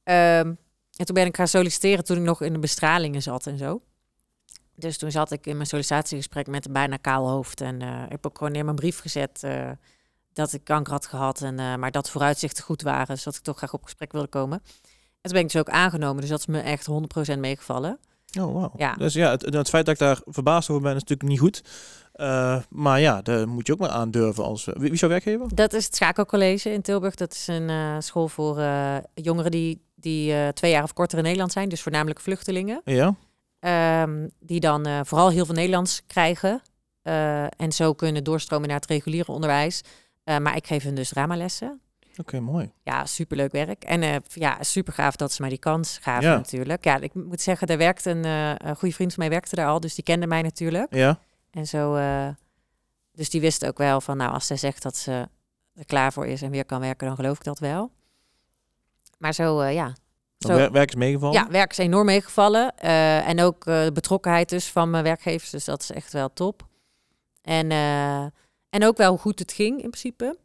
Ehm, 0.04 0.54
en 0.96 1.06
toen 1.06 1.14
ben 1.14 1.26
ik 1.26 1.36
gaan 1.36 1.48
solliciteren 1.48 2.04
toen 2.04 2.16
ik 2.16 2.22
nog 2.22 2.42
in 2.42 2.52
de 2.52 2.58
bestralingen 2.58 3.22
zat 3.22 3.46
en 3.46 3.58
zo. 3.58 3.82
Dus 4.76 4.98
toen 4.98 5.10
zat 5.10 5.30
ik 5.30 5.46
in 5.46 5.56
mijn 5.56 5.68
sollicitatiegesprek 5.68 6.46
met 6.46 6.66
een 6.66 6.72
bijna 6.72 6.96
kaal 6.96 7.28
hoofd. 7.28 7.60
En 7.60 7.82
eh, 7.82 8.02
ik 8.02 8.10
heb 8.10 8.26
ook 8.26 8.38
gewoon 8.38 8.54
in 8.54 8.64
mijn 8.64 8.76
brief 8.76 9.00
gezet 9.00 9.42
eh, 9.42 9.70
dat 10.32 10.52
ik 10.52 10.64
kanker 10.64 10.92
had 10.92 11.06
gehad. 11.06 11.40
En, 11.40 11.58
eh, 11.58 11.74
maar 11.74 11.90
dat 11.90 12.10
vooruitzichten 12.10 12.64
goed 12.64 12.82
waren. 12.82 13.14
Dus 13.14 13.24
dat 13.24 13.34
ik 13.34 13.42
toch 13.42 13.56
graag 13.56 13.72
op 13.72 13.84
gesprek 13.84 14.12
wilde 14.12 14.28
komen. 14.28 14.58
En 14.58 15.30
toen 15.30 15.32
ben 15.32 15.40
ik 15.40 15.52
dus 15.52 15.60
ook 15.60 15.68
aangenomen. 15.68 16.20
Dus 16.20 16.30
dat 16.30 16.38
is 16.38 16.46
me 16.46 16.60
echt 16.60 16.86
100% 16.86 17.38
meegevallen. 17.38 17.98
Oh, 18.40 18.52
wow. 18.52 18.80
Ja. 18.80 18.94
Dus 18.94 19.14
ja, 19.14 19.30
het, 19.30 19.42
het 19.54 19.68
feit 19.68 19.86
dat 19.86 19.94
ik 19.94 20.00
daar 20.00 20.20
verbaasd 20.24 20.70
over 20.70 20.82
ben 20.82 20.94
is 20.94 21.00
natuurlijk 21.00 21.28
niet 21.28 21.40
goed. 21.40 21.62
Eh, 22.14 22.56
maar 22.68 23.00
ja, 23.00 23.22
daar 23.22 23.48
moet 23.48 23.66
je 23.66 23.72
ook 23.72 23.78
maar 23.78 23.88
aandurven 23.88 24.44
als... 24.44 24.66
eh, 24.66 24.74
wie, 24.78 24.94
jouw 24.94 25.08
werkgever? 25.08 25.54
Dat 25.54 25.72
is 25.72 25.84
het 25.84 25.94
Schakelcollege 25.94 26.70
in 26.70 26.82
Tilburg. 26.82 27.14
Dat 27.14 27.32
is 27.32 27.46
een 27.46 27.68
eh, 27.70 27.96
school 27.98 28.28
voor 28.28 28.62
jongeren 29.14 29.50
die, 29.50 29.82
die 29.94 30.52
twee 30.52 30.70
jaar 30.70 30.82
of 30.82 30.92
korter 30.92 31.18
in 31.18 31.24
Nederland 31.24 31.52
zijn. 31.52 31.68
Dus 31.68 31.82
voornamelijk 31.82 32.20
vluchtelingen. 32.20 32.80
Ja. 32.84 33.14
Ehm, 33.60 34.28
die 34.40 34.60
dan 34.60 35.06
vooral 35.06 35.30
heel 35.30 35.44
veel 35.46 35.54
Nederlands 35.54 36.02
krijgen. 36.06 36.62
en 37.56 37.72
zo 37.72 37.94
kunnen 37.94 38.24
doorstromen 38.24 38.68
naar 38.68 38.80
het 38.80 38.86
reguliere 38.90 39.32
onderwijs. 39.32 39.82
Maar 40.24 40.56
ik 40.56 40.66
geef 40.66 40.82
hun 40.82 40.94
dus 40.94 41.08
dramalessen. 41.08 41.80
Oké, 42.16 42.40
mooi. 42.40 42.72
Ja, 42.82 43.06
superleuk 43.06 43.52
werk. 43.52 43.84
En 43.84 44.22
ja, 44.28 44.56
super 44.60 44.92
gaaf 44.92 45.16
dat 45.16 45.32
ze 45.32 45.40
mij 45.40 45.50
die 45.50 45.58
kans 45.58 45.98
gaven 46.02 46.28
Ja. 46.28 46.36
natuurlijk. 46.36 46.84
Ja, 46.84 47.00
ik 47.00 47.14
moet 47.14 47.40
zeggen, 47.40 47.66
er 47.68 47.78
werkte 47.78 48.10
een, 48.10 48.24
een 48.68 48.76
goede 48.76 48.94
vriend 48.94 49.14
van 49.14 49.22
mij 49.22 49.32
werkte 49.32 49.54
daar 49.56 49.66
al. 49.68 49.80
Dus 49.80 49.94
die 49.94 50.04
kende 50.04 50.26
mij 50.26 50.42
natuurlijk. 50.42 50.94
Ja. 50.94 51.18
En 51.54 51.66
zo, 51.66 51.94
eh, 51.94 52.28
dus 53.12 53.30
die 53.30 53.40
wist 53.40 53.66
ook 53.66 53.78
wel 53.78 54.00
van, 54.00 54.16
nou, 54.16 54.32
als 54.32 54.46
zij 54.46 54.56
zegt 54.56 54.82
dat 54.82 54.96
ze 54.96 55.28
er 55.74 55.86
klaar 55.86 56.12
voor 56.12 56.26
is 56.26 56.42
en 56.42 56.50
weer 56.50 56.64
kan 56.64 56.80
werken, 56.80 57.06
dan 57.06 57.16
geloof 57.16 57.36
ik 57.36 57.44
dat 57.44 57.58
wel. 57.58 57.90
Maar 59.18 59.32
zo, 59.32 59.60
eh, 59.60 59.74
ja. 59.74 59.92
Zo, 60.38 60.48
wer- 60.54 60.72
werk 60.72 60.88
is 60.88 60.94
meegevallen? 60.94 61.40
ja, 61.40 61.48
werk 61.48 61.70
is 61.70 61.78
enorm 61.78 62.06
meegevallen. 62.06 62.76
Eh, 62.76 63.28
en 63.28 63.40
ook 63.40 63.64
de 63.64 63.90
betrokkenheid 63.92 64.48
dus 64.48 64.70
van 64.70 64.90
mijn 64.90 65.04
werkgevers. 65.04 65.50
Dus 65.50 65.64
dat 65.64 65.82
is 65.82 65.90
echt 65.90 66.12
wel 66.12 66.32
top. 66.32 66.66
En, 67.42 67.70
en 68.70 68.84
ook 68.84 68.96
wel 68.96 69.10
hoe 69.10 69.18
goed 69.18 69.38
het 69.38 69.52
ging 69.52 69.74
in 69.82 69.90
principe. 69.90 70.38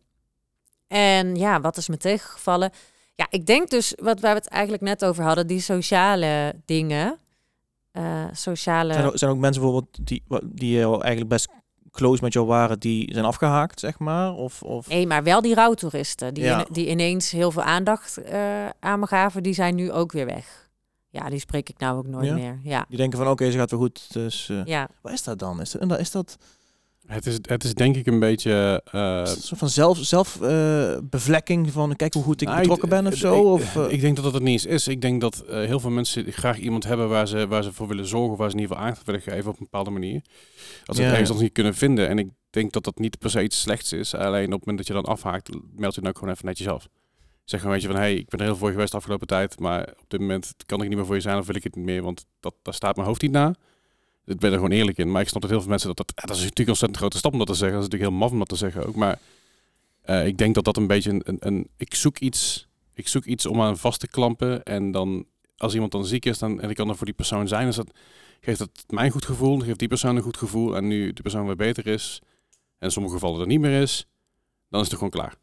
En 0.88 1.36
ja, 1.36 1.62
wat 1.62 1.78
is 1.78 1.88
me 1.88 1.98
tegengevallen? 1.98 2.72
Ja, 3.16 3.28
ik 3.30 3.46
denk 3.46 3.70
dus, 3.70 3.94
wat 4.02 4.20
waar 4.20 4.34
we 4.34 4.40
het 4.40 4.48
eigenlijk 4.48 4.84
net 4.84 5.06
over 5.06 5.24
hadden, 5.24 5.48
die 5.48 5.62
sociale 5.62 6.56
dingen. 6.66 7.20
Eh, 8.04 8.24
sociale... 8.32 8.94
Zijn 8.94 9.06
er, 9.06 9.18
zijn 9.18 9.30
er 9.30 9.36
ook 9.36 9.42
mensen 9.42 9.62
bijvoorbeeld 9.62 9.98
die, 10.08 10.24
die 10.44 10.86
al 10.86 11.02
eigenlijk 11.02 11.30
best 11.30 11.50
close 11.92 12.24
met 12.24 12.34
jou 12.34 12.46
waren, 12.46 12.80
die 12.80 13.14
zijn 13.14 13.26
afgehaakt, 13.26 13.80
zeg 13.80 14.00
maar? 14.00 14.34
Of, 14.34 14.64
of... 14.64 14.88
Nee, 14.88 15.08
maar 15.08 15.24
wel 15.24 15.42
die 15.42 15.54
rouwtoeristen, 15.54 16.34
die, 16.34 16.44
Ja. 16.44 16.60
in- 16.60 16.66
die 16.74 16.90
ineens 16.90 17.32
heel 17.32 17.52
veel 17.52 17.64
aandacht 17.64 18.18
eh, 18.18 18.70
aan 18.80 19.00
me 19.00 19.08
gaven, 19.08 19.44
die 19.44 19.54
zijn 19.54 19.76
nu 19.76 19.92
ook 19.92 20.12
weer 20.12 20.26
weg. 20.26 20.68
Ja, 21.12 21.30
die 21.30 21.40
spreek 21.40 21.70
ik 21.70 21.80
nou 21.80 21.98
ook 21.98 22.08
nooit 22.08 22.26
Ja? 22.26 22.34
meer. 22.34 22.60
Ja, 22.64 22.86
Die 22.90 22.98
denken 22.98 23.18
van, 23.20 23.28
oké, 23.28 23.52
ze 23.52 23.58
gaat 23.58 23.72
weer 23.72 23.80
goed. 23.80 24.14
Dus 24.14 24.50
eh 24.50 24.62
ja. 24.66 24.88
wat 25.02 25.12
is 25.12 25.24
dat 25.24 25.40
dan? 25.40 25.62
Is 25.62 25.72
dat, 25.72 26.00
is 26.00 26.12
dat 26.12 26.38
Het 27.10 27.26
is, 27.26 27.38
het 27.42 27.64
is 27.64 27.74
denk 27.74 27.96
ik 27.96 28.08
een 28.08 28.20
beetje... 28.20 28.82
dat 28.92 29.36
een 29.36 29.42
soort 29.42 29.60
van 29.60 29.70
zelf, 29.70 29.98
zelf 30.02 30.42
eh, 30.42 30.98
bevlekking 31.04 31.72
van, 31.72 31.96
kijk 31.96 32.14
hoe 32.14 32.24
goed 32.24 32.42
ik 32.42 32.48
Nou, 32.48 32.60
betrokken 32.60 32.90
ben 32.90 33.08
of 33.08 33.16
zo? 33.16 33.36
Ik, 33.36 33.44
of, 33.44 33.76
eh, 33.76 33.92
ik 33.92 34.02
denk 34.02 34.16
dat 34.16 34.24
dat 34.26 34.34
het 34.34 34.44
niet 34.44 34.52
eens 34.52 34.66
is. 34.66 34.88
Ik 34.88 35.02
denk 35.02 35.22
dat 35.22 35.44
heel 35.48 35.80
veel 35.80 35.90
mensen 35.90 36.32
graag 36.32 36.58
iemand 36.58 36.84
hebben 36.84 37.10
waar 37.10 37.28
ze, 37.28 37.48
waar 37.48 37.64
ze 37.64 37.74
voor 37.74 37.88
willen 37.88 38.06
zorgen, 38.08 38.38
waar 38.38 38.50
ze 38.50 38.56
in 38.56 38.62
ieder 38.62 38.76
geval 38.76 38.90
aandacht 38.90 39.06
willen 39.06 39.22
geven 39.22 39.50
op 39.52 39.60
een 39.60 39.68
bepaalde 39.72 39.90
manier. 39.90 40.22
Als 40.86 40.98
ze 40.98 41.02
Ja. 41.04 41.08
het 41.08 41.18
ergens 41.18 41.30
anders 41.30 41.42
niet 41.42 41.52
kunnen 41.54 41.76
vinden. 41.76 42.08
En 42.08 42.20
ik 42.20 42.30
denk 42.50 42.72
dat 42.72 42.84
dat 42.84 43.00
niet 43.00 43.18
per 43.20 43.30
se 43.30 43.44
iets 43.44 43.62
slechts 43.62 43.94
is. 43.94 44.14
Alleen 44.16 44.46
op 44.46 44.52
het 44.52 44.60
moment 44.60 44.78
dat 44.78 44.88
je 44.88 44.94
dan 44.94 45.04
afhaakt, 45.14 45.50
meld 45.76 45.96
je 45.96 46.02
dan 46.02 46.10
ook 46.10 46.18
gewoon 46.18 46.34
even 46.34 46.46
netjes 46.46 46.68
af. 46.68 46.88
Zeg 47.44 47.60
gewoon 47.60 47.76
weet 47.76 47.86
je 47.86 47.92
van, 47.92 48.00
hey, 48.02 48.16
ik 48.16 48.28
ben 48.30 48.40
er 48.40 48.46
heel 48.46 48.56
veel 48.56 48.64
voor 48.66 48.72
geweest 48.72 48.92
de 48.92 48.98
afgelopen 48.98 49.28
tijd, 49.28 49.60
maar 49.60 49.82
op 50.00 50.06
dit 50.10 50.20
moment 50.20 50.54
kan 50.66 50.82
ik 50.82 50.88
niet 50.88 50.98
meer 50.98 51.06
voor 51.06 51.16
je 51.16 51.22
zijn 51.22 51.38
of 51.38 51.46
wil 51.46 51.56
ik 51.56 51.64
het 51.64 51.76
niet 51.76 51.86
meer, 51.86 52.02
want 52.02 52.26
dat, 52.40 52.56
daar 52.62 52.74
staat 52.74 52.96
mijn 52.96 53.08
hoofd 53.08 53.22
niet 53.22 53.32
na. 53.32 53.56
Ik 54.30 54.40
ben 54.40 54.50
er 54.50 54.56
gewoon 54.56 54.72
eerlijk 54.72 54.98
in. 54.98 55.12
Maar 55.12 55.22
ik 55.22 55.28
snap 55.28 55.42
dat 55.42 55.52
heel 55.52 55.60
veel 55.60 55.70
mensen 55.70 55.88
dat... 55.88 55.98
Dat, 55.98 56.12
dat 56.16 56.36
is 56.36 56.42
natuurlijk 56.42 56.70
ontzettend 56.70 57.00
grote 57.00 57.18
stap 57.18 57.32
om 57.32 57.38
dat 57.38 57.48
te 57.48 57.54
zeggen. 57.54 57.78
Dat 57.78 57.86
is 57.86 57.92
natuurlijk 57.92 58.12
heel 58.12 58.22
maf 58.22 58.32
om 58.32 58.40
dat 58.40 58.50
te 58.50 58.66
zeggen 58.66 58.88
ook. 58.88 58.96
Maar 58.96 59.20
eh, 60.02 60.26
ik 60.26 60.38
denk 60.38 60.56
dat 60.56 60.64
dat 60.64 60.78
een 60.78 60.88
beetje 60.88 61.22
een, 61.24 61.38
een. 61.40 61.70
Ik 61.78 61.96
zoek 61.96 62.20
iets... 62.20 62.68
Ik 62.94 63.08
zoek 63.08 63.26
iets 63.26 63.46
om 63.46 63.62
aan 63.62 63.78
vast 63.78 64.00
te 64.00 64.08
klampen. 64.08 64.64
En 64.64 64.92
dan... 64.92 65.26
Als 65.58 65.74
iemand 65.74 65.92
dan 65.92 66.06
ziek 66.06 66.26
is 66.26 66.38
dan, 66.38 66.62
en 66.62 66.70
ik 66.70 66.76
kan 66.76 66.90
er 66.90 66.96
voor 66.96 67.06
die 67.06 67.16
persoon 67.16 67.48
zijn... 67.48 67.66
Dus 67.66 67.76
dat, 67.76 67.92
geeft 68.42 68.60
dat 68.60 68.86
mij 68.88 69.10
goed 69.10 69.26
gevoel. 69.26 69.60
Geeft 69.60 69.80
die 69.80 69.88
persoon 69.88 70.16
een 70.16 70.22
goed 70.22 70.38
gevoel. 70.38 70.76
En 70.76 70.88
nu 70.88 71.14
de 71.14 71.22
persoon 71.22 71.46
weer 71.46 71.56
beter 71.56 71.88
is... 71.88 72.20
En 72.78 72.86
in 72.86 72.92
sommige 72.92 73.14
gevallen 73.14 73.42
er 73.42 73.48
niet 73.48 73.60
meer 73.60 73.82
is... 73.82 74.08
Dan 74.70 74.82
is 74.82 74.88
het 74.88 74.96
gewoon 74.96 75.10
klaar. 75.10 75.36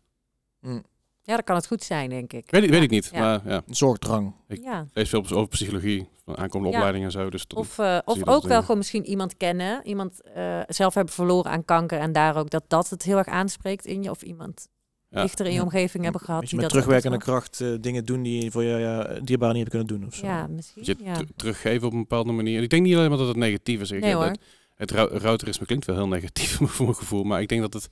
mm, 0.61 0.85
ja, 1.27 1.35
dan 1.35 1.45
kan 1.45 1.57
het 1.57 1.67
goed 1.67 1.83
zijn, 1.83 2.09
denk 2.11 2.33
ik. 2.33 2.51
Weet, 2.51 2.63
ik- 2.63 2.71
weet 2.71 2.83
ik 2.83 2.91
niet. 2.91 3.09
ja. 3.13 3.21
Maar 3.21 3.41
ja, 3.45 3.63
zorgdrang. 3.67 4.35
ik- 4.49 4.63
Ja. 4.63 4.87
lees 4.93 5.09
veel 5.09 5.21
over 5.31 5.49
psychologie. 5.49 6.09
Van 6.25 6.37
aankomende 6.39 6.71
Ja. 6.73 6.77
opleidingen 6.77 7.07
en 7.07 7.13
zo. 7.23 7.31
Dus 7.31 7.47
Of, 7.55 7.79
eh, 7.79 7.99
of 8.05 8.19
dat 8.19 8.29
ook 8.35 8.43
wel 8.47 8.61
gewoon 8.61 8.77
misschien 8.77 9.05
iemand 9.07 9.37
kennen. 9.37 9.81
Iemand 9.87 10.23
eh, 10.23 10.61
zelf 10.67 10.95
hebben 10.95 11.15
verloren 11.15 11.51
aan 11.51 11.65
kanker. 11.65 11.99
En 11.99 12.13
daar 12.13 12.37
ook 12.37 12.51
dat 12.51 12.65
dat 12.69 12.91
het 12.91 13.03
heel 13.03 13.17
erg 13.19 13.27
aanspreekt 13.27 13.87
in 13.87 14.03
je. 14.03 14.11
Of 14.11 14.23
iemand 14.23 14.69
Ja. 15.09 15.23
dichter 15.23 15.45
in 15.47 15.51
je 15.53 15.57
Ja. 15.59 15.63
omgeving 15.65 16.03
hebben 16.05 16.21
gehad. 16.21 16.41
Je, 16.43 16.47
die 16.49 16.57
met 16.59 16.65
dat 16.65 16.73
terugwerkende 16.73 17.19
kracht 17.19 17.61
eh, 17.61 17.69
dingen 17.81 18.05
doen 18.05 18.23
die 18.23 18.51
voor 18.51 18.63
je 18.63 18.79
ja, 18.79 19.03
dierbaren 19.23 19.55
niet 19.57 19.63
hebben 19.73 19.87
kunnen 19.87 19.87
doen. 19.87 20.07
Of 20.07 20.15
zo. 20.15 20.27
Ja, 20.27 20.47
misschien. 20.47 20.83
je 20.85 21.27
teruggeven 21.37 21.87
op 21.87 21.93
een 21.93 21.99
bepaalde 21.99 22.33
manier. 22.33 22.63
Ik 22.63 22.71
denk 22.71 22.83
niet 22.83 22.95
alleen 22.95 23.09
maar 23.09 23.19
dat 23.19 23.29
het 23.29 23.37
negatief 23.37 23.81
is. 23.81 23.91
Ik 23.91 24.01
Nee 24.01 24.15
hoor. 24.15 24.25
Het, 24.25 24.39
het 24.75 24.91
rou- 24.91 25.17
routerisme 25.19 25.67
klinkt 25.67 25.85
wel 25.87 25.97
heel 25.97 26.09
negatief 26.09 26.59
voor 26.75 26.85
mijn 26.87 26.99
gevoel, 26.99 27.23
maar 27.25 27.41
ik 27.41 27.49
denk 27.49 27.61
dat 27.61 27.73
het 27.73 27.89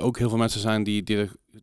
ook 0.00 0.18
heel 0.18 0.28
veel 0.28 0.38
mensen 0.38 0.60
zijn 0.60 0.82
die, 0.84 1.02
die, 1.02 1.16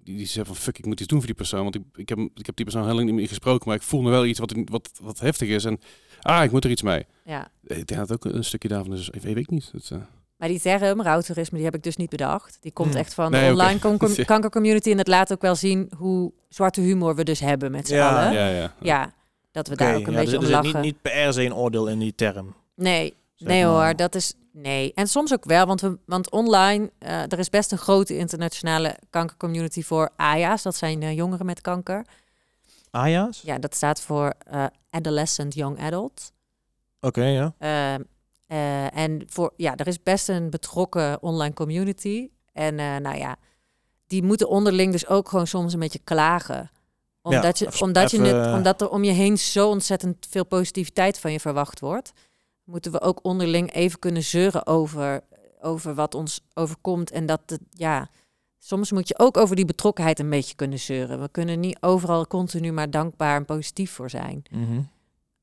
die, 0.03 0.15
die 0.15 0.25
zeggen 0.25 0.45
van 0.45 0.63
fuck, 0.63 0.77
ik 0.77 0.85
moet 0.85 0.99
iets 0.99 1.07
doen 1.09 1.17
voor 1.17 1.27
die 1.27 1.35
persoon. 1.35 1.63
Want 1.63 1.75
ik, 1.75 1.81
ik, 1.95 2.09
heb, 2.09 2.17
ik 2.35 2.45
heb 2.45 2.55
die 2.55 2.65
persoon 2.65 2.85
heel 2.85 2.93
lang 2.93 3.05
niet 3.05 3.15
meer 3.15 3.27
gesproken, 3.27 3.67
maar 3.67 3.75
ik 3.77 3.83
voel 3.83 4.01
me 4.01 4.09
wel 4.09 4.25
iets 4.25 4.39
wat, 4.39 4.53
wat, 4.65 4.89
wat 5.01 5.19
heftig 5.19 5.49
is. 5.49 5.65
En 5.65 5.79
ah, 6.21 6.43
ik 6.43 6.51
moet 6.51 6.63
er 6.65 6.71
iets 6.71 6.81
mee. 6.81 7.05
Ja. 7.25 7.47
Ik 7.63 7.87
denk 7.87 8.07
dat 8.07 8.11
ook 8.11 8.25
een 8.25 8.43
stukje 8.43 8.67
daarvan 8.69 8.93
is. 8.93 9.09
Ik 9.09 9.21
weet 9.21 9.37
ik 9.37 9.49
niet. 9.49 9.69
Het, 9.73 9.91
eh, 9.91 9.97
Maar 10.37 10.47
die 10.47 10.59
term, 10.59 11.01
rouwtoerisme, 11.01 11.55
die 11.57 11.65
heb 11.65 11.75
ik 11.75 11.83
dus 11.83 11.95
niet 11.95 12.09
bedacht. 12.09 12.57
Die 12.61 12.71
komt 12.71 12.89
Hmm. 12.89 12.97
echt 12.99 13.13
van 13.13 13.31
Nee, 13.31 13.45
de 13.45 13.51
online 13.51 13.79
kanker- 13.79 14.17
Ja. 14.19 14.23
kankercommunity. 14.23 14.91
En 14.91 14.97
het 14.97 15.07
laat 15.07 15.31
ook 15.31 15.41
wel 15.41 15.55
zien 15.55 15.91
hoe 15.97 16.31
zwarte 16.49 16.81
humor 16.81 17.15
we 17.15 17.23
dus 17.23 17.39
hebben 17.39 17.71
met 17.71 17.87
z'n 17.87 17.93
Ja, 17.93 18.09
allen. 18.09 18.33
ja, 18.33 18.47
ja. 18.49 18.73
Ja, 18.81 19.13
dat 19.51 19.67
we 19.67 19.75
daar 19.75 19.95
ook 19.95 20.07
een 20.07 20.13
ja, 20.13 20.19
beetje 20.19 20.37
dus 20.39 20.47
om 20.49 20.53
er 20.55 20.63
zit 20.63 20.63
lachen. 20.65 20.81
niet, 20.81 20.91
niet 20.93 21.01
per 21.01 21.33
se 21.33 21.43
een 21.45 21.53
oordeel 21.55 21.87
in 21.87 21.99
die 21.99 22.15
term. 22.15 22.55
Nee, 22.75 23.13
zeg 23.43 23.53
nee 23.53 23.65
maar. 23.65 23.85
hoor, 23.85 23.95
dat 23.95 24.15
is... 24.15 24.33
Nee, 24.51 24.93
en 24.93 25.07
soms 25.07 25.33
ook 25.33 25.45
wel, 25.45 25.65
want, 25.65 25.81
we, 25.81 25.97
want 26.05 26.31
online, 26.31 26.91
eh, 26.99 27.21
er 27.21 27.39
is 27.39 27.49
best 27.49 27.71
een 27.71 27.77
grote 27.77 28.17
internationale 28.17 28.97
kankercommunity 29.09 29.83
voor 29.83 30.09
AYA's. 30.15 30.61
Dat 30.61 30.75
zijn 30.75 31.01
eh, 31.01 31.15
jongeren 31.15 31.45
met 31.45 31.61
kanker. 31.61 32.05
Aja's? 32.93 33.41
Ja, 33.41 33.57
dat 33.57 33.75
staat 33.75 34.01
voor 34.01 34.33
eh, 34.45 34.65
Adolescent 34.89 35.53
Young 35.53 35.79
Adult. 35.79 36.31
Oké, 36.99 37.23
ja. 37.23 37.53
Eh, 37.57 37.93
eh, 38.47 38.97
en 38.97 39.23
voor, 39.27 39.53
ja, 39.57 39.75
er 39.75 39.87
is 39.87 40.03
best 40.03 40.29
een 40.29 40.49
betrokken 40.49 41.21
online 41.21 41.53
community. 41.53 42.29
En 42.51 42.75
nou 42.75 43.17
ja, 43.17 43.35
die 44.07 44.23
moeten 44.23 44.49
onderling 44.49 44.91
dus 44.91 45.07
ook 45.07 45.29
gewoon 45.29 45.47
soms 45.47 45.73
een 45.73 45.79
beetje 45.79 46.01
klagen. 46.03 46.71
Omdat, 47.21 47.59
je, 47.59 47.81
omdat, 47.81 48.11
je 48.11 48.23
even, 48.23 48.53
omdat 48.53 48.81
er 48.81 48.89
om 48.89 49.03
je 49.03 49.11
heen 49.11 49.37
zo 49.37 49.69
ontzettend 49.69 50.27
veel 50.29 50.45
positiviteit 50.45 51.19
van 51.19 51.31
je 51.31 51.39
verwacht 51.39 51.79
wordt, 51.79 52.11
moeten 52.63 52.91
we 52.91 53.01
ook 53.01 53.19
onderling 53.21 53.73
even 53.73 53.99
kunnen 53.99 54.23
zeuren 54.23 54.67
over, 54.67 55.21
over 55.61 55.93
wat 55.95 56.15
ons 56.15 56.41
overkomt. 56.53 57.11
En 57.11 57.25
dat 57.25 57.41
het, 57.45 57.61
ja, 57.69 58.09
soms 58.59 58.91
moet 58.91 59.07
je 59.07 59.19
ook 59.19 59.37
over 59.37 59.55
die 59.55 59.65
betrokkenheid 59.65 60.19
een 60.19 60.29
beetje 60.29 60.55
kunnen 60.55 60.79
zeuren. 60.79 61.21
We 61.21 61.29
kunnen 61.31 61.59
niet 61.59 61.77
overal 61.81 62.27
continu 62.27 62.71
maar 62.71 62.89
dankbaar 62.89 63.35
en 63.35 63.45
positief 63.45 63.91
voor 63.91 64.09
zijn. 64.09 64.43
Mhm. 64.51 64.81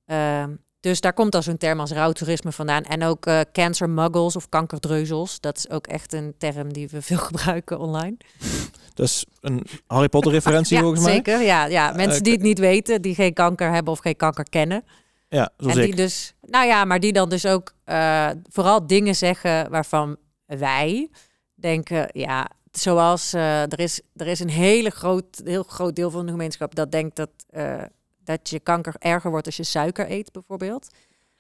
Ehm, 0.04 0.50
dus 0.80 1.00
daar 1.00 1.12
komt 1.12 1.34
al 1.34 1.42
zo'n 1.42 1.56
term 1.56 1.80
als 1.80 1.90
rouwtoerisme 1.90 2.52
vandaan. 2.52 2.82
En 2.82 3.02
ook 3.02 3.26
eh, 3.26 3.40
cancer 3.52 3.90
muggles 3.90 4.36
of 4.36 4.48
kankerdreuzels. 4.48 5.40
Dat 5.40 5.56
is 5.56 5.70
ook 5.70 5.86
echt 5.86 6.12
een 6.12 6.34
term 6.38 6.72
die 6.72 6.88
we 6.88 7.02
veel 7.02 7.18
gebruiken 7.30 7.78
online. 7.78 8.16
Dat 8.94 9.08
is 9.08 9.26
een 9.40 9.66
Harry 9.86 10.08
Potter 10.08 10.32
referentie 10.32 10.74
ja, 10.76 10.82
volgens 10.82 11.04
mij. 11.04 11.12
zeker. 11.12 11.40
Ja, 11.40 11.66
ja. 11.66 11.92
mensen 11.92 12.18
Eh, 12.18 12.22
die 12.22 12.32
het 12.32 12.42
niet 12.42 12.58
weten, 12.58 13.02
die 13.02 13.14
geen 13.14 13.32
kanker 13.32 13.72
hebben 13.72 13.92
of 13.92 13.98
geen 13.98 14.16
kanker 14.16 14.48
kennen. 14.48 14.84
Ja, 15.30 15.50
zoals 15.56 15.76
en 15.76 15.80
ik. 15.82 15.86
die 15.86 15.96
dus, 15.96 16.34
nou 16.42 16.66
ja, 16.66 16.84
maar 16.84 17.00
die 17.00 17.12
dan 17.12 17.28
dus 17.28 17.46
ook 17.46 17.74
eh, 17.84 18.30
vooral 18.50 18.86
dingen 18.86 19.14
zeggen 19.16 19.70
waarvan 19.70 20.16
wij 20.46 21.10
denken, 21.54 22.08
ja, 22.12 22.48
zoals 22.72 23.32
eh, 23.32 23.62
er, 23.62 23.78
is, 23.80 24.00
er 24.16 24.26
is 24.26 24.40
een 24.40 24.50
hele 24.50 24.90
groot, 24.90 25.40
heel 25.44 25.62
groot 25.62 25.96
deel 25.96 26.10
van 26.10 26.24
de 26.26 26.32
gemeenschap 26.32 26.74
dat 26.74 26.92
denkt 26.92 27.16
dat, 27.16 27.30
eh, 27.50 27.82
dat 28.24 28.48
je 28.50 28.60
kanker 28.60 28.94
erger 28.98 29.30
wordt 29.30 29.46
als 29.46 29.56
je 29.56 29.64
suiker 29.64 30.10
eet, 30.10 30.32
bijvoorbeeld. 30.32 30.88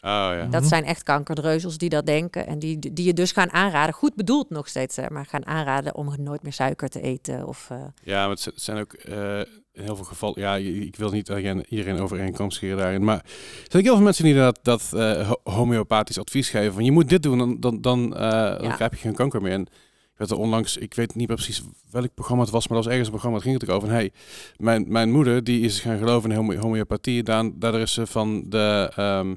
Oh 0.02 0.10
ja. 0.10 0.46
Dat 0.50 0.60
Mhm. 0.60 0.68
zijn 0.68 0.84
echt 0.84 1.02
kankerdreuzels 1.02 1.78
die 1.78 1.88
dat 1.88 2.06
denken 2.06 2.46
en 2.46 2.58
die, 2.58 2.78
die 2.92 3.04
je 3.06 3.12
dus 3.14 3.32
gaan 3.32 3.50
aanraden, 3.52 3.94
goed 3.94 4.14
bedoeld 4.14 4.50
nog 4.50 4.68
steeds, 4.68 4.96
hè, 4.96 5.10
maar 5.10 5.26
gaan 5.26 5.46
aanraden 5.46 5.94
om 5.94 6.14
nooit 6.18 6.42
meer 6.42 6.52
suiker 6.52 6.88
te 6.88 7.00
eten. 7.00 7.46
Of, 7.46 7.70
eh, 7.70 7.84
Ja, 8.02 8.20
maar 8.26 8.36
het 8.36 8.52
zijn 8.54 8.78
ook 8.78 8.92
eh, 8.92 9.40
heel 9.82 9.96
veel 9.96 10.04
gevallen. 10.04 10.40
Ja, 10.40 10.56
ik 10.56 10.96
wil 10.96 11.10
niet 11.10 11.28
iedereen, 11.68 12.00
overeenkomst 12.00 12.56
scheren 12.56 12.76
daarin. 12.78 13.04
Maar 13.04 13.16
er 13.16 13.66
zijn 13.68 13.82
heel 13.84 13.94
veel 13.94 14.04
mensen 14.04 14.24
die 14.24 14.34
dat, 14.34 14.58
dat 14.62 14.90
eh, 14.94 15.28
ho- 15.28 15.40
homeopathisch 15.52 16.18
advies 16.18 16.50
geven. 16.50 16.72
Van 16.72 16.84
je 16.84 16.92
moet 16.92 17.08
dit 17.08 17.22
doen, 17.22 17.38
dan, 17.38 17.60
dan, 17.60 17.80
dan, 17.80 18.16
eh, 18.16 18.58
dan 18.60 18.74
krijg 18.74 18.90
je 18.90 18.96
geen 18.96 19.14
kanker 19.14 19.42
meer. 19.42 19.52
En 19.52 19.60
ik 19.60 20.26
werd 20.28 20.30
er 20.30 20.36
onlangs, 20.38 20.76
ik 20.76 20.94
weet 20.94 21.14
niet 21.14 21.28
meer 21.28 21.36
precies 21.36 21.62
welk 21.90 22.14
programma 22.14 22.42
het 22.42 22.52
was, 22.52 22.68
maar 22.68 22.76
dat 22.76 22.86
was 22.86 22.94
ergens 22.96 23.12
een 23.12 23.20
programma. 23.20 23.36
Het 23.38 23.46
ging 23.46 23.60
het 23.60 23.70
ook 23.70 23.76
over. 23.76 23.88
En 23.88 23.94
hey, 23.94 24.12
mijn, 24.56 24.84
mijn 24.88 25.10
moeder 25.10 25.44
die 25.44 25.60
is 25.60 25.80
gaan 25.80 25.98
geloven 25.98 26.30
in 26.32 26.56
homeopathie. 26.58 27.22
Daan- 27.22 27.52
Daardoor 27.58 27.80
is 27.80 27.92
ze 27.92 28.06
van 28.06 28.44
de. 28.48 28.92
ehm 28.96 29.34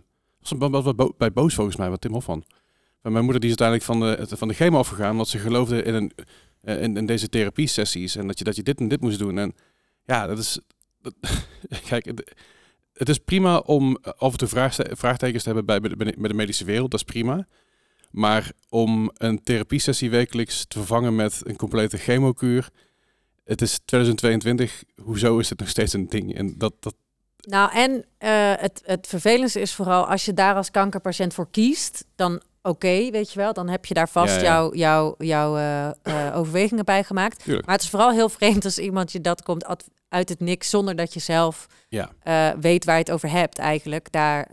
was 0.59 0.93
bij 1.17 1.31
Boos 1.33 1.53
volgens 1.53 1.75
mij, 1.75 1.89
wat 1.89 2.01
Tim 2.01 2.11
Hofman. 2.13 2.43
Maar 3.01 3.11
mijn 3.11 3.23
moeder 3.23 3.41
die 3.41 3.51
is 3.51 3.57
uiteindelijk 3.59 4.17
van 4.19 4.27
de, 4.29 4.37
van 4.37 4.47
de 4.47 4.53
chemo 4.53 4.77
afgegaan, 4.77 5.11
omdat 5.11 5.27
ze 5.27 5.37
geloofde 5.37 5.83
in, 5.83 5.93
een, 5.93 6.11
eh, 6.61 6.81
in, 6.81 6.97
in 6.97 7.05
deze 7.05 7.29
therapie-sessies. 7.29 8.15
En 8.15 8.27
dat 8.27 8.37
je, 8.37 8.43
dat 8.43 8.55
je 8.55 8.63
dit 8.63 8.79
en 8.79 8.87
dit 8.87 9.01
moest 9.01 9.19
doen. 9.19 9.37
En 9.37 9.53
ja, 10.05 10.27
dat 10.27 10.37
is. 10.37 10.59
Kijk, 11.89 12.05
het, 12.93 13.09
is 13.09 13.17
prima 13.17 13.57
om 13.57 13.97
af 14.17 14.31
en 14.31 14.37
toe 14.37 14.47
vraagtekens 14.91 15.43
te 15.43 15.49
hebben 15.49 15.65
bij, 15.65 15.79
bij 15.97 16.27
de 16.27 16.33
medische 16.33 16.65
wereld. 16.65 16.91
Dat 16.91 16.99
is 16.99 17.05
prima. 17.05 17.47
Maar 18.11 18.51
om 18.69 19.11
een 19.13 19.43
therapiesessie 19.43 20.09
wekelijks 20.09 20.65
te 20.65 20.77
vervangen 20.77 21.15
met 21.15 21.41
een 21.43 21.55
complete 21.55 21.97
chemokuur. 21.97 22.69
Het 23.43 23.61
is 23.61 23.79
2022. 23.85 24.83
Hoezo 25.01 25.39
is 25.39 25.49
het 25.49 25.59
nog 25.59 25.69
steeds 25.69 25.93
een 25.93 26.07
ding? 26.07 26.35
En 26.35 26.57
dat, 26.57 26.73
dat, 26.79 26.95
Nou, 27.41 27.71
en 27.71 28.05
eh, 28.17 28.53
het, 28.55 28.81
het 28.85 29.07
vervelendste 29.07 29.59
is 29.59 29.73
vooral 29.73 30.07
als 30.07 30.25
je 30.25 30.33
daar 30.33 30.55
als 30.55 30.71
kankerpatiënt 30.71 31.33
voor 31.33 31.49
kiest, 31.51 32.05
dan 32.15 32.41
oké, 32.63 33.09
weet 33.11 33.31
je 33.31 33.39
wel, 33.39 33.53
dan 33.53 33.69
heb 33.69 33.85
je 33.85 33.93
daar 33.93 34.09
vast 34.09 34.35
Ja, 34.35 34.41
ja. 34.41 34.43
jouw 34.43 34.73
jouw 34.73 35.15
jouw 35.17 35.57
eh, 35.57 36.27
eh, 36.29 36.35
overwegingen 36.39 36.85
bij 36.85 37.03
gemaakt. 37.03 37.43
Tuurlijk. 37.43 37.65
Maar 37.65 37.75
het 37.75 37.83
is 37.83 37.89
vooral 37.89 38.11
heel 38.11 38.29
vreemd 38.29 38.65
als 38.65 38.77
iemand 38.77 39.11
je 39.11 39.21
dat 39.21 39.43
komt 39.43 39.65
uit 40.09 40.29
het 40.29 40.39
niks 40.39 40.69
zonder 40.69 40.95
dat 40.95 41.13
je 41.13 41.19
zelf 41.19 41.67
Ja. 41.89 42.11
eh, 42.19 42.49
weet 42.59 42.85
waar 42.85 42.95
je 42.95 43.01
het 43.01 43.11
over 43.11 43.29
hebt, 43.31 43.57
eigenlijk 43.57 44.11
daar, 44.11 44.47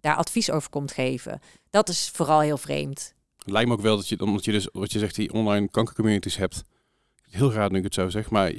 daar 0.00 0.16
advies 0.16 0.50
over 0.50 0.70
komt 0.70 0.92
geven. 0.92 1.40
Dat 1.70 1.88
is 1.88 2.10
vooral 2.14 2.40
heel 2.40 2.58
vreemd. 2.58 3.14
Het 3.38 3.50
lijkt 3.54 3.68
me 3.68 3.74
ook 3.74 3.80
wel 3.80 3.96
dat 3.96 4.08
je, 4.08 4.20
omdat 4.20 4.44
je 4.44 4.52
dus, 4.52 4.68
wat 4.72 4.92
je 4.92 4.98
zegt, 4.98 5.14
die 5.14 5.32
online 5.32 5.68
kankercommunities 5.70 6.36
hebt. 6.36 6.62
Heel 7.30 7.52
raar 7.52 7.70
nu 7.70 7.78
ik 7.78 7.84
het 7.84 7.94
zo 7.94 8.08
zeg, 8.08 8.30
maar 8.30 8.52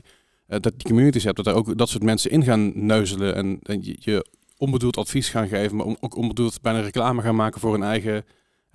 dat 0.47 0.63
die 0.63 0.87
communities 0.87 1.23
hebt, 1.23 1.35
dat 1.35 1.47
er 1.47 1.53
ook 1.53 1.77
dat 1.77 1.89
soort 1.89 2.03
mensen 2.03 2.31
in 2.31 2.43
gaan 2.43 2.85
neuzelen 2.85 3.35
en, 3.35 3.59
en 3.63 3.83
je, 3.83 3.95
je 3.99 4.25
onbedoeld 4.57 4.97
advies 4.97 5.29
gaan 5.29 5.47
geven, 5.47 5.75
maar 5.77 5.85
om- 5.85 5.97
ook 5.99 6.15
onbedoeld 6.15 6.61
bijna 6.61 6.79
reclame 6.79 7.21
gaan 7.21 7.35
maken 7.35 7.59
voor 7.59 7.71
hun 7.71 7.83
eigen, 7.83 8.25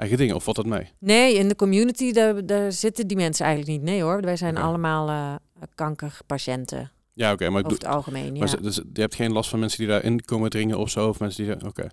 eigen 0.02 0.18
dingen. 0.18 0.34
Of 0.34 0.44
valt 0.44 0.56
dat 0.56 0.66
mee? 0.66 0.90
Nee, 0.98 1.34
in 1.34 1.48
de 1.48 1.56
community, 1.56 2.12
daar, 2.12 2.46
daar 2.46 2.72
zitten 2.72 3.06
die 3.06 3.16
mensen 3.16 3.44
eigenlijk 3.46 3.76
niet. 3.78 3.90
Nee 3.90 4.02
hoor, 4.02 4.20
wij 4.20 4.36
zijn 4.36 4.56
allemaal 4.56 5.08
eh, 5.08 5.34
kankerpatiënten. 5.74 6.90
Ja, 7.14 7.32
oké, 7.32 7.48
maar, 7.50 7.60
over 7.64 7.72
het 7.78 7.86
algemeen. 7.86 8.34
Ja. 8.34 8.44
maar 8.44 8.62
dus 8.62 8.74
je 8.92 9.00
hebt 9.00 9.14
geen 9.14 9.32
last 9.32 9.50
van 9.50 9.58
mensen 9.58 9.78
die 9.78 9.88
daarin 9.88 10.20
komen 10.24 10.50
dringen 10.50 10.78
of 10.78 10.90
zo? 10.90 11.08
Of 11.08 11.20
mensen 11.20 11.44
die... 11.44 11.54
daar- 11.56 11.68
Oké. 11.68 11.86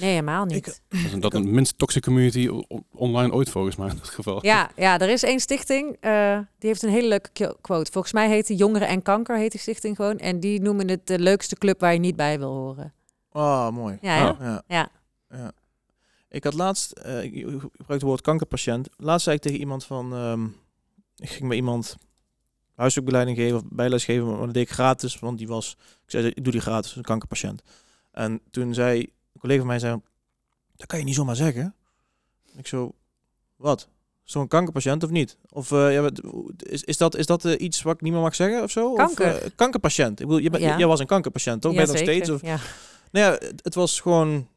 Nee, 0.00 0.10
helemaal 0.10 0.44
niet. 0.44 0.56
Ik- 0.56 0.64
Dat 0.88 1.00
is 1.04 1.12
een- 1.12 1.20
dat 1.20 1.34
een 1.34 1.50
minst 1.54 1.78
toxic 1.78 2.02
community 2.02 2.50
online 2.92 3.32
ooit 3.32 3.50
volgens 3.50 3.76
mij 3.76 3.88
in 3.88 3.96
dat 3.96 4.08
geval. 4.08 4.44
Ja, 4.46 4.70
ja, 4.76 4.98
er 4.98 5.08
is 5.08 5.22
één 5.22 5.40
stichting, 5.40 5.96
eh, 6.00 6.38
die 6.58 6.68
heeft 6.68 6.82
een 6.82 6.90
hele 6.90 7.08
leuke 7.08 7.56
quote. 7.60 7.92
Volgens 7.92 8.12
mij 8.12 8.28
heet 8.28 8.46
die 8.46 8.56
Jongeren 8.56 8.88
en 8.88 9.02
Kanker, 9.02 9.36
heet 9.36 9.50
die 9.50 9.60
stichting 9.60 9.96
gewoon. 9.96 10.18
En 10.18 10.40
die 10.40 10.60
noemen 10.60 10.88
het 10.88 11.06
de 11.06 11.18
leukste 11.18 11.56
club 11.56 11.80
waar 11.80 11.92
je 11.92 11.98
niet 11.98 12.16
bij 12.16 12.38
wil 12.38 12.52
horen. 12.54 12.92
Ah, 13.32 13.72
mooi. 13.72 13.98
Ja? 14.00 14.30
Oh. 14.30 14.36
Ja. 14.40 14.62
Ja. 14.68 14.88
ja. 15.30 15.52
Ik 16.30 16.44
had 16.44 16.54
laatst, 16.54 16.92
eh, 16.92 17.22
ik 17.22 17.32
gebruik 17.50 17.72
het 17.86 18.02
woord 18.02 18.20
kankerpatiënt. 18.20 18.88
Laatst 18.96 19.24
zei 19.24 19.36
ik 19.36 19.42
tegen 19.42 19.58
iemand 19.58 19.84
van, 19.84 20.12
ehm, 20.14 20.44
ik 21.16 21.30
ging 21.30 21.48
bij 21.48 21.56
iemand 21.56 21.96
huiswerkbegeleiding 22.74 23.38
geven 23.38 23.56
of 23.56 23.62
bijles 23.70 24.04
geven, 24.04 24.26
maar 24.28 24.38
dat 24.44 24.54
deed 24.54 24.62
ik 24.68 24.70
gratis, 24.70 25.18
want 25.18 25.38
die 25.38 25.48
was, 25.48 25.76
ik 26.04 26.10
zei, 26.10 26.26
ik 26.26 26.44
doe 26.44 26.52
die 26.52 26.60
gratis, 26.60 26.96
een 26.96 27.02
kankerpatiënt. 27.02 27.62
En 28.12 28.40
toen 28.50 28.74
zei 28.74 29.00
een 29.00 29.40
collega 29.40 29.58
van 29.58 29.66
mij, 29.68 29.78
zei, 29.78 30.00
dat 30.76 30.86
kan 30.86 30.98
je 30.98 31.04
niet 31.04 31.14
zomaar 31.14 31.36
zeggen. 31.36 31.74
Ik 32.56 32.66
zo, 32.66 32.94
wat? 33.56 33.88
Zo'n 34.22 34.48
kankerpatiënt 34.48 35.02
of 35.04 35.10
niet? 35.10 35.36
Of 35.48 35.72
eh, 35.72 35.92
ja, 35.92 36.10
is, 36.56 36.82
is 36.84 36.96
dat, 36.96 37.16
is 37.16 37.26
dat 37.26 37.44
eh, 37.44 37.60
iets 37.60 37.82
wat 37.82 37.94
ik 37.94 38.00
niet 38.00 38.12
meer 38.12 38.20
mag 38.22 38.34
zeggen 38.34 38.62
of 38.62 38.70
zo? 38.70 38.94
Kanker. 38.94 39.34
Of, 39.34 39.54
kankerpatiënt. 39.54 40.20
Ik 40.20 40.26
bedoel, 40.26 40.42
je 40.42 40.58
Ja. 40.58 40.78
jij 40.78 40.86
was 40.86 41.00
een 41.00 41.06
kankerpatiënt, 41.06 41.62
toch? 41.62 41.72
ben 41.74 41.80
je 41.80 41.86
nog 41.86 41.96
zeker. 41.98 42.14
steeds? 42.14 42.30
Of, 42.30 42.42
Ja. 42.42 42.58
nou 43.10 43.32
ja, 43.32 43.48
het 43.62 43.74
was 43.74 44.00
gewoon. 44.00 44.48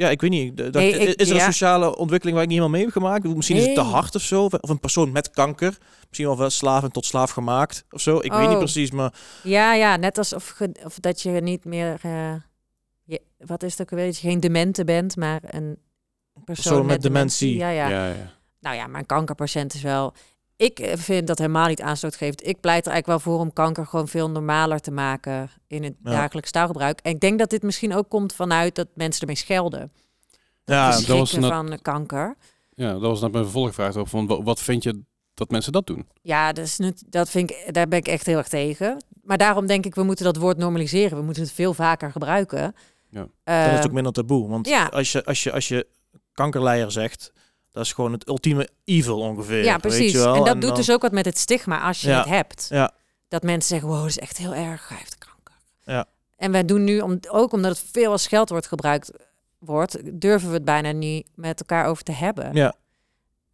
Ja, 0.00 0.10
ik 0.10 0.20
weet 0.20 0.30
niet. 0.30 0.72
Nee, 0.72 0.90
ik- 0.98 1.20
is 1.20 1.26
er 1.28 1.34
een 1.34 1.40
ja. 1.40 1.44
sociale 1.44 1.96
ontwikkeling 1.96 2.36
waar 2.36 2.46
ik 2.46 2.50
niet 2.52 2.58
helemaal 2.60 2.78
mee 2.80 2.90
heb 2.90 3.02
gemaakt? 3.02 3.34
Misschien 3.36 3.56
is 3.56 3.64
het 3.66 3.74
te 3.74 3.80
hard 3.80 4.14
of 4.14 4.22
zo. 4.22 4.44
Of 4.44 4.68
een 4.68 4.80
persoon 4.80 5.12
met 5.12 5.30
kanker. 5.30 5.78
Misschien 6.06 6.26
wel 6.26 6.36
van 6.36 6.50
slaaf 6.50 6.82
en 6.82 6.92
tot 6.92 7.04
slaaf 7.06 7.30
gemaakt 7.30 7.84
of 7.90 8.00
zo. 8.00 8.16
Ik 8.20 8.32
weet 8.32 8.40
niet 8.40 8.50
Oh. 8.50 8.58
precies, 8.58 8.90
maar 8.90 9.12
ja, 9.42 9.74
ja, 9.74 9.96
net 9.96 10.18
alsof 10.18 10.48
ge- 10.48 10.80
of 10.84 10.98
dat 11.00 11.22
je 11.22 11.30
niet 11.30 11.64
meer, 11.64 11.98
eh, 12.02 12.34
je, 13.04 13.20
wat 13.38 13.62
is 13.62 13.70
het 13.72 13.80
ook 13.80 13.90
alweer, 13.90 14.06
dat 14.06 14.18
je 14.18 14.28
geen 14.28 14.40
demente 14.40 14.84
bent, 14.84 15.16
maar 15.16 15.40
een 15.42 15.78
persoon, 16.44 16.44
Persoon 16.44 16.86
met 16.86 17.02
dementie. 17.02 17.56
Ja, 17.56 17.68
ja. 17.68 17.88
ja, 17.88 18.06
ja. 18.06 18.32
Nou 18.60 18.76
ja, 18.76 18.86
maar 18.86 19.00
een 19.00 19.06
kankerpatiënt 19.06 19.74
is 19.74 19.82
wel... 19.82 20.14
Ik 20.60 20.78
eh, 20.78 20.96
vind 20.96 21.26
dat 21.26 21.38
helemaal 21.38 21.68
niet 21.68 21.80
aanstootgevend. 21.82 22.46
Ik 22.46 22.60
pleit 22.60 22.86
er 22.86 22.92
eigenlijk 22.92 23.24
wel 23.24 23.32
voor 23.34 23.44
om 23.44 23.52
kanker 23.52 23.86
gewoon 23.86 24.08
veel 24.08 24.30
normaler 24.30 24.80
te 24.80 24.90
maken 24.90 25.50
in 25.66 25.82
het 25.82 25.94
Ja. 26.04 26.10
dagelijks 26.10 26.50
taalgebruik. 26.50 27.00
En 27.00 27.10
ik 27.12 27.20
denk 27.20 27.38
dat 27.38 27.50
dit 27.50 27.62
misschien 27.62 27.94
ook 27.94 28.08
komt 28.08 28.32
vanuit 28.34 28.74
dat 28.74 28.88
mensen 28.94 29.20
ermee 29.20 29.36
schelden. 29.36 29.92
ja, 30.64 30.88
Ja, 30.90 30.96
dat 30.96 31.06
was 31.06 31.32
net- 31.32 31.44
van 31.50 31.72
eh, 31.72 31.78
kanker. 31.82 32.36
Ja, 32.74 32.92
dat 32.92 33.00
was 33.00 33.20
net 33.20 33.32
mijn 33.32 33.44
vervolgvraag 33.44 33.94
van 34.02 34.26
wa- 34.26 34.42
wat 34.42 34.60
vind 34.60 34.82
je 34.82 35.02
dat 35.34 35.50
mensen 35.50 35.72
dat 35.72 35.86
doen? 35.86 36.06
Ja, 36.22 36.52
dus 36.52 36.78
nu- 36.78 36.92
dat 37.06 37.30
vind 37.30 37.50
ik, 37.50 37.68
daar 37.74 37.88
ben 37.88 37.98
ik 37.98 38.08
echt 38.08 38.26
heel 38.26 38.38
erg 38.38 38.48
tegen. 38.48 39.04
Maar 39.22 39.38
daarom 39.38 39.66
denk 39.66 39.86
ik, 39.86 39.94
we 39.94 40.02
moeten 40.02 40.24
dat 40.24 40.36
woord 40.36 40.56
normaliseren. 40.56 41.18
We 41.18 41.24
moeten 41.24 41.42
het 41.42 41.52
veel 41.52 41.74
vaker 41.74 42.12
gebruiken. 42.12 42.74
Ja. 43.10 43.26
Eh, 43.44 43.64
dan 43.64 43.78
is 43.78 43.84
ook 43.84 43.92
minder 43.92 44.12
taboe. 44.12 44.48
Want 44.48 44.68
ja. 44.68 44.86
als, 44.86 45.12
je, 45.12 45.24
als, 45.24 45.42
je, 45.42 45.52
als 45.52 45.68
je 45.68 45.86
kankerleier 46.32 46.90
zegt, 46.90 47.32
dat 47.72 47.84
is 47.84 47.92
gewoon 47.92 48.12
het 48.12 48.28
ultieme 48.28 48.68
evil 48.84 49.18
ongeveer. 49.18 49.64
ja, 49.64 49.72
weet 49.72 49.80
precies. 49.80 50.12
je 50.12 50.18
wel? 50.18 50.34
En 50.34 50.44
dat 50.44 50.60
doet 50.60 50.76
dus 50.76 50.90
ook 50.90 51.02
wat 51.02 51.12
met 51.12 51.24
het 51.24 51.38
stigma 51.38 51.80
als 51.80 52.00
je 52.00 52.08
Ja. 52.08 52.18
het 52.18 52.28
hebt. 52.28 52.66
Ja. 52.70 52.90
Dat 53.28 53.42
mensen 53.42 53.68
zeggen, 53.68 53.88
wow, 53.88 53.98
dat 53.98 54.06
is 54.08 54.18
echt 54.18 54.36
heel 54.36 54.54
erg. 54.54 54.88
Hij 54.88 54.98
heeft 54.98 55.18
kanker. 55.18 55.54
Ja. 55.84 56.06
En 56.36 56.52
wij 56.52 56.64
doen 56.64 56.84
nu, 56.84 57.00
om, 57.00 57.18
ook 57.28 57.52
omdat 57.52 57.70
het 57.78 57.86
veel 57.92 58.10
als 58.10 58.22
scheldwoord 58.22 58.66
gebruikt 58.66 59.10
wordt, 59.58 60.20
durven 60.20 60.48
we 60.48 60.54
het 60.54 60.64
bijna 60.64 60.90
niet 60.90 61.26
met 61.34 61.60
elkaar 61.60 61.86
over 61.86 62.02
te 62.02 62.12
hebben. 62.12 62.54
Ja. 62.54 62.74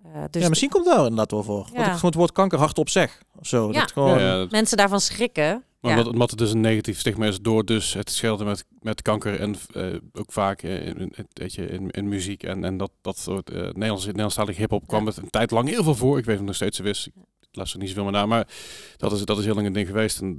Eh, 0.04 0.22
dus 0.30 0.42
ja, 0.42 0.48
misschien 0.48 0.70
komt 0.70 0.84
het 0.84 0.94
daar 0.94 1.02
inderdaad 1.02 1.30
wel 1.30 1.42
voor. 1.42 1.62
Want 1.62 1.72
Ja. 1.72 1.80
ik 1.86 1.92
gewoon 1.92 2.00
het 2.10 2.14
woord 2.14 2.32
kanker 2.32 2.58
hardop 2.58 2.88
zeg. 2.88 3.22
Of 3.40 3.46
zo. 3.46 3.72
Ja. 3.72 3.80
Dat 3.80 3.92
gewoon, 3.92 4.18
Ja, 4.18 4.26
ja, 4.26 4.36
dat- 4.36 4.50
mensen 4.50 4.76
daarvan 4.76 5.00
schrikken. 5.00 5.64
Maar 5.80 5.90
ja. 5.92 5.96
omdat, 5.98 6.12
omdat 6.12 6.30
het 6.30 6.38
dus 6.38 6.52
een 6.52 6.60
negatief 6.60 6.98
stigma 6.98 7.26
is 7.26 7.40
door 7.40 7.64
dus 7.64 7.92
het 7.94 8.10
schelden 8.10 8.46
met, 8.46 8.64
met 8.80 9.02
kanker 9.02 9.40
en 9.40 9.54
eh, 9.74 9.86
ook 10.12 10.32
vaak 10.32 10.62
eh, 10.62 10.86
in, 10.86 10.98
in, 10.98 11.26
weet 11.32 11.54
je, 11.54 11.66
in, 11.66 11.90
in 11.90 12.08
muziek 12.08 12.42
en, 12.42 12.64
en 12.64 12.76
dat, 12.76 12.90
dat 13.00 13.18
soort 13.18 13.50
uh, 13.50 13.56
Nederlands, 13.56 14.04
Nederlandstalige 14.06 14.60
hip-hop 14.60 14.86
kwam 14.86 15.00
Ja. 15.02 15.06
het 15.08 15.16
een 15.16 15.30
tijd 15.30 15.50
lang 15.50 15.68
heel 15.68 15.82
veel 15.82 15.94
voor. 15.94 16.18
Ik 16.18 16.24
weet 16.24 16.40
nog 16.40 16.54
steeds 16.54 16.76
zo 16.76 16.82
is. 16.82 17.06
Ik 17.40 17.48
luister 17.52 17.78
niet 17.78 17.88
zoveel 17.88 18.02
meer 18.04 18.12
naar, 18.12 18.28
maar 18.28 18.48
dat 18.96 19.12
is, 19.12 19.24
dat 19.24 19.38
is 19.38 19.44
heel 19.44 19.54
lang 19.54 19.66
een 19.66 19.72
ding 19.72 19.86
geweest. 19.86 20.20
En 20.20 20.30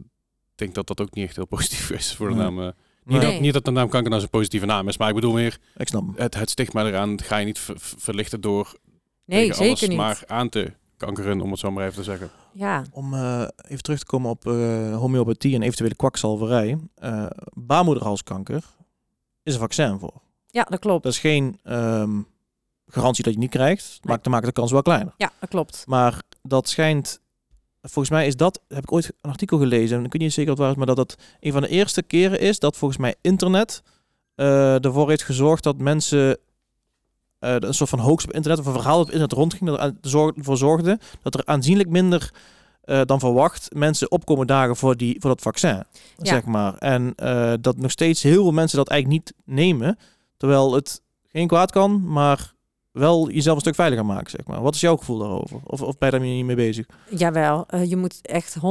ik 0.52 0.58
denk 0.58 0.74
dat 0.74 0.88
dat 0.88 1.02
ook 1.02 1.14
niet 1.14 1.26
echt 1.26 1.36
heel 1.36 1.48
positief 1.48 1.90
is 2.00 2.14
voor 2.16 2.28
de 2.30 2.36
Nee. 2.36 2.44
naam. 2.44 2.60
eh. 2.60 2.64
Nee. 2.64 3.20
Niet, 3.20 3.22
dat, 3.32 3.40
niet 3.40 3.54
dat 3.54 3.66
de 3.66 3.72
naam 3.72 3.90
kanker 3.90 4.10
nou 4.10 4.22
zo'n 4.22 4.30
positieve 4.30 4.66
naam 4.66 4.88
is, 4.88 4.98
maar 4.98 5.10
ik 5.10 5.16
bedoel 5.16 5.34
meer 5.34 5.58
Ik 5.78 5.88
snap 5.88 6.02
hem. 6.06 6.14
het, 6.18 6.36
het 6.36 6.50
stigma 6.50 6.86
eraan 6.86 7.22
ga 7.22 7.38
je 7.38 7.46
niet 7.46 7.60
ver- 7.60 7.80
ver- 7.80 8.00
verlichten 8.00 8.42
door 8.42 8.74
Nee, 9.26 9.40
tegen 9.40 9.56
zeker 9.56 9.68
alles 9.70 9.88
niet. 9.88 9.98
maar 9.98 10.24
aan 10.26 10.50
te 10.50 10.74
kankeren, 10.98 11.42
om 11.42 11.52
het 11.52 11.60
zo 11.60 11.72
maar 11.72 11.84
even 11.84 11.96
te 11.96 12.04
zeggen. 12.04 12.30
Ja, 12.54 12.84
Om 12.92 13.14
eh, 13.14 13.48
even 13.68 13.84
terug 13.84 14.00
te 14.00 14.06
komen 14.06 14.30
op 14.30 14.48
eh, 14.48 14.96
homeopathie 14.98 15.56
en 15.56 15.62
eventuele 15.62 15.96
kwakzalverij. 15.96 16.78
Eh 16.96 17.26
baarmoederhalskanker 17.54 18.64
is 19.44 19.54
een 19.54 19.60
vaccin 19.60 20.00
voor. 20.00 20.14
ja, 20.48 20.64
dat 20.70 20.80
klopt. 20.80 21.04
Dat 21.04 21.12
is 21.12 21.20
geen 21.20 21.60
ehm, 21.64 22.22
garantie 22.88 23.24
dat 23.24 23.34
je 23.34 23.40
niet 23.40 23.50
krijgt, 23.50 24.00
maar 24.04 24.22
te 24.22 24.30
maken 24.30 24.48
de 24.48 24.54
kans 24.54 24.72
wel 24.72 24.82
kleiner. 24.82 25.14
Ja, 25.18 25.32
dat 25.40 25.50
klopt. 25.50 25.84
Maar 25.88 26.22
dat 26.42 26.70
schijnt, 26.70 27.20
volgens 27.82 28.10
mij 28.10 28.28
is 28.28 28.36
dat, 28.36 28.62
heb 28.68 28.84
ik 28.84 28.92
ooit 28.92 29.14
een 29.22 29.30
artikel 29.32 29.58
gelezen, 29.58 29.98
en 29.98 30.06
ik 30.06 30.12
weet 30.12 30.22
niet 30.22 30.34
zeker 30.34 30.50
wat 30.50 30.60
waar 30.60 30.70
is, 30.70 30.76
maar 30.76 30.86
dat 30.86 30.98
het 30.98 31.16
een 31.40 31.52
van 31.52 31.62
de 31.62 31.68
eerste 31.68 32.04
keren 32.04 32.40
is 32.40 32.60
dat 32.60 32.78
volgens 32.78 33.00
mij 33.00 33.16
internet 33.22 33.84
eh, 34.36 34.84
ervoor 34.86 35.10
heeft 35.10 35.24
gezorgd 35.24 35.64
dat 35.64 35.78
mensen 35.78 36.38
eh, 37.40 37.56
een 37.60 37.74
soort 37.74 37.90
van 37.90 38.00
hoax 38.00 38.24
op 38.24 38.34
internet 38.34 38.60
of 38.60 38.66
een 38.66 38.74
verhaal 38.74 39.00
op 39.00 39.06
internet 39.06 39.32
rondging, 39.32 39.70
dat 39.70 39.80
er 39.80 40.34
ervoor 40.38 40.58
zorgde 40.58 41.00
dat 41.22 41.34
er 41.34 41.46
aanzienlijk 41.46 41.90
minder 41.90 42.32
eh, 42.82 43.02
dan 43.06 43.20
verwacht 43.20 43.68
mensen 43.74 44.12
opkomen 44.12 44.48
dagen 44.48 44.76
voor, 44.76 44.98
die, 44.98 45.16
voor 45.20 45.30
dat 45.30 45.42
vaccin, 45.42 45.84
zeg 46.18 46.46
maar. 46.46 46.78
En 46.78 47.14
eh, 47.16 47.54
dat 47.62 47.78
nog 47.78 47.92
steeds 47.92 48.24
heel 48.24 48.44
veel 48.44 48.52
mensen 48.52 48.78
dat 48.78 48.90
eigenlijk 48.90 49.22
niet 49.24 49.34
nemen, 49.56 49.98
terwijl 50.38 50.74
het 50.74 51.02
geen 51.28 51.48
kwaad 51.48 51.72
kan, 51.72 52.12
maar 52.12 52.54
wel 52.92 53.30
jezelf 53.30 53.56
een 53.56 53.62
stuk 53.62 53.76
veiliger 53.76 54.06
maken, 54.06 54.30
zeg 54.30 54.46
maar. 54.46 54.62
Wat 54.62 54.76
is 54.76 54.82
jouw 54.82 54.98
gevoel 54.98 55.18
daarover? 55.18 55.60
Of, 55.64 55.82
of 55.82 55.98
ben 55.98 56.12
je 56.12 56.18
daar 56.18 56.28
niet 56.28 56.46
mee 56.46 56.56
bezig? 56.56 56.86
Jawel, 57.10 57.66
je 57.86 57.98
moet 57.98 58.20
echt 58.22 58.58
100% 58.58 58.62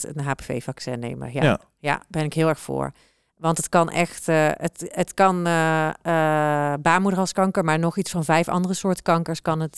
een 0.00 0.20
HPV-vaccin 0.20 0.98
nemen. 0.98 1.32
Ja. 1.32 1.42
Ja. 1.42 1.60
ja. 1.78 2.02
ben 2.08 2.24
ik 2.24 2.32
heel 2.32 2.48
erg 2.48 2.60
voor. 2.60 2.92
Want 3.42 3.56
het 3.56 3.68
kan 3.68 3.90
echt, 3.90 4.28
eh, 4.28 4.48
het, 4.52 4.90
het 4.92 5.14
kan 5.14 5.46
eh 5.46 5.88
eh, 5.88 5.94
baarmoederhalskanker, 6.80 7.64
maar 7.64 7.78
nog 7.78 7.96
iets 7.96 8.10
van 8.10 8.24
vijf 8.24 8.48
andere 8.48 8.74
soorten 8.74 9.02
kankers 9.02 9.42
kan 9.42 9.60
het 9.60 9.76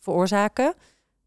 veroorzaken. 0.00 0.74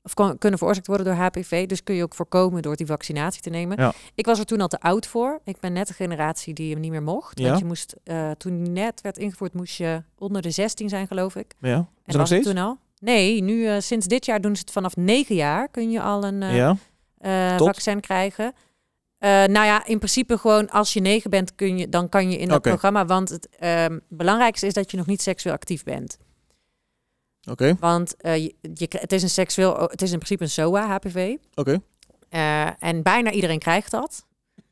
Of 0.04 0.14
kan, 0.14 0.38
kunnen 0.38 0.60
veroorzaakt 0.60 0.88
worden 0.88 1.06
door 1.06 1.16
HPV. 1.16 1.68
Dus 1.68 1.84
kun 1.84 1.96
je 1.96 2.04
ook 2.04 2.16
voorkomen 2.16 2.62
door 2.62 2.76
die 2.76 2.86
vaccinatie 2.86 3.42
te 3.42 3.50
nemen. 3.50 3.78
Ja. 3.82 3.94
Ik 4.16 4.26
was 4.26 4.40
er 4.40 4.46
toen 4.46 4.62
al 4.62 4.68
te 4.68 4.80
oud 4.80 5.08
voor. 5.08 5.40
Ik 5.44 5.60
ben 5.60 5.74
net 5.74 5.88
de 5.88 5.94
generatie 5.94 6.54
die 6.54 6.72
hem 6.72 6.80
niet 6.80 6.92
meer 6.92 7.04
mocht. 7.04 7.40
Ja. 7.40 7.48
Want 7.48 7.60
je 7.60 7.66
moest, 7.66 7.96
toen 8.38 8.74
net 8.74 9.02
werd 9.02 9.18
ingevoerd, 9.18 9.54
moest 9.54 9.76
je 9.76 10.04
onder 10.18 10.42
de 10.42 10.52
16 10.52 10.90
zijn, 10.90 11.08
geloof 11.08 11.36
ik. 11.36 11.54
Ja, 11.60 11.70
is 11.70 11.76
En 11.78 11.88
dat 12.04 12.16
was 12.16 12.30
het 12.30 12.44
toen 12.44 12.58
al? 12.58 12.78
Nee, 13.00 13.42
nu 13.42 13.82
sinds 13.82 14.08
dit 14.08 14.26
jaar 14.26 14.42
doen 14.42 14.56
ze 14.56 14.62
het 14.62 14.72
vanaf 14.72 14.96
negen 14.96 15.36
jaar. 15.36 15.68
Kun 15.68 15.92
je 15.92 16.02
al 16.02 16.24
een 16.24 16.42
ja, 16.42 16.78
vaccin 17.58 18.00
krijgen. 18.00 18.54
Eh, 19.26 19.32
nou 19.32 19.66
ja, 19.66 19.86
in 19.86 19.98
principe 19.98 20.38
gewoon 20.38 20.70
als 20.70 20.94
je 20.94 21.00
negen 21.00 21.30
bent, 21.30 21.56
kun 21.56 21.78
je, 21.78 21.90
dan 21.90 22.10
kan 22.10 22.32
je 22.32 22.38
in 22.38 22.48
dat 22.48 22.62
programma. 22.62 23.06
Want 23.06 23.30
het 23.30 23.50
ehm, 23.50 24.00
belangrijkste 24.10 24.66
is 24.66 24.74
dat 24.74 24.92
je 24.92 24.98
nog 24.98 25.06
niet 25.06 25.22
seksueel 25.22 25.56
actief 25.56 25.84
bent. 25.84 26.18
oké, 27.50 27.76
Want 27.80 28.16
eh, 28.16 28.38
je, 28.38 28.56
je, 28.74 28.88
het 28.90 29.12
is 29.12 29.24
een 29.24 29.30
seksueel, 29.30 29.78
het 29.80 30.02
is 30.02 30.12
in 30.12 30.18
principe 30.18 30.44
een 30.44 30.50
SOA, 30.50 30.88
HPV. 30.88 31.36
oké. 31.56 31.82
Eh, 32.30 32.84
en 32.84 33.04
bijna 33.04 33.32
iedereen 33.32 33.60
krijgt 33.60 33.92
dat. 33.92 34.26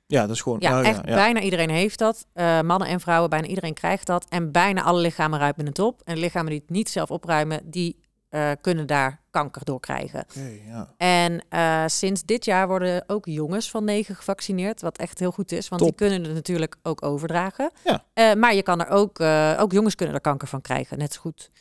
Ja, 0.06 0.22
dat 0.22 0.36
is 0.36 0.42
gewoon... 0.42 0.58
Ja, 0.62 0.80
oh, 0.80 0.88
echt 0.88 1.02
ja. 1.06 1.16
bijna 1.16 1.42
iedereen 1.42 1.70
heeft 1.70 2.00
dat. 2.00 2.26
Mannen 2.66 2.88
en 2.88 3.00
vrouwen, 3.00 3.30
bijna 3.30 3.48
iedereen 3.48 3.74
krijgt 3.74 4.08
dat. 4.08 4.26
En 4.30 4.52
bijna 4.52 4.84
alle 4.84 5.02
lichamen 5.02 5.40
ruimen 5.40 5.66
het 5.66 5.80
op. 5.80 6.02
En 6.04 6.18
lichamen 6.18 6.52
die 6.52 6.60
het 6.60 6.70
niet 6.70 6.90
zelf 6.90 7.12
opruimen, 7.12 7.62
die 7.64 8.00
eh, 8.34 8.52
kunnen 8.62 8.88
daar 8.88 9.22
kanker 9.30 9.66
door 9.66 9.80
krijgen. 9.80 10.26
Ja. 10.68 10.94
En 10.98 11.42
eh, 11.50 11.84
sinds 11.88 12.24
dit 12.24 12.46
jaar 12.46 12.68
worden 12.68 13.04
ook 13.08 13.26
jongens 13.26 13.70
van 13.70 13.84
negen 13.84 14.16
gevaccineerd, 14.16 14.82
wat 14.82 14.98
echt 14.98 15.20
heel 15.20 15.32
goed 15.32 15.52
is, 15.52 15.70
want 15.70 15.82
Top. 15.82 15.98
die 15.98 16.08
kunnen 16.08 16.24
het 16.24 16.34
natuurlijk 16.34 16.76
ook 16.84 17.04
overdragen. 17.06 17.72
Ja. 17.84 18.04
Eh, 18.14 18.34
maar 18.34 18.56
je 18.56 18.64
kan 18.64 18.80
er 18.82 18.90
ook, 18.90 19.20
eh, 19.20 19.58
ook 19.60 19.72
jongens 19.72 19.96
kunnen 19.96 20.16
er 20.16 20.22
kanker 20.22 20.48
van 20.48 20.62
krijgen, 20.62 20.98
net 20.98 21.14
zo 21.14 21.22
goed. 21.22 21.52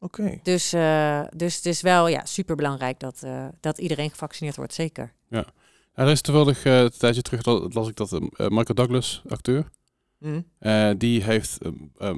Oké. 0.00 0.38
Dus, 0.42 0.72
eh, 0.72 1.20
dus 1.36 1.56
het 1.56 1.66
is 1.66 1.80
wel 1.80 2.06
ja, 2.08 2.24
super 2.24 2.56
belangrijk 2.56 3.00
dat, 3.00 3.22
eh, 3.22 3.46
dat 3.60 3.78
iedereen 3.78 4.10
gevaccineerd 4.10 4.56
wordt, 4.56 4.74
zeker. 4.74 5.12
Ja, 5.28 5.44
er 5.94 6.08
is 6.08 6.20
toevallig 6.20 6.64
eh, 6.64 6.78
een 6.80 6.90
tijdje 6.98 7.22
terug 7.22 7.44
la- 7.44 7.68
las 7.68 7.88
ik 7.88 7.96
dat 7.96 8.12
eh, 8.12 8.18
Michael 8.36 8.74
Douglas, 8.74 9.22
acteur, 9.28 9.64
Hm. 10.18 10.40
eh, 10.58 10.90
die 10.96 11.22
heeft 11.22 11.58
ehm, 11.62 11.74
ehm, 11.98 12.16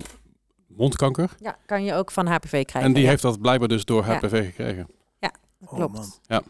mondkanker. 0.77 1.31
Ja, 1.41 1.57
kan 1.67 1.85
je 1.85 1.95
ook 1.95 2.11
van 2.11 2.27
HPV 2.27 2.51
krijgen. 2.51 2.81
en 2.83 2.93
die 2.93 3.03
ja, 3.03 3.09
heeft 3.09 3.23
dat 3.23 3.41
blijkbaar 3.41 3.69
dus 3.69 3.85
door 3.85 4.05
Ja. 4.07 4.13
HPV 4.15 4.45
gekregen. 4.45 4.87
dat 5.21 5.33
Oh, 5.71 5.77
klopt. 5.77 5.93
man. 5.93 6.13
Ja. 6.27 6.43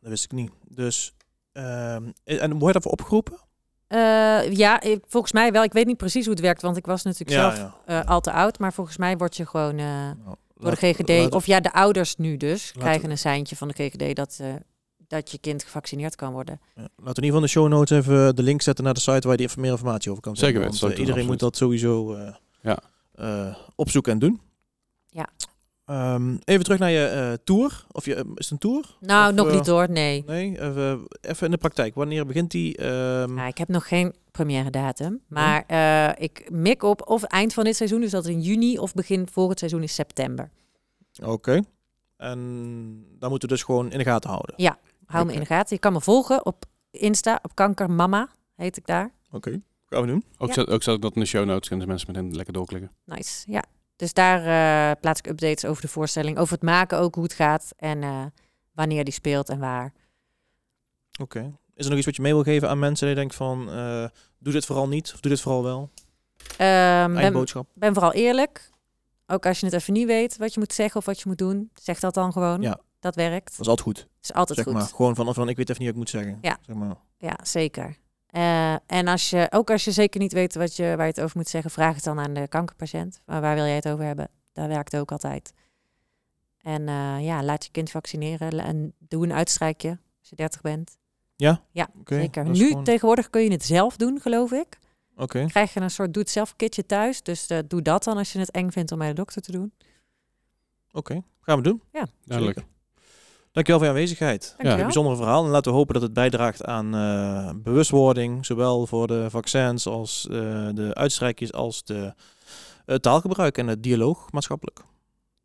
Dat 0.00 0.10
wist 0.10 0.24
ik 0.24 0.32
niet. 0.32 0.50
Dus, 0.68 1.14
ehm, 1.52 2.02
en 2.24 2.50
word 2.52 2.66
je 2.66 2.72
daarvoor 2.72 2.92
opgeroepen? 2.92 3.38
Eh, 3.86 4.52
ja, 4.52 4.80
ik- 4.80 5.04
volgens 5.06 5.32
mij 5.32 5.52
wel. 5.52 5.62
Ik 5.62 5.72
weet 5.72 5.86
niet 5.86 5.96
precies 5.96 6.24
hoe 6.24 6.34
het 6.34 6.42
werkt, 6.42 6.62
want 6.62 6.76
ik 6.76 6.86
was 6.86 7.02
natuurlijk 7.02 7.40
zelf 7.40 7.56
ja. 7.56 7.74
eh, 7.86 8.04
al 8.08 8.20
te 8.20 8.32
oud. 8.32 8.58
Maar 8.58 8.72
volgens 8.72 8.96
mij 8.96 9.16
word 9.16 9.36
je 9.36 9.46
gewoon 9.46 9.78
eh, 9.78 9.84
Nou, 9.86 10.14
door 10.24 10.36
laat- 10.54 10.80
de 10.80 10.86
GGD, 10.92 11.08
laat- 11.08 11.32
of 11.34 11.46
ja, 11.46 11.60
de 11.60 11.72
ouders 11.72 12.16
nu 12.16 12.36
dus, 12.36 12.72
krijgen 12.72 13.10
een 13.10 13.18
seintje 13.18 13.56
van 13.56 13.68
de 13.68 13.74
GGD 13.74 14.16
dat, 14.16 14.38
eh, 14.40 14.54
dat 15.08 15.30
je 15.30 15.38
kind 15.38 15.62
gevaccineerd 15.62 16.14
kan 16.16 16.32
worden. 16.32 16.60
Ja. 16.74 16.80
Laten 16.82 16.92
we 16.96 17.00
in 17.00 17.06
ieder 17.06 17.22
geval 17.24 17.36
in 17.38 17.42
de 17.42 17.48
show 17.48 17.68
notes 17.68 17.98
even 17.98 18.36
de 18.36 18.42
link 18.42 18.62
zetten 18.62 18.84
naar 18.84 18.94
de 18.94 19.00
site 19.00 19.28
waar 19.28 19.40
je 19.40 19.46
die 19.46 19.56
meer 19.60 19.70
informatie 19.70 20.10
over 20.10 20.22
kan 20.22 20.36
Zeker 20.36 20.60
vinden. 20.62 20.70
weten, 20.80 20.92
eh, 20.92 20.98
iedereen 20.98 21.26
moet 21.26 21.38
dat 21.38 21.56
sowieso 21.56 22.14
eh, 22.14 22.34
Ja. 22.62 22.78
Eh, 23.12 23.56
opzoeken 23.74 24.12
en 24.12 24.18
doen. 24.18 24.40
Ja. 25.08 25.28
Ehm, 25.84 26.36
even 26.44 26.64
terug 26.64 26.78
naar 26.78 26.90
je 26.90 27.06
eh, 27.06 27.32
tour. 27.44 27.84
Of 27.92 28.04
je, 28.04 28.14
is 28.14 28.24
het 28.34 28.50
een 28.50 28.58
tour? 28.58 28.96
Nou, 29.00 29.30
Of, 29.30 29.36
nog 29.36 29.48
eh, 29.48 29.54
niet 29.54 29.66
hoor, 29.66 29.90
nee. 29.90 30.24
Nee, 30.26 30.60
even, 30.60 31.06
even 31.20 31.44
in 31.44 31.50
de 31.50 31.58
praktijk. 31.58 31.94
Wanneer 31.94 32.26
begint 32.26 32.50
die? 32.50 32.76
Ehm, 32.76 33.36
Ja, 33.36 33.46
ik 33.46 33.58
heb 33.58 33.68
nog 33.68 33.88
geen 33.88 34.14
première 34.30 34.70
datum. 34.70 35.20
Maar 35.28 35.64
eh, 35.66 36.24
ik 36.24 36.50
mik 36.50 36.82
op 36.82 37.08
of 37.08 37.22
eind 37.22 37.54
van 37.54 37.64
dit 37.64 37.76
seizoen, 37.76 38.00
dus 38.00 38.10
dat 38.10 38.24
is 38.24 38.30
in 38.30 38.40
juni, 38.40 38.78
of 38.78 38.94
begin 38.94 39.28
volgend 39.32 39.58
seizoen 39.58 39.82
is 39.82 39.94
september. 39.94 40.50
Oké. 41.22 41.60
En 42.16 42.38
dan 43.18 43.30
moeten 43.30 43.48
we 43.48 43.54
dus 43.54 43.62
gewoon 43.64 43.90
in 43.90 43.98
de 43.98 44.04
gaten 44.04 44.30
houden. 44.30 44.54
Hou 45.06 45.26
me 45.26 45.32
in 45.32 45.40
de 45.40 45.46
gaten. 45.46 45.74
Je 45.74 45.80
kan 45.80 45.92
me 45.92 46.00
volgen 46.00 46.46
op 46.46 46.64
Insta, 46.90 47.38
op 47.42 47.54
Kankermama 47.54 48.28
heet 48.56 48.76
ik 48.76 48.86
daar. 48.86 49.10
Oké, 49.30 49.60
gaan 49.92 50.02
we 50.02 50.08
doen. 50.08 50.24
Ook, 50.38 50.52
Ja. 50.52 50.62
ook 50.62 50.82
zet 50.82 50.94
ik 50.94 51.02
dat 51.02 51.14
in 51.14 51.20
de 51.20 51.26
show 51.26 51.44
notes. 51.44 51.68
Kunnen 51.68 51.88
mensen 51.88 52.12
meteen 52.12 52.34
lekker 52.34 52.52
doorklikken. 52.52 52.90
Nice, 53.04 53.52
ja. 53.52 53.64
Dus 53.96 54.12
daar 54.12 54.38
eh, 54.38 55.00
plaats 55.00 55.18
ik 55.20 55.26
updates 55.26 55.64
over 55.64 55.82
de 55.82 55.88
voorstelling, 55.88 56.38
over 56.38 56.54
het 56.54 56.62
maken 56.62 56.98
ook, 56.98 57.14
hoe 57.14 57.24
het 57.24 57.32
gaat 57.32 57.72
en 57.76 58.02
eh, 58.02 58.24
wanneer 58.72 59.04
die 59.04 59.12
speelt 59.12 59.48
en 59.48 59.58
waar. 59.58 59.92
Oké. 61.20 61.52
Is 61.74 61.84
er 61.84 61.88
nog 61.88 61.96
iets 61.96 62.06
wat 62.06 62.16
je 62.16 62.22
mee 62.22 62.32
wil 62.34 62.42
geven 62.42 62.68
aan 62.68 62.78
mensen 62.78 63.06
die 63.06 63.16
denken 63.16 63.36
van, 63.36 63.70
eh, 63.70 64.04
doe 64.38 64.52
dit 64.52 64.66
vooral 64.66 64.88
niet 64.88 65.12
of 65.14 65.20
doe 65.20 65.30
dit 65.30 65.40
vooral 65.40 65.62
wel? 65.62 65.90
Ehm 66.56 67.12
ben, 67.12 67.22
Eindboodschap. 67.22 67.68
ben 67.74 67.92
vooral 67.92 68.12
eerlijk. 68.12 68.70
Ook 69.26 69.46
als 69.46 69.60
je 69.60 69.66
het 69.66 69.74
even 69.74 69.92
niet 69.92 70.06
weet 70.06 70.36
wat 70.36 70.54
je 70.54 70.60
moet 70.60 70.72
zeggen 70.72 70.96
of 71.00 71.06
wat 71.06 71.18
je 71.20 71.24
moet 71.28 71.38
doen, 71.38 71.70
zeg 71.74 72.00
dat 72.00 72.14
dan 72.14 72.32
gewoon. 72.32 72.60
Ja. 72.62 72.78
Dat 73.00 73.14
werkt. 73.14 73.50
Dat 73.50 73.60
is 73.60 73.68
altijd 73.68 73.80
goed. 73.80 73.98
Het 73.98 74.08
is 74.22 74.32
altijd 74.32 74.58
zeg 74.58 74.66
goed. 74.66 74.76
maar. 74.76 74.86
Gewoon 74.86 75.14
van, 75.14 75.34
van, 75.34 75.48
ik 75.48 75.56
weet 75.56 75.70
even 75.70 75.82
niet 75.84 75.94
wat 75.94 76.02
ik 76.02 76.12
moet 76.12 76.22
zeggen. 76.22 76.38
Ja. 76.40 76.58
Zeg 76.66 76.76
maar. 76.76 76.96
Ja, 77.18 77.38
zeker. 77.42 77.96
Eh, 78.32 78.72
en 78.86 79.06
als 79.08 79.30
je, 79.30 79.46
ook 79.50 79.70
als 79.70 79.84
je 79.84 79.92
zeker 79.92 80.20
niet 80.20 80.32
weet 80.32 80.54
wat 80.54 80.76
je, 80.76 80.82
waar 80.82 81.06
je 81.06 81.12
het 81.12 81.20
over 81.20 81.36
moet 81.36 81.48
zeggen, 81.48 81.70
vraag 81.70 81.94
het 81.94 82.04
dan 82.04 82.18
aan 82.20 82.34
de 82.34 82.48
kankerpatiënt. 82.48 83.20
Maar 83.26 83.40
waar 83.40 83.54
wil 83.54 83.64
jij 83.64 83.74
het 83.74 83.88
over 83.88 84.04
hebben? 84.04 84.28
Daar 84.52 84.68
werkt 84.68 84.92
het 84.92 85.00
ook 85.00 85.12
altijd. 85.12 85.52
En 86.60 86.88
eh, 86.88 87.24
ja, 87.24 87.42
laat 87.42 87.64
je 87.64 87.70
kind 87.70 87.90
vaccineren 87.90 88.58
en 88.60 88.92
doe 88.98 89.24
een 89.24 89.32
uitstrijkje 89.32 89.88
als 90.20 90.28
je 90.28 90.36
30 90.36 90.60
bent. 90.60 90.96
Ja? 91.36 91.62
Ja, 91.70 91.88
zeker. 92.06 92.44
Nu 92.48 92.68
gewoon- 92.68 92.84
tegenwoordig 92.84 93.30
kun 93.30 93.42
je 93.42 93.50
het 93.50 93.64
zelf 93.64 93.96
doen, 93.96 94.20
geloof 94.20 94.52
ik. 94.52 94.78
Oké. 95.16 95.46
Krijg 95.46 95.74
je 95.74 95.80
een 95.80 95.90
soort 95.90 96.12
doe-het-zelf 96.14 96.56
kitje 96.56 96.86
thuis. 96.86 97.22
Dus 97.22 97.46
eh, 97.46 97.58
doe 97.66 97.82
dat 97.82 98.04
dan 98.04 98.16
als 98.16 98.32
je 98.32 98.38
het 98.38 98.50
eng 98.50 98.70
vindt 98.70 98.92
om 98.92 98.98
bij 98.98 99.08
de 99.08 99.14
dokter 99.14 99.42
te 99.42 99.52
doen. 99.52 99.72
Oké. 100.92 101.22
Gaan 101.40 101.56
we 101.56 101.62
doen. 101.62 101.82
Duidelijk. 102.24 102.58
Dankjewel 103.52 103.80
voor 103.80 103.90
je 103.90 103.94
aanwezigheid. 103.94 104.54
Een 104.58 104.76
bijzondere 104.76 105.16
verhaal. 105.16 105.44
En 105.44 105.50
laten 105.50 105.72
we 105.72 105.78
hopen 105.78 105.94
dat 105.94 106.02
het 106.02 106.12
bijdraagt 106.12 106.64
aan 106.64 106.94
eh, 106.94 107.50
bewustwording. 107.62 108.46
Zowel 108.46 108.86
voor 108.86 109.06
de 109.06 109.30
vaccins 109.30 109.86
als 109.86 110.26
eh, 110.30 110.36
de 110.74 110.90
uitstrijkjes 110.94 111.52
als 111.52 111.84
de 111.84 112.14
taalgebruik 113.00 113.58
en 113.58 113.66
het 113.66 113.82
dialoog 113.82 114.32
maatschappelijk. 114.32 114.82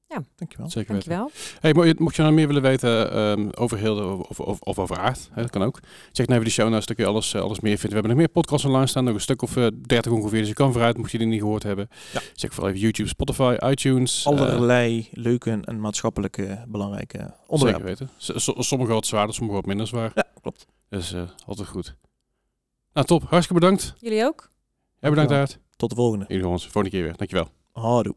Ja. 0.09 0.23
Dankjewel. 0.35 0.69
Zeker 0.69 0.93
weten. 0.93 1.09
Dankjewel. 1.09 1.31
Hey, 1.59 1.73
mo- 1.73 1.93
mocht 2.03 2.15
je 2.15 2.21
nou 2.21 2.33
meer 2.33 2.47
willen 2.47 2.61
weten 2.61 3.11
ehm, 3.11 3.47
over 3.55 3.77
heel 3.77 3.95
de, 3.95 4.03
of, 4.29 4.39
of, 4.39 4.59
of 4.61 4.79
over 4.79 4.97
aard, 4.97 5.29
hè, 5.31 5.41
dat 5.41 5.51
kan 5.51 5.61
ook. 5.63 5.79
Check 6.11 6.27
nou 6.27 6.31
even 6.31 6.43
de 6.43 6.49
show 6.49 6.69
notes, 6.69 6.85
daar 6.85 6.95
kun 6.95 7.05
je 7.05 7.11
alles, 7.11 7.33
eh, 7.33 7.41
alles 7.41 7.59
meer 7.59 7.77
vinden. 7.77 7.89
We 7.89 7.93
hebben 7.95 8.11
nog 8.11 8.19
meer 8.19 8.29
podcasts 8.29 8.65
online 8.65 8.87
staan, 8.87 9.03
nog 9.03 9.13
een 9.13 9.21
stuk 9.21 9.41
of 9.41 9.57
eh, 9.57 9.67
30 9.87 10.11
ongeveer. 10.11 10.39
Dus 10.39 10.47
je 10.47 10.53
kan 10.53 10.71
vooruit, 10.71 10.97
mocht 10.97 11.11
je 11.11 11.17
die 11.17 11.27
niet 11.27 11.39
gehoord 11.41 11.63
hebben. 11.63 11.89
Ja. 12.13 12.21
Check 12.35 12.51
vooral 12.53 12.69
even 12.69 12.81
YouTube, 12.81 13.09
Spotify, 13.09 13.55
iTunes. 13.65 14.25
eh, 14.25 14.31
Allerlei 14.31 15.09
leuke 15.11 15.59
en 15.63 15.79
maatschappelijke 15.79 16.63
belangrijke 16.67 17.17
zeker 17.17 17.33
onderwerpen. 17.47 17.85
weten. 17.85 18.09
S- 18.17 18.31
so- 18.35 18.61
sommige 18.61 18.91
wat 18.93 19.05
zwaarder, 19.05 19.35
sommige 19.35 19.57
wat 19.57 19.65
minder 19.67 19.87
zwaar. 19.87 20.11
Ja, 20.15 20.23
klopt. 20.41 20.65
Dus 20.89 21.13
eh, 21.13 21.21
altijd 21.45 21.67
goed. 21.67 21.95
Nou 22.93 23.07
top, 23.07 23.21
hartstikke 23.29 23.61
bedankt. 23.61 23.93
Jullie 23.99 24.23
ook? 24.23 24.49
Jij 24.99 25.09
bedankt. 25.09 25.31
Aard. 25.31 25.59
Tot 25.75 25.89
de 25.89 25.95
volgende. 25.95 26.25
Jullie 26.27 26.47
ons 26.47 26.63
volgende 26.67 26.89
keer 26.89 27.03
weer. 27.03 27.17
Dankjewel. 27.17 27.47
Houdoe. 27.71 28.15